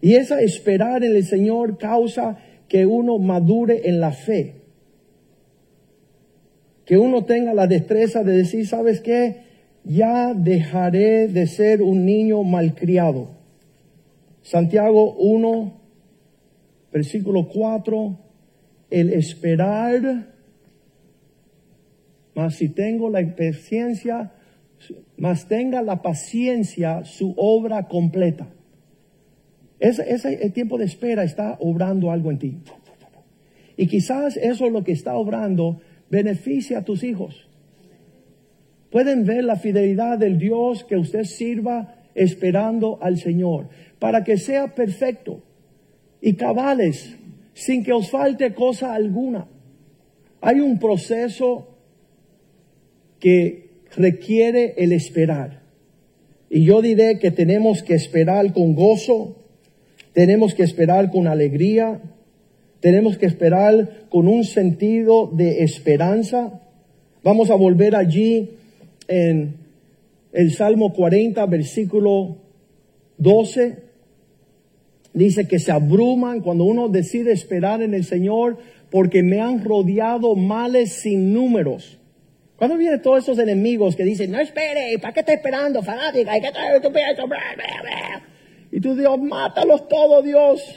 Y 0.01 0.15
esa 0.15 0.41
esperar 0.41 1.05
en 1.05 1.17
el 1.17 1.25
Señor 1.25 1.79
causa 1.79 2.39
que 2.69 2.87
uno 2.87 3.19
madure 3.19 3.89
en 3.89 4.01
la 4.01 4.13
fe. 4.13 4.55
Que 6.85 6.97
uno 6.97 7.25
tenga 7.25 7.55
la 7.55 7.67
destreza 7.67 8.23
de 8.23 8.33
decir, 8.33 8.67
¿sabes 8.67 9.01
qué? 9.01 9.43
Ya 9.85 10.35
dejaré 10.35 11.29
de 11.29 11.47
ser 11.47 11.83
un 11.83 12.05
niño 12.05 12.43
malcriado. 12.43 13.31
Santiago 14.43 15.15
1, 15.15 15.81
versículo 16.93 17.49
4, 17.49 18.19
el 18.91 19.13
esperar, 19.13 20.35
mas 22.35 22.57
si 22.57 22.69
tengo 22.69 23.11
la 23.11 23.21
paciencia, 23.37 24.33
más 25.17 25.47
tenga 25.47 25.83
la 25.83 26.03
paciencia 26.03 27.05
su 27.05 27.35
obra 27.37 27.89
completa. 27.89 28.49
Ese, 29.79 30.51
tiempo 30.51 30.79
de 30.79 30.85
espera 30.85 31.25
está 31.25 31.57
obrando 31.61 32.11
algo 32.11 32.31
en 32.31 32.39
ti. 32.39 32.59
Y 33.77 33.87
quizás 33.87 34.37
eso 34.37 34.69
lo 34.69 34.85
que 34.85 34.93
está 34.93 35.17
obrando 35.17 35.81
beneficia 36.11 36.79
a 36.79 36.85
tus 36.85 37.03
hijos. 37.03 37.49
Pueden 38.91 39.25
ver 39.25 39.45
la 39.45 39.57
fidelidad 39.57 40.19
del 40.19 40.39
Dios 40.39 40.85
que 40.85 40.97
usted 40.97 41.25
sirva 41.25 41.95
esperando 42.15 42.99
al 43.01 43.19
Señor 43.19 43.69
para 43.99 44.25
que 44.25 44.37
sea 44.37 44.75
perfecto 44.75 45.43
y 46.21 46.35
cabales 46.35 47.17
sin 47.55 47.85
que 47.85 47.93
os 47.93 48.11
falte 48.11 48.53
cosa 48.55 48.95
alguna. 48.95 49.49
Hay 50.41 50.61
un 50.61 50.79
proceso 50.79 51.69
que 53.19 53.70
requiere 53.97 54.75
el 54.79 54.93
esperar. 54.93 55.63
Y 56.49 56.65
yo 56.65 56.83
diré 56.83 57.19
que 57.19 57.31
tenemos 57.31 57.83
que 57.83 57.95
esperar 57.95 58.53
con 58.53 58.75
gozo, 58.75 59.37
tenemos 60.13 60.55
que 60.55 60.65
esperar 60.65 61.11
con 61.11 61.27
alegría, 61.27 62.01
Tenemos 62.81 63.19
que 63.19 63.27
esperar 63.27 64.07
con 64.09 64.27
un 64.27 64.45
sentido 64.45 65.31
de 65.33 65.63
esperanza. 65.63 66.61
Vamos 67.23 67.51
a 67.51 67.55
volver 67.55 67.95
allí 67.95 68.51
en 69.07 69.55
el 70.33 70.53
Salmo 70.53 70.95
40, 70.95 71.45
versículo 71.47 72.39
12. 73.19 73.91
Dice 75.13 75.47
que 75.47 75.59
se 75.59 75.73
abruman 75.73 76.41
cuando 76.41 76.65
uno 76.65 76.89
decide 76.89 77.33
esperar 77.33 77.83
en 77.83 77.93
el 77.93 78.05
Señor 78.05 78.57
porque 78.91 79.23
me 79.23 79.41
han 79.41 79.63
rodeado 79.63 80.35
males 80.35 80.93
sin 80.93 81.35
números. 81.35 82.00
Cuando 82.61 82.77
vienen 82.77 83.01
todos 83.01 83.23
esos 83.23 83.39
enemigos 83.39 83.97
que 83.97 84.05
dicen, 84.05 84.31
no 84.31 84.39
espere, 84.39 84.99
¿para 85.01 85.15
qué 85.15 85.21
está 85.21 85.33
esperando, 85.33 85.83
fanática? 85.83 86.37
¿Y 86.37 86.43
qué 86.43 86.51
trae 86.53 86.79
tu 86.79 86.93
pecho? 86.93 87.23
Y 88.71 88.79
tú 88.83 88.95
Dios, 88.95 89.19
mátalos 89.19 89.89
todos, 89.89 90.23
Dios. 90.23 90.77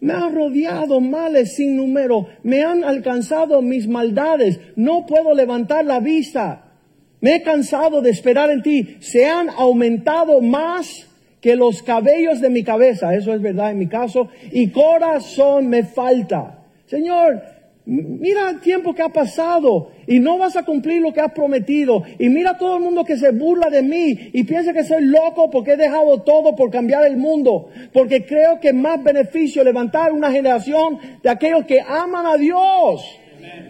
Me 0.00 0.14
han 0.14 0.34
rodeado 0.34 1.02
males 1.02 1.54
sin 1.54 1.76
número, 1.76 2.28
me 2.42 2.62
han 2.62 2.82
alcanzado 2.82 3.60
mis 3.60 3.86
maldades, 3.88 4.58
no 4.74 5.04
puedo 5.04 5.34
levantar 5.34 5.84
la 5.84 6.00
vista. 6.00 6.72
Me 7.20 7.34
he 7.34 7.42
cansado 7.42 8.00
de 8.00 8.08
esperar 8.08 8.48
en 8.50 8.62
ti, 8.62 8.96
se 9.00 9.26
han 9.26 9.50
aumentado 9.50 10.40
más 10.40 11.08
que 11.42 11.56
los 11.56 11.82
cabellos 11.82 12.40
de 12.40 12.48
mi 12.48 12.64
cabeza, 12.64 13.14
eso 13.14 13.34
es 13.34 13.42
verdad 13.42 13.72
en 13.72 13.78
mi 13.78 13.86
caso, 13.86 14.30
y 14.50 14.70
corazón 14.70 15.68
me 15.68 15.84
falta. 15.84 16.64
Señor, 16.86 17.59
Mira 17.92 18.50
el 18.50 18.60
tiempo 18.60 18.94
que 18.94 19.02
ha 19.02 19.08
pasado 19.08 19.90
y 20.06 20.20
no 20.20 20.38
vas 20.38 20.54
a 20.54 20.62
cumplir 20.62 21.02
lo 21.02 21.12
que 21.12 21.20
has 21.20 21.32
prometido. 21.32 22.04
Y 22.20 22.28
mira 22.28 22.56
todo 22.56 22.76
el 22.76 22.84
mundo 22.84 23.04
que 23.04 23.16
se 23.16 23.32
burla 23.32 23.68
de 23.68 23.82
mí 23.82 24.16
y 24.32 24.44
piensa 24.44 24.72
que 24.72 24.84
soy 24.84 25.06
loco 25.06 25.50
porque 25.50 25.72
he 25.72 25.76
dejado 25.76 26.22
todo 26.22 26.54
por 26.54 26.70
cambiar 26.70 27.04
el 27.04 27.16
mundo. 27.16 27.68
Porque 27.92 28.24
creo 28.24 28.60
que 28.60 28.72
más 28.72 29.02
beneficio 29.02 29.64
levantar 29.64 30.12
una 30.12 30.30
generación 30.30 31.00
de 31.20 31.30
aquellos 31.30 31.64
que 31.64 31.80
aman 31.80 32.26
a 32.26 32.36
Dios 32.36 33.04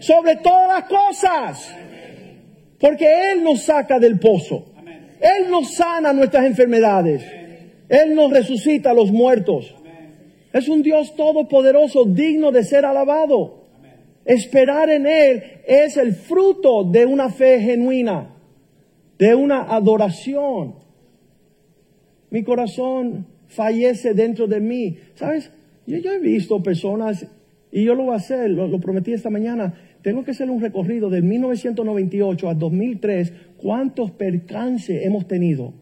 sobre 0.01 0.37
todas 0.37 0.69
las 0.69 0.85
cosas. 0.85 1.75
Porque 2.79 3.33
Él 3.33 3.43
nos 3.43 3.63
saca 3.63 3.99
del 3.99 4.19
pozo. 4.19 4.67
Él 5.19 5.51
nos 5.51 5.73
sana 5.73 6.13
nuestras 6.13 6.45
enfermedades. 6.45 7.25
Él 7.89 8.15
nos 8.15 8.31
resucita 8.31 8.91
a 8.91 8.95
los 8.95 9.11
muertos. 9.11 9.75
Es 10.53 10.69
un 10.69 10.83
Dios 10.83 11.17
todopoderoso, 11.17 12.05
digno 12.05 12.53
de 12.53 12.65
ser 12.65 12.85
alabado. 12.85 13.60
Esperar 14.25 14.91
en 14.91 15.07
Él 15.07 15.43
es 15.67 15.97
el 15.97 16.15
fruto 16.15 16.85
de 16.85 17.07
una 17.07 17.31
fe 17.31 17.61
genuina, 17.61 18.35
de 19.19 19.35
una 19.35 19.63
adoración. 19.63 20.75
Mi 22.31 22.43
corazón 22.45 23.27
fallece 23.49 24.15
dentro 24.15 24.47
de 24.47 24.61
mí. 24.61 24.97
¿Sabes? 25.15 25.51
Yo, 25.87 26.13
he 26.13 26.19
visto 26.19 26.63
personas, 26.63 27.27
y 27.73 27.85
yo 27.85 27.95
lo 27.95 28.05
voy 28.05 28.13
a 28.13 28.17
hacer, 28.17 28.51
lo, 28.51 28.81
prometí 28.81 29.13
esta 29.13 29.31
mañana, 29.31 29.75
tengo 30.03 30.25
que 30.25 30.31
hacer 30.31 30.49
un 30.49 30.61
recorrido 30.61 31.11
de 31.11 31.21
1998 31.21 32.49
a 32.49 32.55
2003, 32.55 33.33
cuántos 33.57 34.13
percances 34.13 35.05
hemos 35.05 35.27
tenido 35.27 35.73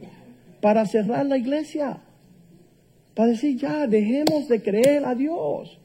para 0.61 0.87
cerrar 0.87 1.27
la 1.27 1.37
iglesia. 1.37 2.01
Para 3.15 3.31
decir, 3.31 3.57
ya, 3.59 3.87
dejemos 3.87 4.49
de 4.49 4.63
creer 4.63 5.05
a 5.05 5.15
Dios. 5.15 5.79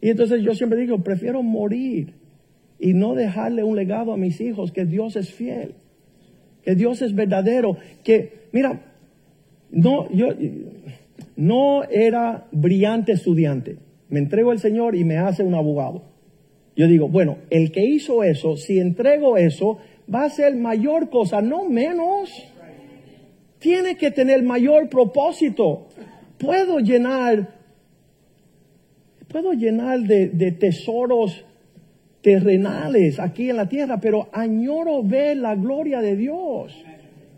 Y 0.00 0.10
entonces 0.10 0.42
yo 0.42 0.54
siempre 0.54 0.80
digo, 0.80 1.02
prefiero 1.02 1.42
morir 1.42 2.14
y 2.78 2.94
no 2.94 3.14
dejarle 3.14 3.64
un 3.64 3.76
legado 3.76 4.12
a 4.12 4.16
mis 4.16 4.40
hijos, 4.40 4.72
que 4.72 4.84
Dios 4.84 5.16
es 5.16 5.32
fiel, 5.32 5.74
que 6.62 6.74
Dios 6.74 7.02
es 7.02 7.14
verdadero, 7.14 7.76
que, 8.04 8.48
mira, 8.52 8.94
no, 9.70 10.10
yo 10.12 10.28
no 11.36 11.84
era 11.84 12.46
brillante 12.52 13.12
estudiante. 13.12 13.76
Me 14.08 14.20
entrego 14.20 14.50
al 14.50 14.58
Señor 14.58 14.94
y 14.94 15.04
me 15.04 15.18
hace 15.18 15.42
un 15.42 15.54
abogado. 15.54 16.02
Yo 16.76 16.86
digo, 16.86 17.08
bueno, 17.08 17.38
el 17.50 17.72
que 17.72 17.84
hizo 17.84 18.22
eso, 18.22 18.56
si 18.56 18.78
entrego 18.78 19.36
eso, 19.36 19.78
va 20.12 20.24
a 20.24 20.30
ser 20.30 20.54
mayor 20.54 21.10
cosa, 21.10 21.42
no 21.42 21.68
menos. 21.68 22.30
Tiene 23.58 23.96
que 23.96 24.12
tener 24.12 24.42
mayor 24.44 24.88
propósito. 24.88 25.88
Puedo 26.38 26.78
llenar 26.78 27.57
puedo 29.28 29.52
llenar 29.52 30.00
de, 30.00 30.52
tesoros 30.52 31.44
terrenales 32.22 33.20
aquí 33.20 33.50
en 33.50 33.56
la 33.56 33.68
tierra, 33.68 34.00
pero 34.00 34.28
añoro 34.32 35.02
ver 35.02 35.36
la 35.36 35.54
gloria 35.54 36.00
de 36.00 36.16
Dios. 36.16 36.74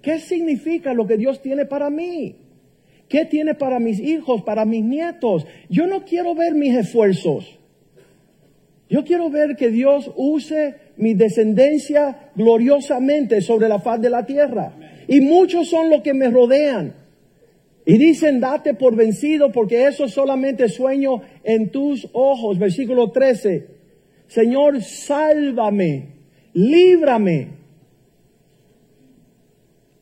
¿Qué 0.01 0.19
significa 0.19 0.95
lo 0.95 1.07
que 1.07 1.17
Dios 1.17 1.43
tiene 1.43 1.67
para 1.67 1.91
mí? 1.91 2.37
¿Qué 3.09 3.27
tiene 3.27 3.55
para 3.55 3.81
mis 3.81 3.99
hijos, 3.99 4.43
para 4.43 4.65
mis 4.65 4.85
nietos? 4.85 5.47
Yo 5.69 5.87
no 5.87 6.05
quiero 6.05 6.35
ver 6.35 6.55
mis 6.55 6.75
esfuerzos. 6.77 7.59
Yo 8.89 9.05
quiero 9.05 9.31
ver 9.31 9.57
que 9.57 9.71
Dios 9.71 10.11
use 10.17 10.77
mi 10.97 11.15
descendencia 11.15 12.31
gloriosamente 12.35 13.41
sobre 13.41 13.69
la 13.69 13.79
faz 13.81 14.01
de 14.01 14.11
la 14.11 14.25
tierra. 14.25 14.75
Y 15.07 15.21
muchos 15.21 15.69
son 15.69 15.91
los 15.91 16.03
que 16.03 16.15
me 16.15 16.29
rodean. 16.31 17.00
Y 17.87 17.99
dicen, 17.99 18.41
date 18.41 18.75
por 18.75 18.95
vencido 18.95 19.51
porque 19.51 19.87
eso 19.87 20.09
solamente 20.09 20.69
sueño 20.69 21.23
en 21.43 21.71
tus 21.71 22.09
ojos. 22.13 22.59
Versículo 22.59 23.11
13. 23.11 23.67
Señor, 24.27 24.83
sálvame, 24.83 26.09
líbrame. 26.53 27.49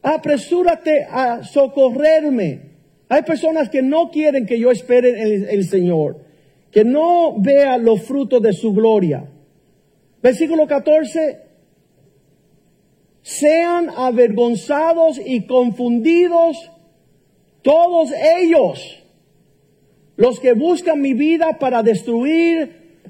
Apresúrate 0.03 1.05
a 1.05 1.43
socorrerme. 1.45 2.69
Hay 3.09 3.23
personas 3.23 3.71
que 3.71 3.83
no 3.83 4.11
quieren 4.11 4.45
que 4.45 4.59
yo 4.59 4.71
espere 4.71 5.23
en 5.23 5.49
el, 5.49 5.65
Señor, 5.65 6.25
que 6.71 6.85
no 6.85 7.41
vea 7.41 7.79
los 7.79 8.03
frutos 8.03 8.43
de 8.43 8.53
su 8.53 8.73
gloria. 8.75 9.25
Versículo 10.23 10.67
14. 10.67 11.41
Sean 13.23 13.91
avergonzados 13.97 15.21
y 15.25 15.47
confundidos 15.47 16.71
todos 17.69 18.15
ellos, 18.41 19.05
los 20.17 20.41
que 20.41 20.55
buscan 20.55 21.03
mi 21.03 21.13
vida 21.13 21.59
para 21.61 21.83
destruir 21.83 23.03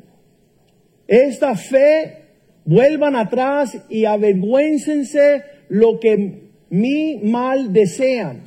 esta 1.07 1.55
fe, 1.55 2.25
vuelvan 2.65 3.15
atrás 3.15 3.81
y 3.89 4.05
avergüéncense 4.05 5.45
lo 5.69 6.01
que 6.01 6.51
mi 6.71 7.21
mal 7.23 7.73
desean. 7.73 8.41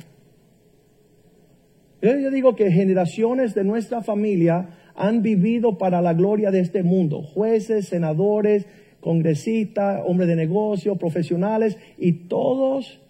Yo 2.02 2.30
digo 2.30 2.56
que 2.56 2.70
generaciones 2.70 3.54
de 3.54 3.64
nuestra 3.64 4.02
familia 4.02 4.68
han 4.94 5.22
vivido 5.22 5.78
para 5.78 6.02
la 6.02 6.12
gloria 6.12 6.50
de 6.50 6.60
este 6.60 6.82
mundo. 6.82 7.22
Jueces, 7.22 7.88
senadores, 7.88 8.66
congresistas, 9.00 10.02
hombres 10.04 10.28
de 10.28 10.36
negocio, 10.36 10.96
profesionales, 10.96 11.78
y 11.96 12.28
todos 12.28 13.00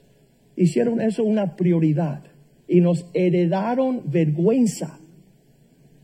hicieron 0.55 1.00
eso 1.00 1.24
una 1.24 1.57
prioridad 1.57 2.32
y 2.73 2.81
nos 2.81 3.05
heredaron 3.12 4.01
vergüenza. 4.07 4.99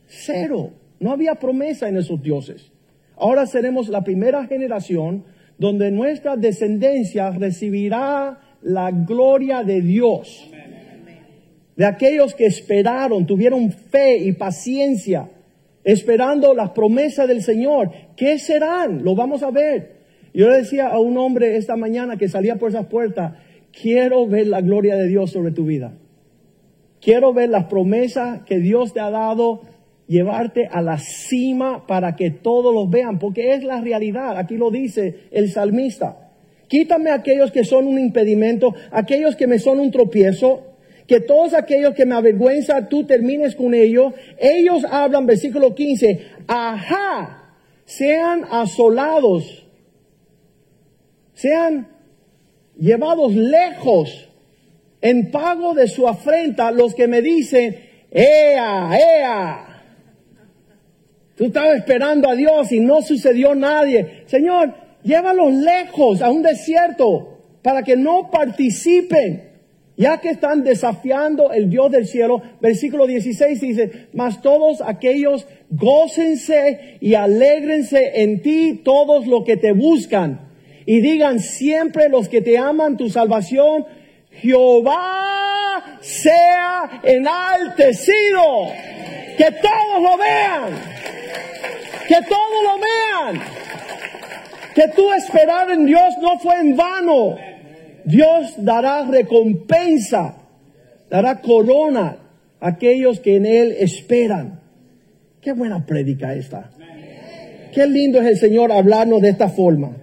Cero. 0.07 0.75
No 1.01 1.13
había 1.13 1.37
promesa 1.37 1.89
en 1.89 1.97
esos 1.97 2.23
dioses. 2.23 2.71
Ahora 3.17 3.47
seremos 3.47 3.89
la 3.89 4.05
primera 4.05 4.47
generación 4.47 5.25
donde 5.57 5.91
nuestra 5.91 6.37
descendencia 6.37 7.31
recibirá 7.31 8.39
la 8.61 8.91
gloria 8.91 9.65
de 9.65 9.81
Dios. 9.81 10.51
De 11.75 11.87
aquellos 11.87 12.35
que 12.35 12.45
esperaron, 12.45 13.25
tuvieron 13.25 13.73
fe 13.73 14.19
y 14.19 14.33
paciencia, 14.33 15.31
esperando 15.85 16.53
las 16.53 16.73
promesas 16.73 17.29
del 17.29 17.41
Señor. 17.43 17.93
¿Qué 18.15 18.39
serán? 18.39 19.03
Lo 19.05 19.15
vamos 19.15 19.43
a 19.43 19.51
ver. 19.51 20.01
Yo 20.35 20.51
le 20.51 20.59
decía 20.59 20.89
a 20.89 20.99
un 20.99 21.17
hombre 21.17 21.57
esta 21.57 21.77
mañana 21.77 22.19
que 22.19 22.29
salía 22.29 22.57
por 22.57 22.69
esas 22.69 22.89
puertas, 22.89 23.39
quiero 23.73 24.27
ver 24.27 24.49
la 24.49 24.61
gloria 24.61 24.97
de 24.97 25.07
Dios 25.07 25.31
sobre 25.31 25.53
tu 25.53 25.65
vida. 25.65 25.95
Quiero 27.01 27.33
ver 27.33 27.49
las 27.51 27.67
promesas 27.67 28.43
que 28.43 28.59
Dios 28.59 28.93
te 28.93 29.01
ha 29.01 29.11
dado, 29.11 29.63
llevarte 30.07 30.69
a 30.71 30.83
la 30.83 30.99
cima 30.99 31.87
para 31.87 32.17
que 32.17 32.31
todos 32.31 32.75
los 32.75 32.91
vean, 32.91 33.19
porque 33.19 33.55
es 33.55 33.63
la 33.63 33.81
realidad. 33.81 34.37
Aquí 34.37 34.57
lo 34.57 34.71
dice 34.71 35.29
el 35.31 35.51
salmista. 35.51 36.33
Quítame 36.67 37.11
aquellos 37.11 37.53
que 37.53 37.65
son 37.65 37.87
un 37.87 37.99
impedimento, 37.99 38.75
aquellos 38.91 39.37
que 39.37 39.47
me 39.47 39.59
son 39.59 39.81
un 39.81 39.91
tropiezo, 39.91 40.65
que 41.07 41.21
todos 41.21 41.55
aquellos 41.55 41.95
que 41.95 42.05
me 42.05 42.15
avergüenzan, 42.15 42.89
tú 42.89 43.05
termines 43.05 43.55
con 43.55 43.75
ellos. 43.75 44.13
Ellos 44.39 44.85
hablan, 44.91 45.25
versículo 45.25 45.75
15, 45.75 46.21
ajá, 46.47 47.55
sean 47.85 48.45
asolados, 48.51 49.67
sean 51.33 51.89
llevados 52.77 53.35
lejos 53.35 54.28
en 55.01 55.31
pago 55.31 55.75
de 55.75 55.89
su 55.89 56.07
afrenta 56.09 56.71
los 56.71 56.95
que 56.95 57.07
me 57.07 57.23
dicen, 57.23 57.77
¡Ea, 58.11 58.91
ea! 58.99 59.65
Tú 61.37 61.47
estabas 61.47 61.79
esperando 61.79 62.29
a 62.29 62.35
Dios 62.35 62.73
y 62.73 62.81
no 62.81 63.01
sucedió 63.03 63.55
nadie. 63.55 64.25
Señor, 64.27 64.75
llévalos 65.05 65.53
lejos 65.53 66.21
a 66.21 66.31
un 66.31 66.43
desierto 66.43 67.39
para 67.63 67.83
que 67.83 67.97
no 67.97 68.31
participen 68.31 69.49
Ya 69.99 70.21
que 70.21 70.31
están 70.31 70.63
desafiando 70.63 71.53
el 71.53 71.69
Dios 71.69 71.91
del 71.91 72.07
cielo, 72.07 72.41
versículo 72.61 73.05
16 73.05 73.61
dice, 73.61 73.91
mas 74.13 74.41
todos 74.41 74.81
aquellos 74.81 75.45
gócense 75.71 76.99
y 77.01 77.15
alégrense 77.15 78.23
en 78.23 78.41
ti 78.41 78.81
todos 78.85 79.27
los 79.27 79.45
que 79.45 79.57
te 79.57 79.73
buscan. 79.73 80.53
Y 80.87 81.01
digan 81.01 81.41
siempre 81.41 82.09
los 82.09 82.29
que 82.29 82.43
te 82.43 82.59
aman 82.59 82.97
tu 82.97 83.11
salvación, 83.11 83.87
Jehová 84.41 85.99
sea 86.01 87.01
enaltecido. 87.03 88.69
Que 89.37 89.51
todos 89.53 90.03
lo 90.03 90.17
vean. 90.17 90.75
Que 92.07 92.17
todos 92.23 92.63
lo 92.65 92.79
vean. 92.79 93.41
Que 94.75 94.89
tu 94.89 95.13
esperar 95.13 95.71
en 95.71 95.87
Dios 95.87 96.15
no 96.21 96.39
fue 96.39 96.57
en 96.57 96.77
vano. 96.77 97.37
Dios 98.05 98.55
dará 98.59 99.05
recompensa, 99.05 100.37
dará 101.11 101.41
corona 101.41 102.17
a 102.61 102.69
aquellos 102.69 103.21
que 103.21 103.37
en 103.37 103.47
Él 103.47 103.77
esperan. 103.79 104.61
Qué 105.41 105.53
buena 105.53 105.85
prédica 105.85 106.35
esta. 106.35 106.71
Qué 107.73 107.87
lindo 107.87 108.21
es 108.21 108.27
el 108.27 108.37
Señor 108.39 108.73
hablarnos 108.73 109.21
de 109.21 109.31
esta 109.31 109.49
forma. 109.49 109.97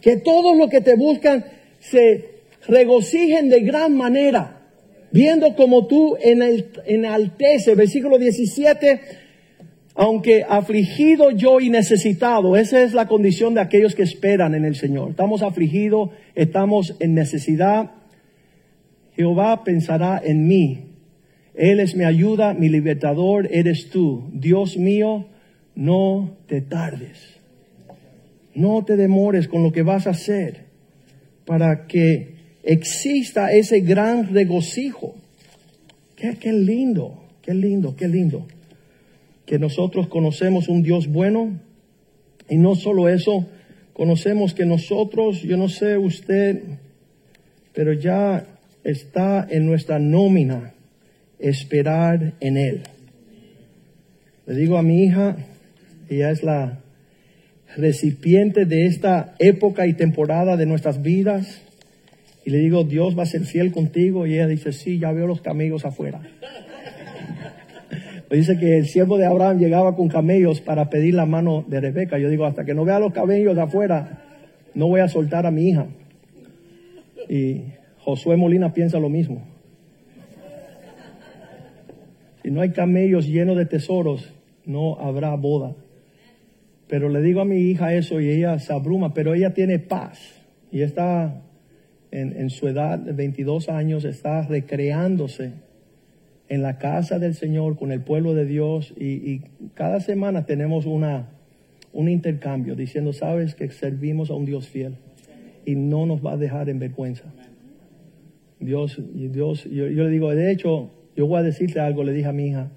Que 0.00 0.16
todos 0.16 0.56
los 0.56 0.70
que 0.70 0.80
te 0.80 0.96
buscan 0.96 1.44
se 1.78 2.35
regocijen 2.68 3.48
de 3.48 3.60
gran 3.60 3.96
manera, 3.96 4.68
viendo 5.12 5.54
como 5.54 5.86
tú 5.86 6.16
en 6.20 6.42
el, 6.42 6.70
enaltece, 6.86 7.74
versículo 7.74 8.18
17, 8.18 9.00
aunque 9.94 10.44
afligido 10.46 11.30
yo 11.30 11.58
y 11.60 11.70
necesitado, 11.70 12.56
esa 12.56 12.82
es 12.82 12.92
la 12.92 13.08
condición 13.08 13.54
de 13.54 13.62
aquellos 13.62 13.94
que 13.94 14.02
esperan 14.02 14.54
en 14.54 14.64
el 14.64 14.74
Señor. 14.74 15.10
Estamos 15.10 15.42
afligidos, 15.42 16.10
estamos 16.34 16.94
en 17.00 17.14
necesidad. 17.14 17.92
Jehová 19.14 19.64
pensará 19.64 20.20
en 20.22 20.46
mí. 20.46 20.92
Él 21.54 21.80
es 21.80 21.96
mi 21.96 22.04
ayuda, 22.04 22.52
mi 22.52 22.68
libertador, 22.68 23.48
eres 23.50 23.88
tú. 23.88 24.28
Dios 24.34 24.76
mío, 24.76 25.28
no 25.74 26.36
te 26.46 26.60
tardes. 26.60 27.40
No 28.54 28.84
te 28.84 28.96
demores 28.96 29.48
con 29.48 29.62
lo 29.62 29.72
que 29.72 29.82
vas 29.82 30.06
a 30.06 30.10
hacer 30.10 30.66
para 31.46 31.86
que 31.86 32.35
exista 32.66 33.52
ese 33.52 33.80
gran 33.80 34.34
regocijo. 34.34 35.14
Qué, 36.16 36.52
lindo, 36.52 37.24
qué 37.40 37.54
lindo, 37.54 37.94
qué 37.96 38.08
lindo. 38.08 38.46
Que 39.46 39.58
nosotros 39.58 40.08
conocemos 40.08 40.68
un 40.68 40.82
Dios 40.82 41.06
bueno 41.06 41.60
y 42.48 42.56
no 42.56 42.74
solo 42.74 43.08
eso, 43.08 43.46
conocemos 43.92 44.52
que 44.52 44.66
nosotros, 44.66 45.42
yo 45.42 45.56
no 45.56 45.68
sé 45.68 45.96
usted, 45.96 46.62
pero 47.72 47.92
ya 47.92 48.44
está 48.82 49.46
en 49.48 49.66
nuestra 49.66 49.98
nómina 49.98 50.74
esperar 51.38 52.34
en 52.40 52.56
Él. 52.56 52.82
Le 54.46 54.54
digo 54.54 54.78
a 54.78 54.82
mi 54.82 55.04
hija, 55.04 55.36
ella 56.08 56.30
es 56.30 56.42
la 56.42 56.80
recipiente 57.76 58.64
de 58.64 58.86
esta 58.86 59.34
época 59.38 59.86
y 59.86 59.94
temporada 59.94 60.56
de 60.56 60.66
nuestras 60.66 61.02
vidas, 61.02 61.65
y 62.46 62.50
le 62.50 62.58
digo, 62.58 62.84
Dios 62.84 63.18
va 63.18 63.24
a 63.24 63.26
ser 63.26 63.44
fiel 63.44 63.72
contigo. 63.72 64.24
Y 64.24 64.34
ella 64.34 64.46
dice, 64.46 64.70
sí, 64.70 65.00
ya 65.00 65.10
veo 65.10 65.26
los 65.26 65.40
camellos 65.40 65.84
afuera. 65.84 66.20
dice 68.30 68.56
que 68.56 68.78
el 68.78 68.86
siervo 68.86 69.18
de 69.18 69.26
Abraham 69.26 69.58
llegaba 69.58 69.96
con 69.96 70.06
camellos 70.06 70.60
para 70.60 70.88
pedir 70.88 71.14
la 71.14 71.26
mano 71.26 71.64
de 71.66 71.80
Rebeca. 71.80 72.20
Yo 72.20 72.30
digo, 72.30 72.46
hasta 72.46 72.64
que 72.64 72.72
no 72.72 72.84
vea 72.84 73.00
los 73.00 73.12
camellos 73.12 73.56
de 73.56 73.62
afuera, 73.62 74.22
no 74.74 74.86
voy 74.86 75.00
a 75.00 75.08
soltar 75.08 75.44
a 75.44 75.50
mi 75.50 75.70
hija. 75.70 75.88
Y 77.28 77.62
Josué 77.98 78.36
Molina 78.36 78.72
piensa 78.72 79.00
lo 79.00 79.08
mismo. 79.08 79.42
Si 82.44 82.52
no 82.52 82.60
hay 82.60 82.70
camellos 82.70 83.26
llenos 83.26 83.56
de 83.56 83.66
tesoros, 83.66 84.32
no 84.64 85.00
habrá 85.00 85.34
boda. 85.34 85.74
Pero 86.86 87.08
le 87.08 87.22
digo 87.22 87.40
a 87.40 87.44
mi 87.44 87.56
hija 87.56 87.92
eso 87.92 88.20
y 88.20 88.30
ella 88.30 88.56
se 88.60 88.72
abruma, 88.72 89.14
pero 89.14 89.34
ella 89.34 89.52
tiene 89.52 89.80
paz 89.80 90.20
y 90.70 90.82
está 90.82 91.42
en, 92.10 92.50
su 92.50 92.68
edad 92.68 92.98
de 92.98 93.12
22 93.12 93.68
años, 93.68 94.04
está 94.04 94.42
recreándose 94.42 95.52
en 96.48 96.62
la 96.62 96.78
casa 96.78 97.18
del 97.18 97.34
Señor 97.34 97.76
con 97.76 97.92
el 97.92 98.00
pueblo 98.00 98.34
de 98.34 98.46
Dios 98.46 98.94
y, 98.98 99.42
cada 99.74 100.00
semana 100.00 100.46
tenemos 100.46 100.86
una, 100.86 101.28
un 101.92 102.08
intercambio 102.08 102.74
diciendo, 102.74 103.12
sabes 103.12 103.54
que 103.54 103.68
servimos 103.70 104.30
a 104.30 104.34
un 104.34 104.46
Dios 104.46 104.68
fiel 104.68 104.96
y 105.64 105.74
no 105.74 106.06
nos 106.06 106.24
va 106.24 106.32
a 106.32 106.36
dejar 106.36 106.68
en 106.68 106.78
vergüenza. 106.78 107.24
Dios, 108.58 109.00
Dios, 109.12 109.64
yo, 109.64 109.88
yo 109.88 110.04
le 110.04 110.10
digo, 110.10 110.30
de 110.30 110.50
hecho, 110.50 110.90
yo 111.14 111.26
voy 111.26 111.40
a 111.40 111.42
decirte 111.42 111.80
algo, 111.80 112.04
le 112.04 112.12
dije 112.12 112.28
a 112.28 112.32
mi 112.32 112.48
hija, 112.48 112.70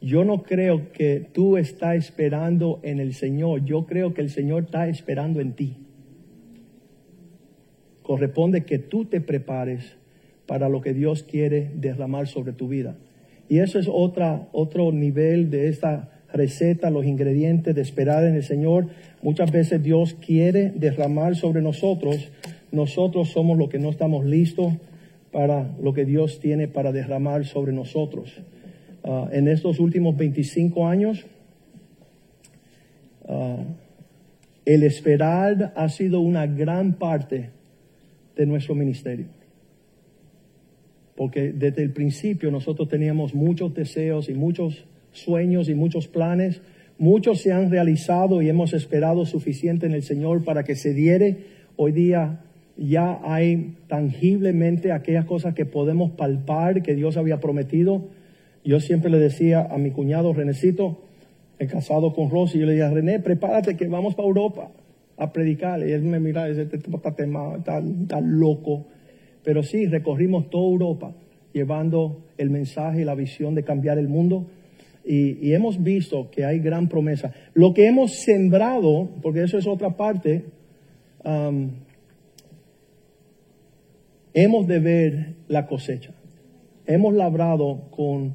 yo 0.00 0.24
no 0.24 0.42
creo 0.42 0.92
que 0.92 1.26
tú 1.32 1.56
estás 1.56 1.96
esperando 1.96 2.78
en 2.82 3.00
el 3.00 3.14
Señor, 3.14 3.64
yo 3.64 3.86
creo 3.86 4.14
que 4.14 4.20
el 4.20 4.30
Señor 4.30 4.64
está 4.64 4.86
esperando 4.86 5.40
en 5.40 5.54
ti 5.54 5.83
corresponde 8.04 8.64
que 8.64 8.78
tú 8.78 9.06
te 9.06 9.20
prepares 9.20 9.96
para 10.46 10.68
lo 10.68 10.80
que 10.82 10.94
Dios 10.94 11.22
quiere 11.24 11.70
derramar 11.74 12.28
sobre 12.28 12.52
tu 12.52 12.68
vida. 12.68 12.96
Y 13.48 13.58
eso 13.58 13.78
es 13.78 13.88
otro 13.88 14.92
nivel 14.92 15.50
de 15.50 15.68
esta 15.68 16.10
receta, 16.32 16.90
los 16.90 17.06
ingredientes 17.06 17.74
de 17.74 17.80
esperar 17.80 18.24
en 18.24 18.34
el 18.34 18.42
Señor. 18.42 18.88
Muchas 19.22 19.50
veces 19.50 19.82
Dios 19.82 20.14
quiere 20.14 20.70
derramar 20.70 21.34
sobre 21.34 21.62
nosotros. 21.62 22.30
Nosotros 22.70 23.30
somos 23.30 23.56
los 23.56 23.70
que 23.70 23.78
no 23.78 23.90
estamos 23.90 24.24
listos 24.24 24.74
para 25.32 25.74
lo 25.82 25.94
que 25.94 26.04
Dios 26.04 26.40
tiene 26.40 26.68
para 26.68 26.92
derramar 26.92 27.44
sobre 27.46 27.72
nosotros. 27.72 28.42
Ah, 29.02 29.28
en 29.32 29.48
estos 29.48 29.80
últimos 29.80 30.16
25 30.16 30.86
años, 30.86 31.24
ah, 33.28 33.64
el 34.64 34.82
esperar 34.82 35.72
ha 35.74 35.88
sido 35.88 36.20
una 36.20 36.46
gran 36.46 36.94
parte 36.94 37.50
de 38.36 38.46
nuestro 38.46 38.74
ministerio. 38.74 39.26
Porque 41.16 41.52
desde 41.52 41.82
el 41.82 41.92
principio 41.92 42.50
nosotros 42.50 42.88
teníamos 42.88 43.34
muchos 43.34 43.74
deseos 43.74 44.28
y 44.28 44.34
muchos 44.34 44.84
sueños 45.12 45.68
y 45.68 45.74
muchos 45.74 46.08
planes. 46.08 46.60
Muchos 46.98 47.40
se 47.40 47.52
han 47.52 47.70
realizado 47.70 48.42
y 48.42 48.48
hemos 48.48 48.72
esperado 48.72 49.24
suficiente 49.26 49.86
en 49.86 49.92
el 49.92 50.02
Señor 50.02 50.44
para 50.44 50.64
que 50.64 50.74
se 50.74 50.92
diere. 50.92 51.38
Hoy 51.76 51.92
día 51.92 52.40
ya 52.76 53.20
hay 53.22 53.76
tangiblemente 53.86 54.90
aquellas 54.90 55.24
cosas 55.24 55.54
que 55.54 55.64
podemos 55.64 56.12
palpar 56.12 56.82
que 56.82 56.94
Dios 56.94 57.16
había 57.16 57.38
prometido. 57.38 58.08
Yo 58.64 58.80
siempre 58.80 59.10
le 59.10 59.18
decía 59.18 59.68
a 59.70 59.78
mi 59.78 59.90
cuñado 59.90 60.32
Renecito, 60.32 61.00
el 61.60 61.68
casado 61.68 62.12
con 62.12 62.30
Rosy, 62.30 62.58
yo 62.58 62.66
le 62.66 62.72
decía, 62.72 62.90
René, 62.90 63.20
prepárate 63.20 63.76
que 63.76 63.86
vamos 63.86 64.16
para 64.16 64.26
Europa 64.26 64.72
a 65.16 65.32
predicar. 65.32 65.80
Y 65.86 65.92
él 65.92 66.02
me 66.02 66.20
mira 66.20 66.46
y 66.46 66.50
dice, 66.50 66.62
este 66.62 66.78
tipo 66.78 66.96
está, 66.96 67.10
está, 67.10 68.20
loco. 68.20 68.86
Pero 69.42 69.62
sí, 69.62 69.86
recorrimos 69.86 70.50
toda 70.50 70.70
Europa 70.70 71.14
llevando 71.52 72.24
el 72.36 72.50
mensaje 72.50 73.02
y 73.02 73.04
la 73.04 73.14
visión 73.14 73.54
de 73.54 73.62
cambiar 73.62 73.98
el 73.98 74.08
mundo. 74.08 74.46
Y, 75.04 75.52
hemos 75.52 75.82
visto 75.82 76.30
que 76.30 76.44
hay 76.44 76.58
gran 76.60 76.88
promesa. 76.88 77.32
Lo 77.52 77.74
que 77.74 77.86
hemos 77.86 78.22
sembrado, 78.24 79.10
porque 79.22 79.42
eso 79.42 79.58
es 79.58 79.66
otra 79.66 79.96
parte, 79.96 80.46
um, 81.24 81.70
hemos 84.32 84.66
de 84.66 84.78
ver 84.80 85.34
la 85.48 85.66
cosecha. 85.66 86.14
Hemos 86.86 87.14
labrado 87.14 87.90
con, 87.90 88.34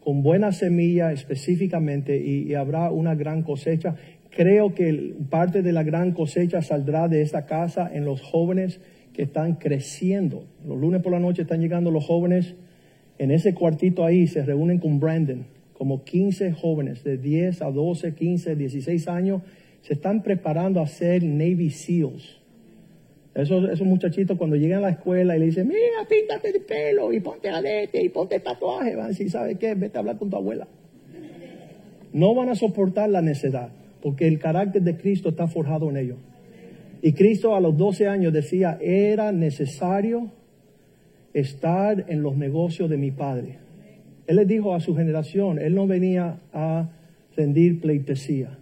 con 0.00 0.22
buena 0.22 0.52
semilla 0.52 1.12
específicamente 1.12 2.16
y 2.16 2.54
habrá 2.54 2.90
una 2.90 3.14
gran 3.14 3.42
cosecha. 3.42 3.96
Creo 4.30 4.74
que 4.74 5.14
parte 5.30 5.62
de 5.62 5.72
la 5.72 5.82
gran 5.82 6.12
cosecha 6.12 6.62
saldrá 6.62 7.08
de 7.08 7.22
esta 7.22 7.46
casa 7.46 7.90
en 7.92 8.04
los 8.04 8.20
jóvenes 8.20 8.80
que 9.12 9.22
están 9.22 9.54
creciendo. 9.54 10.44
Los 10.66 10.78
lunes 10.78 11.02
por 11.02 11.12
la 11.12 11.18
noche 11.18 11.42
están 11.42 11.60
llegando 11.60 11.90
los 11.90 12.04
jóvenes. 12.04 12.54
En 13.18 13.30
ese 13.30 13.54
cuartito 13.54 14.04
ahí 14.04 14.26
se 14.26 14.44
reúnen 14.44 14.78
con 14.78 15.00
Brandon, 15.00 15.46
como 15.72 16.04
15 16.04 16.52
jóvenes 16.52 17.02
de 17.04 17.16
10 17.16 17.62
a 17.62 17.70
12, 17.70 18.14
15, 18.14 18.54
16 18.54 19.08
años. 19.08 19.42
Se 19.82 19.94
están 19.94 20.22
preparando 20.22 20.80
a 20.80 20.86
ser 20.86 21.22
Navy 21.24 21.70
SEALs. 21.70 22.38
Esos, 23.34 23.68
esos 23.70 23.86
muchachitos 23.86 24.36
cuando 24.36 24.56
llegan 24.56 24.78
a 24.78 24.88
la 24.88 24.90
escuela 24.90 25.36
y 25.36 25.40
le 25.40 25.46
dicen, 25.46 25.68
mira, 25.68 26.06
píntate 26.08 26.52
de 26.52 26.60
pelo 26.60 27.12
y 27.12 27.20
ponte 27.20 27.48
alete 27.48 28.02
y 28.02 28.08
ponte 28.08 28.40
tatuaje, 28.40 28.96
van 28.96 29.06
a 29.06 29.08
decir, 29.08 29.30
¿sabes 29.30 29.58
qué? 29.58 29.74
Vete 29.74 29.96
a 29.96 30.00
hablar 30.00 30.18
con 30.18 30.28
tu 30.28 30.36
abuela. 30.36 30.66
No 32.12 32.34
van 32.34 32.48
a 32.48 32.54
soportar 32.56 33.08
la 33.10 33.22
necedad 33.22 33.70
porque 34.02 34.26
el 34.26 34.38
carácter 34.38 34.82
de 34.82 34.96
Cristo 34.96 35.30
está 35.30 35.46
forjado 35.46 35.90
en 35.90 35.96
ellos. 35.96 36.18
Y 37.02 37.12
Cristo 37.12 37.54
a 37.54 37.60
los 37.60 37.76
12 37.76 38.08
años 38.08 38.32
decía, 38.32 38.78
era 38.80 39.30
necesario 39.32 40.32
estar 41.32 42.04
en 42.08 42.22
los 42.22 42.36
negocios 42.36 42.90
de 42.90 42.96
mi 42.96 43.10
Padre. 43.10 43.58
Él 44.26 44.36
le 44.36 44.44
dijo 44.44 44.74
a 44.74 44.80
su 44.80 44.94
generación, 44.94 45.58
Él 45.58 45.74
no 45.74 45.86
venía 45.86 46.40
a 46.52 46.90
rendir 47.36 47.80
pleitesía. 47.80 48.58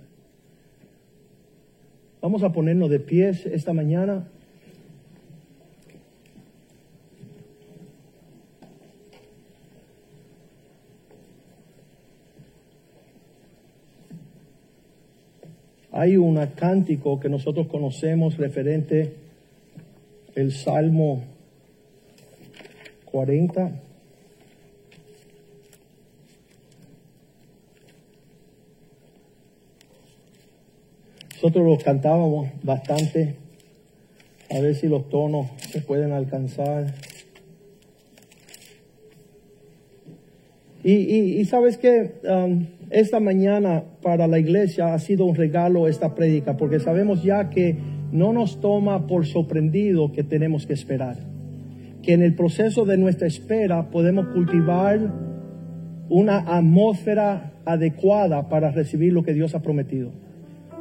Vamos 2.21 2.43
a 2.43 2.53
ponernos 2.53 2.91
de 2.91 3.01
pies 3.01 3.47
esta 3.47 3.73
mañana. 3.73 4.29
Hay 15.99 16.19
un 16.19 16.37
cántico 16.49 17.19
que 17.19 17.31
nosotros 17.31 17.69
conocemos 17.69 18.37
referente 18.37 19.15
el 20.35 20.53
Salmo 20.53 21.25
40. 23.07 23.81
Nosotros 31.33 31.65
lo 31.65 31.79
cantábamos 31.79 32.51
bastante, 32.63 33.37
a 34.51 34.61
ver 34.61 34.75
si 34.75 34.89
los 34.89 35.09
tonos 35.09 35.47
se 35.71 35.81
pueden 35.81 36.13
alcanzar. 36.13 36.93
Y, 40.85 41.43
sabes 41.47 41.79
que 41.79 42.21
um, 42.23 42.67
esta 42.91 43.19
mañana 43.19 43.83
para 44.03 44.27
la 44.29 44.39
iglesia 44.39 44.95
ha 44.95 44.99
sido 44.99 45.25
un 45.25 45.35
regalo 45.35 45.89
esta 45.89 46.15
prédica, 46.15 46.57
porque 46.57 46.79
sabemos 46.79 47.23
ya 47.23 47.51
que 47.51 47.77
no 48.13 48.33
nos 48.33 48.61
toma 48.61 49.07
por 49.07 49.27
sorprendido 49.27 50.13
que 50.13 50.23
tenemos 50.23 50.67
que 50.67 50.73
esperar. 50.73 51.17
Que 52.03 52.13
en 52.13 52.23
el 52.23 52.35
proceso 52.35 52.85
de 52.85 52.97
nuestra 52.97 53.27
espera 53.27 53.91
podemos 53.91 54.29
cultivar 54.29 55.13
una 56.09 56.39
atmósfera 56.39 57.55
adecuada 57.65 58.49
para 58.49 58.71
recibir 58.71 59.13
lo 59.13 59.25
que 59.25 59.35
Dios 59.35 59.57
ha 59.57 59.63
prometido. 59.63 60.13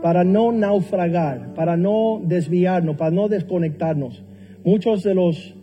Para 0.03 0.24
no 0.24 0.51
naufragar, 0.51 1.56
para 1.56 1.78
no 1.78 2.22
desviarnos, 2.24 2.95
para 2.95 3.10
no 3.10 3.28
desconectarnos. 3.28 4.24
Muchos 4.64 5.01
de 5.01 5.16
los 5.16 5.56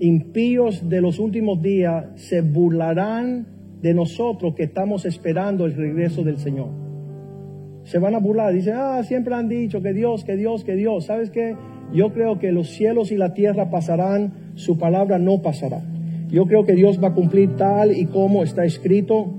impíos 0.00 0.88
de 0.88 1.00
los 1.00 1.20
últimos 1.20 1.62
días 1.62 2.06
se 2.16 2.40
burlarán 2.40 3.55
de 3.86 3.94
nosotros 3.94 4.56
que 4.56 4.64
estamos 4.64 5.04
esperando 5.04 5.64
el 5.64 5.74
regreso 5.74 6.24
del 6.24 6.38
Señor. 6.38 6.70
Se 7.84 8.00
van 8.00 8.16
a 8.16 8.18
burlar, 8.18 8.52
dicen, 8.52 8.74
ah, 8.76 9.00
siempre 9.04 9.32
han 9.32 9.48
dicho 9.48 9.80
que 9.80 9.92
Dios, 9.92 10.24
que 10.24 10.34
Dios, 10.34 10.64
que 10.64 10.74
Dios. 10.74 11.04
¿Sabes 11.04 11.30
qué? 11.30 11.54
Yo 11.94 12.12
creo 12.12 12.40
que 12.40 12.50
los 12.50 12.70
cielos 12.70 13.12
y 13.12 13.16
la 13.16 13.32
tierra 13.32 13.70
pasarán, 13.70 14.52
su 14.56 14.76
palabra 14.76 15.20
no 15.20 15.40
pasará. 15.40 15.84
Yo 16.28 16.46
creo 16.46 16.64
que 16.64 16.74
Dios 16.74 17.00
va 17.00 17.08
a 17.08 17.14
cumplir 17.14 17.54
tal 17.54 17.96
y 17.96 18.06
como 18.06 18.42
está 18.42 18.64
escrito. 18.64 19.32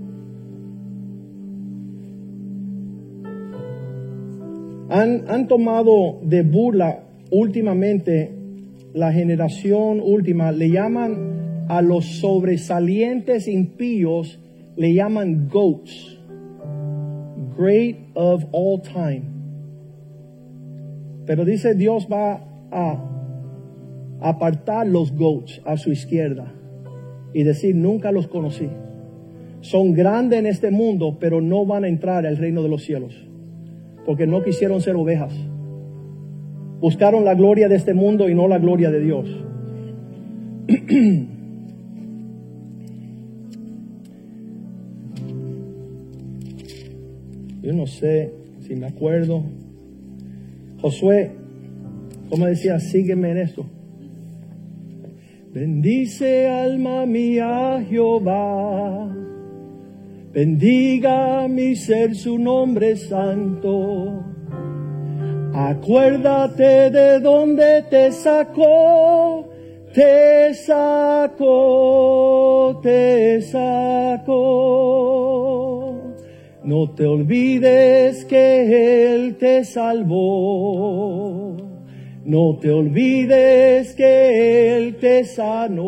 Han, 4.90 5.26
han 5.28 5.48
tomado 5.50 6.22
de 6.24 6.44
burla 6.44 7.04
últimamente 7.32 8.34
la 8.94 9.12
generación 9.12 10.00
última, 10.02 10.54
le 10.54 10.70
llaman 10.70 11.38
a 11.68 11.82
los 11.82 12.06
sobresalientes 12.20 13.48
impíos, 13.48 14.40
le 14.76 14.94
llaman 14.94 15.50
goats, 15.50 16.20
great 17.58 17.98
of 18.14 18.46
all 18.52 18.82
time. 18.82 19.24
Pero 21.26 21.44
dice 21.44 21.76
Dios 21.76 22.08
va 22.12 22.42
a 22.72 23.04
apartar 24.22 24.88
los 24.88 25.12
goats 25.12 25.62
a 25.66 25.78
su 25.78 25.92
izquierda 25.92 26.54
y 27.34 27.44
decir, 27.44 27.76
nunca 27.76 28.12
los 28.12 28.28
conocí. 28.28 28.70
Son 29.62 29.94
grandes 29.94 30.40
en 30.40 30.46
este 30.46 30.72
mundo, 30.72 31.18
pero 31.20 31.42
no 31.42 31.66
van 31.66 31.84
a 31.84 31.88
entrar 31.88 32.26
al 32.26 32.38
reino 32.38 32.64
de 32.64 32.70
los 32.70 32.84
cielos, 32.84 33.14
porque 34.06 34.26
no 34.26 34.44
quisieron 34.44 34.82
ser 34.82 34.96
ovejas. 34.96 35.34
Buscaron 36.80 37.26
la 37.26 37.34
gloria 37.34 37.68
de 37.68 37.76
este 37.76 37.94
mundo 37.94 38.30
y 38.30 38.36
no 38.36 38.48
la 38.48 38.60
gloria 38.60 38.90
de 38.92 39.00
Dios. 39.02 39.28
Yo 47.68 47.74
no 47.74 47.86
sé 47.86 48.32
si 48.66 48.78
me 48.78 48.88
acuerdo. 48.88 49.44
Josué, 50.80 51.32
como 52.30 52.46
decía, 52.46 52.80
sígueme 52.80 53.32
en 53.32 53.38
esto. 53.40 53.66
Bendice 55.54 56.48
alma 56.48 57.06
mía 57.06 57.86
Jehová. 57.90 59.14
Bendiga 60.32 61.50
mi 61.50 61.76
ser 61.76 62.16
su 62.16 62.40
nombre 62.40 62.96
santo. 62.96 64.24
Acuérdate 65.54 66.90
de 66.90 67.20
dónde 67.20 67.84
te 67.90 68.14
sacó, 68.14 69.50
te 69.94 70.54
sacó, 70.54 71.60
te 72.82 73.42
sacó. 73.42 75.47
No 76.68 76.90
te 76.90 77.08
olvides 77.08 78.26
que 78.26 79.14
Él 79.14 79.38
te 79.38 79.64
salvó. 79.64 81.56
No 82.26 82.58
te 82.60 82.70
olvides 82.70 83.96
que 83.96 84.76
Él 84.76 84.98
te 84.98 85.24
sanó. 85.24 85.86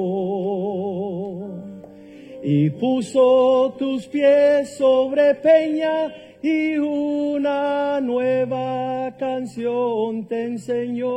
Y 2.41 2.69
puso 2.69 3.75
tus 3.77 4.07
pies 4.07 4.77
sobre 4.77 5.35
peña 5.35 6.15
y 6.41 6.77
una 6.77 7.99
nueva 7.99 9.17
canción 9.19 10.29
te 10.29 10.45
enseñó. 10.45 11.09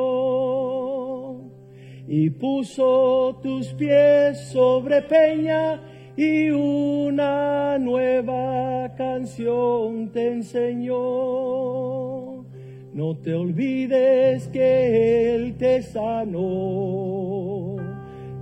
Y 2.09 2.31
puso 2.31 3.39
tus 3.41 3.69
pies 3.75 4.41
sobre 4.51 5.03
peña 5.03 5.92
y 6.17 6.51
una 6.51 7.79
nueva 7.79 8.95
canción 8.97 10.11
te 10.11 10.33
enseñó. 10.33 10.95
No 12.93 13.17
te 13.23 13.35
olvides 13.35 14.49
que 14.49 15.35
Él 15.35 15.57
te 15.57 15.83
sanó. 15.83 17.77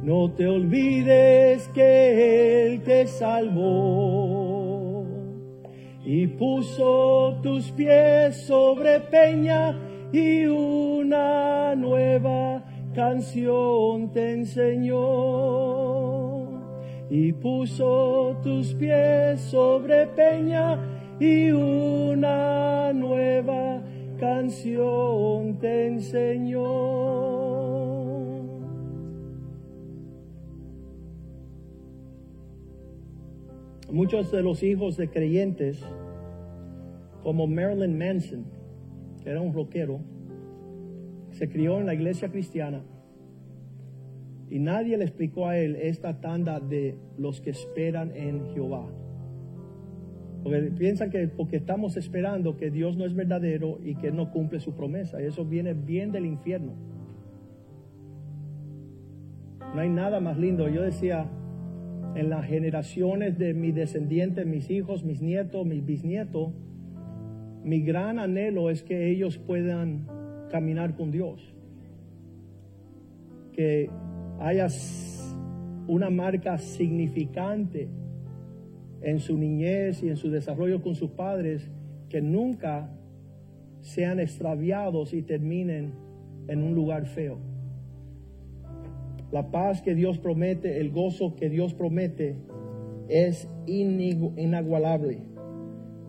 No 0.02 0.32
te 0.32 0.46
olvides 0.46 1.68
que 1.68 2.66
Él 2.66 2.82
te 2.82 3.06
salvó 3.06 4.70
y 6.04 6.26
puso 6.26 7.38
tus 7.42 7.70
pies 7.70 8.46
sobre 8.46 8.98
peña 8.98 9.78
y 10.12 10.44
una 10.46 11.76
nueva 11.76 12.64
canción 12.94 14.10
te 14.10 14.32
enseñó. 14.32 15.89
Y 17.10 17.32
puso 17.32 18.36
tus 18.40 18.72
pies 18.74 19.40
sobre 19.40 20.06
peña 20.06 20.78
y 21.18 21.50
una 21.50 22.92
nueva 22.92 23.82
canción 24.16 25.58
te 25.58 25.88
enseñó. 25.88 26.60
Muchos 33.90 34.30
de 34.30 34.42
los 34.44 34.62
hijos 34.62 34.96
de 34.96 35.10
creyentes, 35.10 35.84
como 37.24 37.48
Marilyn 37.48 37.98
Manson, 37.98 38.44
que 39.20 39.30
era 39.30 39.40
un 39.40 39.52
rockero, 39.52 40.00
se 41.32 41.48
crió 41.48 41.80
en 41.80 41.86
la 41.86 41.94
iglesia 41.94 42.28
cristiana 42.28 42.84
y 44.50 44.58
nadie 44.58 44.98
le 44.98 45.04
explicó 45.04 45.46
a 45.46 45.56
él 45.56 45.76
esta 45.76 46.20
tanda 46.20 46.58
de 46.58 46.96
los 47.16 47.40
que 47.40 47.50
esperan 47.50 48.10
en 48.16 48.48
Jehová. 48.52 48.84
Porque 50.42 50.72
piensan 50.76 51.10
que 51.10 51.28
porque 51.28 51.56
estamos 51.56 51.96
esperando 51.96 52.56
que 52.56 52.70
Dios 52.70 52.96
no 52.96 53.06
es 53.06 53.14
verdadero 53.14 53.78
y 53.82 53.94
que 53.94 54.10
no 54.10 54.32
cumple 54.32 54.58
su 54.58 54.74
promesa. 54.74 55.22
Y 55.22 55.26
eso 55.26 55.44
viene 55.44 55.74
bien 55.74 56.10
del 56.10 56.26
infierno. 56.26 56.72
No 59.72 59.80
hay 59.80 59.88
nada 59.88 60.18
más 60.18 60.36
lindo. 60.36 60.68
Yo 60.68 60.82
decía, 60.82 61.30
en 62.16 62.28
las 62.28 62.44
generaciones 62.46 63.38
de 63.38 63.54
mis 63.54 63.74
descendientes, 63.74 64.46
mis 64.46 64.68
hijos, 64.68 65.04
mis 65.04 65.22
nietos, 65.22 65.64
mis 65.64 65.86
bisnietos, 65.86 66.52
mi 67.62 67.82
gran 67.82 68.18
anhelo 68.18 68.70
es 68.70 68.82
que 68.82 69.10
ellos 69.10 69.38
puedan 69.38 70.08
caminar 70.50 70.96
con 70.96 71.12
Dios. 71.12 71.54
Que 73.52 73.90
haya 74.40 74.66
una 75.86 76.10
marca 76.10 76.58
significante 76.58 77.88
en 79.02 79.20
su 79.20 79.36
niñez 79.36 80.02
y 80.02 80.08
en 80.08 80.16
su 80.16 80.30
desarrollo 80.30 80.82
con 80.82 80.94
sus 80.94 81.10
padres 81.10 81.70
que 82.08 82.20
nunca 82.20 82.90
sean 83.80 84.18
extraviados 84.18 85.14
y 85.14 85.22
terminen 85.22 85.92
en 86.48 86.62
un 86.62 86.74
lugar 86.74 87.06
feo. 87.06 87.38
La 89.30 89.50
paz 89.50 89.80
que 89.80 89.94
Dios 89.94 90.18
promete, 90.18 90.80
el 90.80 90.90
gozo 90.90 91.36
que 91.36 91.48
Dios 91.48 91.72
promete 91.74 92.34
es 93.08 93.48
inagualable. 93.66 95.18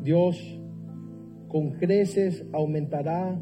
Dios 0.04 0.60
con 1.48 1.72
creces 1.72 2.46
aumentará 2.52 3.40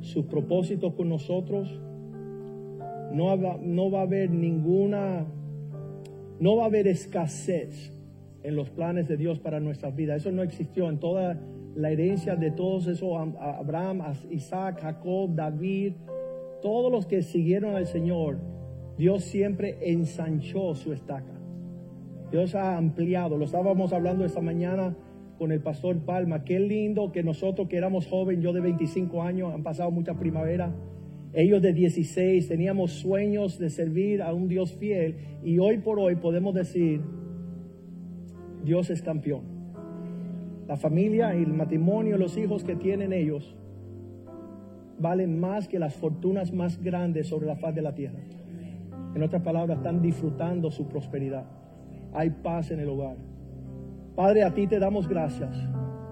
sus 0.00 0.26
propósitos 0.26 0.94
con 0.94 1.08
nosotros. 1.08 1.80
No, 3.12 3.36
no 3.36 3.90
va 3.90 4.00
a 4.00 4.02
haber 4.02 4.30
ninguna, 4.30 5.26
no 6.40 6.56
va 6.56 6.64
a 6.64 6.66
haber 6.66 6.88
escasez 6.88 7.92
en 8.42 8.56
los 8.56 8.70
planes 8.70 9.06
de 9.08 9.16
Dios 9.16 9.38
para 9.38 9.60
nuestras 9.60 9.94
vidas. 9.94 10.22
Eso 10.22 10.32
no 10.32 10.42
existió 10.42 10.88
en 10.88 10.98
toda 10.98 11.38
la 11.74 11.90
herencia 11.90 12.36
de 12.36 12.50
todos 12.50 12.86
esos, 12.86 13.10
Abraham, 13.38 14.02
Isaac, 14.30 14.80
Jacob, 14.80 15.34
David, 15.34 15.94
todos 16.60 16.92
los 16.92 17.06
que 17.06 17.22
siguieron 17.22 17.74
al 17.74 17.86
Señor, 17.86 18.38
Dios 18.98 19.24
siempre 19.24 19.78
ensanchó 19.80 20.74
su 20.74 20.92
estaca. 20.92 21.32
Dios 22.30 22.54
ha 22.54 22.76
ampliado, 22.76 23.36
lo 23.36 23.44
estábamos 23.44 23.92
hablando 23.92 24.24
esta 24.24 24.40
mañana 24.40 24.96
con 25.38 25.52
el 25.52 25.60
pastor 25.60 25.98
Palma, 25.98 26.44
qué 26.44 26.60
lindo 26.60 27.10
que 27.10 27.22
nosotros 27.22 27.68
que 27.68 27.76
éramos 27.76 28.06
jóvenes, 28.06 28.44
yo 28.44 28.52
de 28.52 28.60
25 28.60 29.22
años, 29.22 29.52
han 29.52 29.62
pasado 29.62 29.90
muchas 29.90 30.16
primaveras, 30.16 30.72
ellos 31.34 31.62
de 31.62 31.72
16, 31.72 32.46
teníamos 32.48 32.92
sueños 32.92 33.58
de 33.58 33.70
servir 33.70 34.22
a 34.22 34.34
un 34.34 34.48
Dios 34.48 34.74
fiel 34.74 35.16
y 35.42 35.58
hoy 35.58 35.78
por 35.78 35.98
hoy 35.98 36.16
podemos 36.16 36.54
decir, 36.54 37.00
Dios 38.64 38.90
es 38.90 39.00
campeón. 39.00 39.42
La 40.68 40.76
familia 40.76 41.34
y 41.34 41.42
el 41.42 41.52
matrimonio, 41.54 42.18
los 42.18 42.36
hijos 42.36 42.64
que 42.64 42.76
tienen 42.76 43.12
ellos, 43.12 43.56
valen 44.98 45.40
más 45.40 45.68
que 45.68 45.78
las 45.78 45.94
fortunas 45.94 46.52
más 46.52 46.82
grandes 46.82 47.28
sobre 47.28 47.46
la 47.46 47.56
faz 47.56 47.74
de 47.74 47.82
la 47.82 47.94
tierra. 47.94 48.20
En 49.14 49.22
otras 49.22 49.42
palabras, 49.42 49.78
están 49.78 50.02
disfrutando 50.02 50.70
su 50.70 50.86
prosperidad. 50.86 51.44
Hay 52.12 52.30
paz 52.30 52.70
en 52.70 52.80
el 52.80 52.88
hogar. 52.88 53.16
Padre, 54.14 54.44
a 54.44 54.52
ti 54.52 54.66
te 54.66 54.78
damos 54.78 55.08
gracias. 55.08 55.56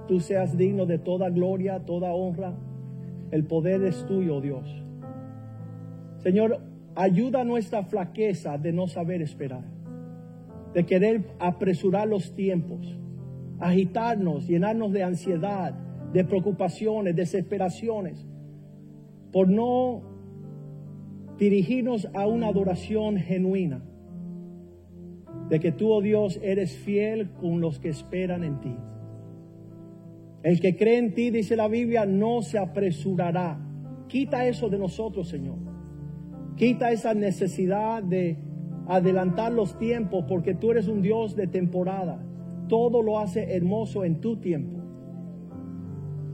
Tú 0.09 0.19
seas 0.19 0.57
digno 0.57 0.87
de 0.87 0.99
toda 0.99 1.29
gloria, 1.29 1.81
toda 1.81 2.13
honra. 2.13 2.55
El 3.31 3.45
poder 3.45 3.85
es 3.85 4.05
tuyo, 4.07 4.41
Dios. 4.41 4.83
Señor, 6.23 6.61
ayuda 6.95 7.45
nuestra 7.45 7.83
flaqueza 7.83 8.59
de 8.59 8.73
no 8.73 8.87
saber 8.87 9.23
esperar 9.23 9.65
de 10.75 10.87
querer 10.87 11.25
apresurar 11.39 12.07
los 12.07 12.35
tiempos, 12.35 12.97
agitarnos, 13.59 14.47
llenarnos 14.47 14.93
de 14.93 15.03
ansiedad, 15.03 15.75
de 16.13 16.25
preocupaciones, 16.25 17.17
desesperaciones, 17.17 18.27
por 19.33 19.49
no 19.49 20.03
dirigirnos 21.39 22.09
a 22.15 22.27
una 22.27 22.49
adoración 22.49 23.17
genuina, 23.17 23.83
de 25.49 25.59
que 25.59 25.73
tú, 25.73 25.91
oh 25.91 26.01
Dios, 26.01 26.39
eres 26.43 26.77
fiel 26.77 27.31
con 27.33 27.61
los 27.61 27.81
que 27.81 27.89
esperan 27.89 28.45
en 28.45 28.61
ti. 28.61 28.77
El 30.43 30.61
que 30.61 30.77
cree 30.77 30.99
en 30.99 31.15
ti, 31.15 31.31
dice 31.31 31.57
la 31.57 31.69
Biblia, 31.69 32.07
no 32.07 32.43
se 32.43 32.59
apresurará. 32.59 33.59
Quita 34.07 34.47
eso 34.47 34.69
de 34.69 34.79
nosotros, 34.79 35.29
Señor. 35.29 35.70
Quita 36.61 36.91
esa 36.91 37.15
necesidad 37.15 38.03
de 38.03 38.37
adelantar 38.87 39.51
los 39.51 39.79
tiempos 39.79 40.27
porque 40.29 40.53
tú 40.53 40.73
eres 40.73 40.89
un 40.89 41.01
Dios 41.01 41.35
de 41.35 41.47
temporada. 41.47 42.23
Todo 42.69 43.03
lo 43.03 43.19
hace 43.19 43.57
hermoso 43.57 44.05
en 44.05 44.21
tu 44.21 44.37
tiempo. 44.37 44.79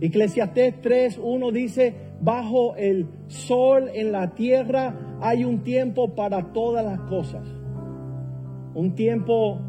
Eclesiastés 0.01 0.83
3.1 0.83 1.53
dice, 1.53 1.95
bajo 2.21 2.75
el 2.75 3.07
sol 3.29 3.89
en 3.95 4.11
la 4.11 4.35
tierra 4.35 5.19
hay 5.21 5.45
un 5.45 5.63
tiempo 5.63 6.17
para 6.17 6.53
todas 6.53 6.85
las 6.85 7.03
cosas. 7.03 7.47
Un 8.75 8.97
tiempo 8.97 9.61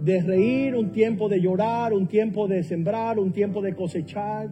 de 0.00 0.20
reír, 0.20 0.74
un 0.74 0.90
tiempo 0.90 1.28
de 1.28 1.40
llorar, 1.40 1.92
un 1.92 2.08
tiempo 2.08 2.48
de 2.48 2.64
sembrar, 2.64 3.20
un 3.20 3.30
tiempo 3.30 3.62
de 3.62 3.76
cosechar. 3.76 4.48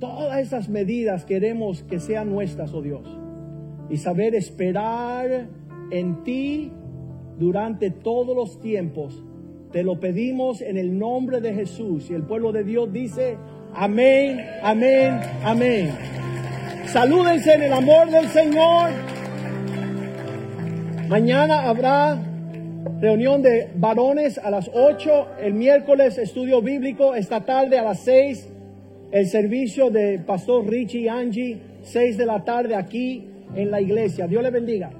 Todas 0.00 0.40
esas 0.40 0.68
medidas 0.68 1.24
queremos 1.24 1.84
que 1.84 2.00
sean 2.00 2.30
nuestras, 2.30 2.74
oh 2.74 2.82
Dios. 2.82 3.29
Y 3.90 3.96
saber 3.96 4.34
esperar 4.34 5.48
en 5.90 6.22
ti 6.22 6.72
durante 7.38 7.90
todos 7.90 8.34
los 8.34 8.60
tiempos. 8.60 9.22
Te 9.72 9.82
lo 9.82 10.00
pedimos 10.00 10.62
en 10.62 10.78
el 10.78 10.98
nombre 10.98 11.40
de 11.40 11.52
Jesús. 11.54 12.10
Y 12.10 12.14
el 12.14 12.22
pueblo 12.22 12.52
de 12.52 12.64
Dios 12.64 12.92
dice, 12.92 13.36
amén, 13.74 14.40
amén, 14.62 15.20
amén. 15.42 15.90
Salúdense 16.86 17.54
en 17.54 17.62
el 17.64 17.72
amor 17.72 18.10
del 18.10 18.28
Señor. 18.28 18.90
Mañana 21.08 21.68
habrá 21.68 22.18
reunión 23.00 23.42
de 23.42 23.70
varones 23.74 24.38
a 24.38 24.50
las 24.50 24.70
8, 24.72 25.26
el 25.40 25.54
miércoles 25.54 26.18
estudio 26.18 26.62
bíblico, 26.62 27.14
esta 27.14 27.44
tarde 27.44 27.78
a 27.78 27.82
las 27.82 28.00
6 28.00 28.50
el 29.12 29.26
servicio 29.26 29.90
de 29.90 30.20
Pastor 30.20 30.68
Richie 30.68 31.00
y 31.00 31.08
Angie, 31.08 31.60
6 31.82 32.16
de 32.16 32.26
la 32.26 32.44
tarde 32.44 32.76
aquí 32.76 33.29
en 33.54 33.70
la 33.70 33.80
iglesia. 33.80 34.26
Dios 34.26 34.42
le 34.42 34.50
bendiga. 34.50 34.90